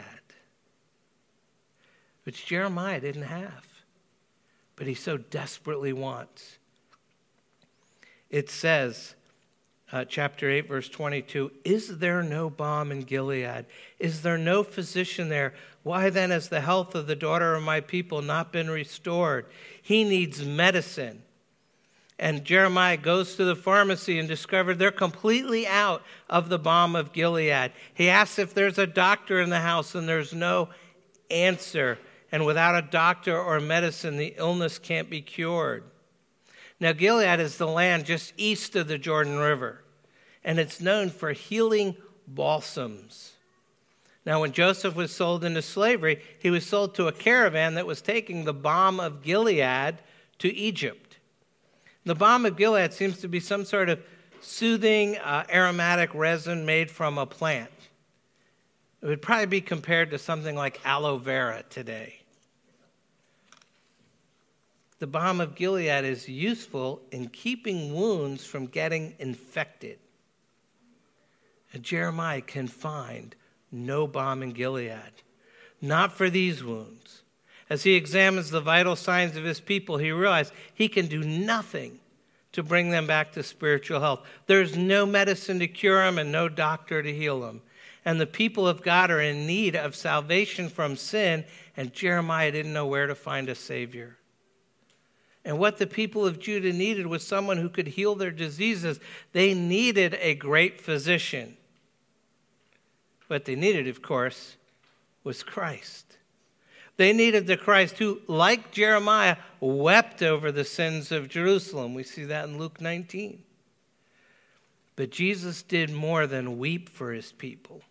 which 2.24 2.44
Jeremiah 2.44 3.00
didn't 3.00 3.22
have, 3.22 3.66
but 4.74 4.88
he 4.88 4.94
so 4.94 5.16
desperately 5.16 5.92
wants. 5.92 6.58
It 8.28 8.50
says, 8.50 9.14
uh, 9.92 10.04
chapter 10.04 10.50
8, 10.50 10.68
verse 10.68 10.88
22 10.88 11.52
Is 11.64 11.98
there 11.98 12.22
no 12.24 12.50
balm 12.50 12.90
in 12.90 13.02
Gilead? 13.02 13.66
Is 14.00 14.22
there 14.22 14.36
no 14.36 14.64
physician 14.64 15.28
there? 15.28 15.54
Why 15.84 16.10
then 16.10 16.30
has 16.30 16.48
the 16.48 16.60
health 16.60 16.96
of 16.96 17.06
the 17.06 17.14
daughter 17.14 17.54
of 17.54 17.62
my 17.62 17.80
people 17.80 18.20
not 18.20 18.52
been 18.52 18.68
restored? 18.68 19.46
He 19.80 20.02
needs 20.02 20.44
medicine. 20.44 21.22
And 22.18 22.44
Jeremiah 22.44 22.96
goes 22.96 23.36
to 23.36 23.44
the 23.44 23.56
pharmacy 23.56 24.18
and 24.18 24.26
discovered 24.26 24.78
they're 24.78 24.90
completely 24.90 25.66
out 25.66 26.02
of 26.30 26.48
the 26.48 26.58
balm 26.58 26.96
of 26.96 27.12
Gilead. 27.12 27.72
He 27.92 28.08
asks 28.08 28.38
if 28.38 28.54
there's 28.54 28.78
a 28.78 28.86
doctor 28.86 29.40
in 29.40 29.50
the 29.50 29.60
house, 29.60 29.94
and 29.94 30.08
there's 30.08 30.32
no 30.32 30.70
answer. 31.30 31.98
And 32.32 32.46
without 32.46 32.74
a 32.74 32.82
doctor 32.82 33.38
or 33.38 33.60
medicine, 33.60 34.16
the 34.16 34.34
illness 34.38 34.78
can't 34.78 35.10
be 35.10 35.20
cured. 35.20 35.84
Now, 36.80 36.92
Gilead 36.92 37.40
is 37.40 37.58
the 37.58 37.66
land 37.66 38.06
just 38.06 38.32
east 38.36 38.76
of 38.76 38.88
the 38.88 38.98
Jordan 38.98 39.38
River, 39.38 39.82
and 40.42 40.58
it's 40.58 40.80
known 40.80 41.10
for 41.10 41.32
healing 41.32 41.96
balsams. 42.26 43.32
Now, 44.24 44.40
when 44.40 44.52
Joseph 44.52 44.96
was 44.96 45.12
sold 45.12 45.44
into 45.44 45.62
slavery, 45.62 46.20
he 46.38 46.50
was 46.50 46.66
sold 46.66 46.94
to 46.94 47.06
a 47.06 47.12
caravan 47.12 47.74
that 47.74 47.86
was 47.86 48.02
taking 48.02 48.44
the 48.44 48.52
balm 48.52 48.98
of 49.00 49.22
Gilead 49.22 49.98
to 50.38 50.54
Egypt. 50.54 51.05
The 52.06 52.14
balm 52.14 52.46
of 52.46 52.56
Gilead 52.56 52.92
seems 52.92 53.18
to 53.18 53.28
be 53.28 53.40
some 53.40 53.64
sort 53.64 53.88
of 53.88 54.00
soothing 54.40 55.16
uh, 55.16 55.44
aromatic 55.52 56.14
resin 56.14 56.64
made 56.64 56.88
from 56.88 57.18
a 57.18 57.26
plant. 57.26 57.68
It 59.02 59.06
would 59.06 59.20
probably 59.20 59.46
be 59.46 59.60
compared 59.60 60.12
to 60.12 60.18
something 60.18 60.54
like 60.54 60.80
aloe 60.84 61.18
vera 61.18 61.64
today. 61.68 62.20
The 65.00 65.08
balm 65.08 65.40
of 65.40 65.56
Gilead 65.56 66.04
is 66.04 66.28
useful 66.28 67.02
in 67.10 67.28
keeping 67.28 67.92
wounds 67.92 68.46
from 68.46 68.66
getting 68.66 69.16
infected. 69.18 69.98
And 71.72 71.82
Jeremiah 71.82 72.40
can 72.40 72.68
find 72.68 73.34
no 73.72 74.06
balm 74.06 74.44
in 74.44 74.52
Gilead, 74.52 75.22
not 75.82 76.12
for 76.12 76.30
these 76.30 76.62
wounds. 76.62 77.24
As 77.68 77.82
he 77.82 77.94
examines 77.94 78.50
the 78.50 78.60
vital 78.60 78.94
signs 78.94 79.36
of 79.36 79.44
his 79.44 79.60
people, 79.60 79.98
he 79.98 80.12
realizes 80.12 80.52
he 80.72 80.88
can 80.88 81.06
do 81.06 81.24
nothing 81.24 81.98
to 82.52 82.62
bring 82.62 82.90
them 82.90 83.06
back 83.06 83.32
to 83.32 83.42
spiritual 83.42 84.00
health. 84.00 84.26
There's 84.46 84.76
no 84.76 85.04
medicine 85.04 85.58
to 85.58 85.68
cure 85.68 86.02
them 86.04 86.18
and 86.18 86.30
no 86.30 86.48
doctor 86.48 87.02
to 87.02 87.12
heal 87.12 87.40
them. 87.40 87.62
And 88.04 88.20
the 88.20 88.26
people 88.26 88.68
of 88.68 88.82
God 88.82 89.10
are 89.10 89.20
in 89.20 89.46
need 89.46 89.74
of 89.74 89.96
salvation 89.96 90.68
from 90.68 90.96
sin, 90.96 91.44
and 91.76 91.92
Jeremiah 91.92 92.52
didn't 92.52 92.72
know 92.72 92.86
where 92.86 93.08
to 93.08 93.16
find 93.16 93.48
a 93.48 93.54
Savior. 93.54 94.16
And 95.44 95.58
what 95.58 95.78
the 95.78 95.86
people 95.86 96.24
of 96.24 96.40
Judah 96.40 96.72
needed 96.72 97.06
was 97.06 97.26
someone 97.26 97.58
who 97.58 97.68
could 97.68 97.88
heal 97.88 98.14
their 98.14 98.30
diseases. 98.30 99.00
They 99.32 99.54
needed 99.54 100.16
a 100.20 100.34
great 100.34 100.80
physician. 100.80 101.56
What 103.26 103.44
they 103.44 103.56
needed, 103.56 103.88
of 103.88 104.02
course, 104.02 104.56
was 105.24 105.42
Christ. 105.42 106.05
They 106.96 107.12
needed 107.12 107.46
the 107.46 107.56
Christ 107.56 107.98
who, 107.98 108.20
like 108.26 108.70
Jeremiah, 108.70 109.36
wept 109.60 110.22
over 110.22 110.50
the 110.50 110.64
sins 110.64 111.12
of 111.12 111.28
Jerusalem. 111.28 111.94
We 111.94 112.02
see 112.02 112.24
that 112.24 112.48
in 112.48 112.58
Luke 112.58 112.80
19. 112.80 113.42
But 114.96 115.10
Jesus 115.10 115.62
did 115.62 115.90
more 115.90 116.26
than 116.26 116.58
weep 116.58 116.88
for 116.88 117.12
his 117.12 117.32
people, 117.32 117.82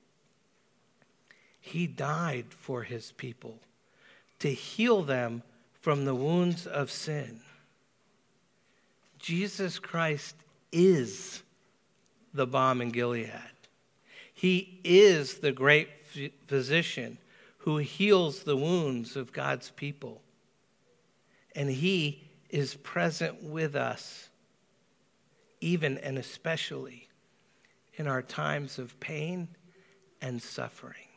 he 1.61 1.87
died 1.87 2.45
for 2.49 2.83
his 2.83 3.11
people 3.11 3.59
to 4.39 4.51
heal 4.51 5.01
them 5.01 5.43
from 5.81 6.05
the 6.05 6.15
wounds 6.15 6.67
of 6.67 6.91
sin. 6.91 7.41
Jesus 9.19 9.79
Christ 9.79 10.35
is 10.71 11.41
the 12.33 12.45
balm 12.45 12.81
in 12.81 12.89
Gilead. 12.89 13.31
He 14.33 14.79
is 14.83 15.39
the 15.39 15.51
great 15.51 15.89
physician 16.45 17.17
who 17.65 17.77
heals 17.77 18.43
the 18.43 18.55
wounds 18.55 19.15
of 19.15 19.33
God's 19.33 19.71
people. 19.71 20.21
And 21.55 21.67
he 21.67 22.29
is 22.51 22.75
present 22.75 23.41
with 23.41 23.75
us, 23.75 24.29
even 25.61 25.97
and 25.97 26.19
especially 26.19 27.09
in 27.95 28.05
our 28.05 28.21
times 28.21 28.77
of 28.77 28.99
pain 28.99 29.47
and 30.21 30.39
suffering. 30.39 31.07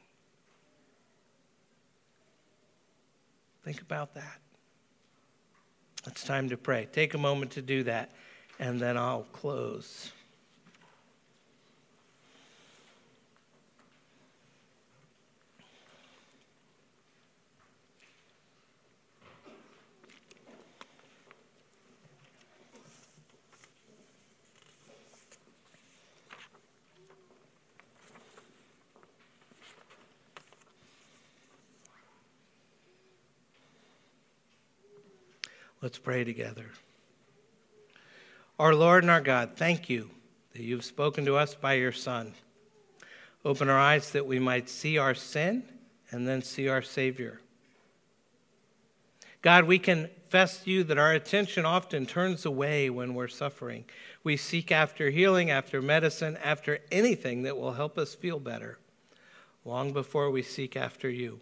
Think 3.62 3.82
about 3.82 4.14
that. 4.14 4.40
It's 6.06 6.24
time 6.24 6.48
to 6.48 6.56
pray. 6.56 6.88
Take 6.90 7.12
a 7.12 7.18
moment 7.18 7.50
to 7.52 7.62
do 7.62 7.82
that, 7.82 8.10
and 8.58 8.80
then 8.80 8.96
I'll 8.96 9.26
close. 9.34 10.12
Let's 35.80 35.98
pray 35.98 36.24
together. 36.24 36.66
Our 38.58 38.74
Lord 38.74 39.04
and 39.04 39.10
our 39.12 39.20
God, 39.20 39.52
thank 39.54 39.88
you 39.88 40.10
that 40.52 40.62
you've 40.62 40.84
spoken 40.84 41.24
to 41.26 41.36
us 41.36 41.54
by 41.54 41.74
your 41.74 41.92
Son. 41.92 42.34
Open 43.44 43.68
our 43.68 43.78
eyes 43.78 44.10
that 44.10 44.26
we 44.26 44.40
might 44.40 44.68
see 44.68 44.98
our 44.98 45.14
sin 45.14 45.62
and 46.10 46.26
then 46.26 46.42
see 46.42 46.68
our 46.68 46.82
Savior. 46.82 47.40
God, 49.40 49.66
we 49.66 49.78
confess 49.78 50.64
to 50.64 50.70
you 50.70 50.82
that 50.82 50.98
our 50.98 51.12
attention 51.12 51.64
often 51.64 52.06
turns 52.06 52.44
away 52.44 52.90
when 52.90 53.14
we're 53.14 53.28
suffering. 53.28 53.84
We 54.24 54.36
seek 54.36 54.72
after 54.72 55.10
healing, 55.10 55.48
after 55.48 55.80
medicine, 55.80 56.36
after 56.42 56.80
anything 56.90 57.44
that 57.44 57.56
will 57.56 57.74
help 57.74 57.96
us 57.96 58.16
feel 58.16 58.40
better, 58.40 58.80
long 59.64 59.92
before 59.92 60.28
we 60.28 60.42
seek 60.42 60.76
after 60.76 61.08
you. 61.08 61.38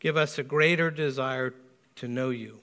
Give 0.00 0.16
us 0.16 0.38
a 0.38 0.42
greater 0.42 0.90
desire 0.90 1.52
to 1.96 2.08
know 2.08 2.30
you 2.30 2.60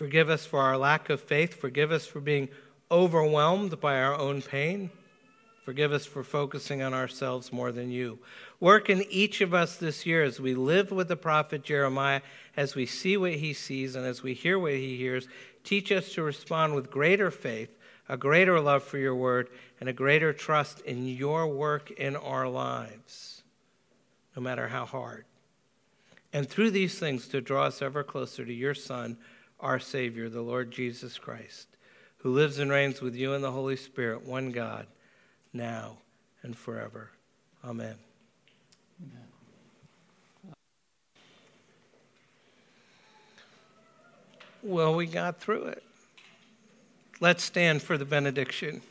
Forgive 0.00 0.30
us 0.30 0.46
for 0.46 0.60
our 0.60 0.78
lack 0.78 1.10
of 1.10 1.20
faith. 1.20 1.60
Forgive 1.60 1.92
us 1.92 2.06
for 2.06 2.20
being 2.20 2.48
overwhelmed 2.90 3.78
by 3.82 4.00
our 4.00 4.14
own 4.14 4.40
pain. 4.40 4.88
Forgive 5.62 5.92
us 5.92 6.06
for 6.06 6.24
focusing 6.24 6.80
on 6.80 6.94
ourselves 6.94 7.52
more 7.52 7.70
than 7.70 7.90
you. 7.90 8.18
Work 8.60 8.88
in 8.88 9.04
each 9.10 9.42
of 9.42 9.52
us 9.52 9.76
this 9.76 10.06
year 10.06 10.22
as 10.22 10.40
we 10.40 10.54
live 10.54 10.90
with 10.90 11.08
the 11.08 11.18
prophet 11.18 11.62
Jeremiah, 11.62 12.22
as 12.56 12.74
we 12.74 12.86
see 12.86 13.18
what 13.18 13.34
he 13.34 13.52
sees 13.52 13.94
and 13.94 14.06
as 14.06 14.22
we 14.22 14.32
hear 14.32 14.58
what 14.58 14.72
he 14.72 14.96
hears. 14.96 15.28
Teach 15.64 15.92
us 15.92 16.14
to 16.14 16.22
respond 16.22 16.74
with 16.74 16.90
greater 16.90 17.30
faith, 17.30 17.76
a 18.08 18.16
greater 18.16 18.58
love 18.58 18.82
for 18.82 18.96
your 18.96 19.14
word, 19.14 19.50
and 19.80 19.88
a 19.90 19.92
greater 19.92 20.32
trust 20.32 20.80
in 20.80 21.08
your 21.08 21.46
work 21.46 21.90
in 21.90 22.16
our 22.16 22.48
lives, 22.48 23.42
no 24.34 24.40
matter 24.40 24.68
how 24.68 24.86
hard. 24.86 25.26
And 26.32 26.48
through 26.48 26.70
these 26.70 26.98
things, 26.98 27.28
to 27.28 27.42
draw 27.42 27.64
us 27.64 27.82
ever 27.82 28.02
closer 28.02 28.46
to 28.46 28.54
your 28.54 28.72
Son 28.72 29.18
our 29.60 29.78
Savior, 29.78 30.28
the 30.28 30.40
Lord 30.40 30.70
Jesus 30.70 31.18
Christ, 31.18 31.68
who 32.18 32.32
lives 32.32 32.58
and 32.58 32.70
reigns 32.70 33.00
with 33.00 33.14
you 33.14 33.34
in 33.34 33.42
the 33.42 33.50
Holy 33.50 33.76
Spirit, 33.76 34.26
one 34.26 34.50
God, 34.50 34.86
now 35.52 35.98
and 36.42 36.56
forever. 36.56 37.10
Amen. 37.64 37.94
Amen. 39.02 39.26
Well, 44.62 44.94
we 44.94 45.06
got 45.06 45.40
through 45.40 45.64
it. 45.64 45.82
Let's 47.20 47.42
stand 47.42 47.82
for 47.82 47.98
the 47.98 48.04
benediction. 48.04 48.82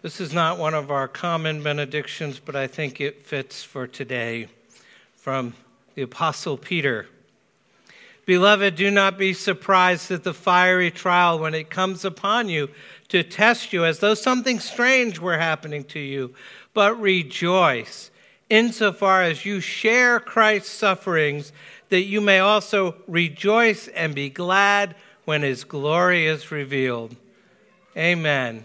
This 0.00 0.20
is 0.20 0.32
not 0.32 0.58
one 0.58 0.74
of 0.74 0.92
our 0.92 1.08
common 1.08 1.60
benedictions, 1.60 2.38
but 2.38 2.54
I 2.54 2.68
think 2.68 3.00
it 3.00 3.26
fits 3.26 3.64
for 3.64 3.88
today 3.88 4.46
from 5.16 5.54
the 5.96 6.02
Apostle 6.02 6.56
Peter. 6.56 7.08
Beloved, 8.24 8.76
do 8.76 8.92
not 8.92 9.18
be 9.18 9.32
surprised 9.32 10.12
at 10.12 10.22
the 10.22 10.32
fiery 10.32 10.92
trial 10.92 11.40
when 11.40 11.52
it 11.52 11.68
comes 11.68 12.04
upon 12.04 12.48
you 12.48 12.68
to 13.08 13.24
test 13.24 13.72
you 13.72 13.84
as 13.84 13.98
though 13.98 14.14
something 14.14 14.60
strange 14.60 15.18
were 15.18 15.38
happening 15.38 15.82
to 15.82 15.98
you, 15.98 16.32
but 16.74 17.00
rejoice 17.00 18.12
insofar 18.48 19.24
as 19.24 19.44
you 19.44 19.58
share 19.58 20.20
Christ's 20.20 20.70
sufferings, 20.70 21.52
that 21.88 22.02
you 22.02 22.20
may 22.20 22.38
also 22.38 22.94
rejoice 23.08 23.88
and 23.88 24.14
be 24.14 24.30
glad 24.30 24.94
when 25.24 25.42
his 25.42 25.64
glory 25.64 26.28
is 26.28 26.52
revealed. 26.52 27.16
Amen. 27.96 28.64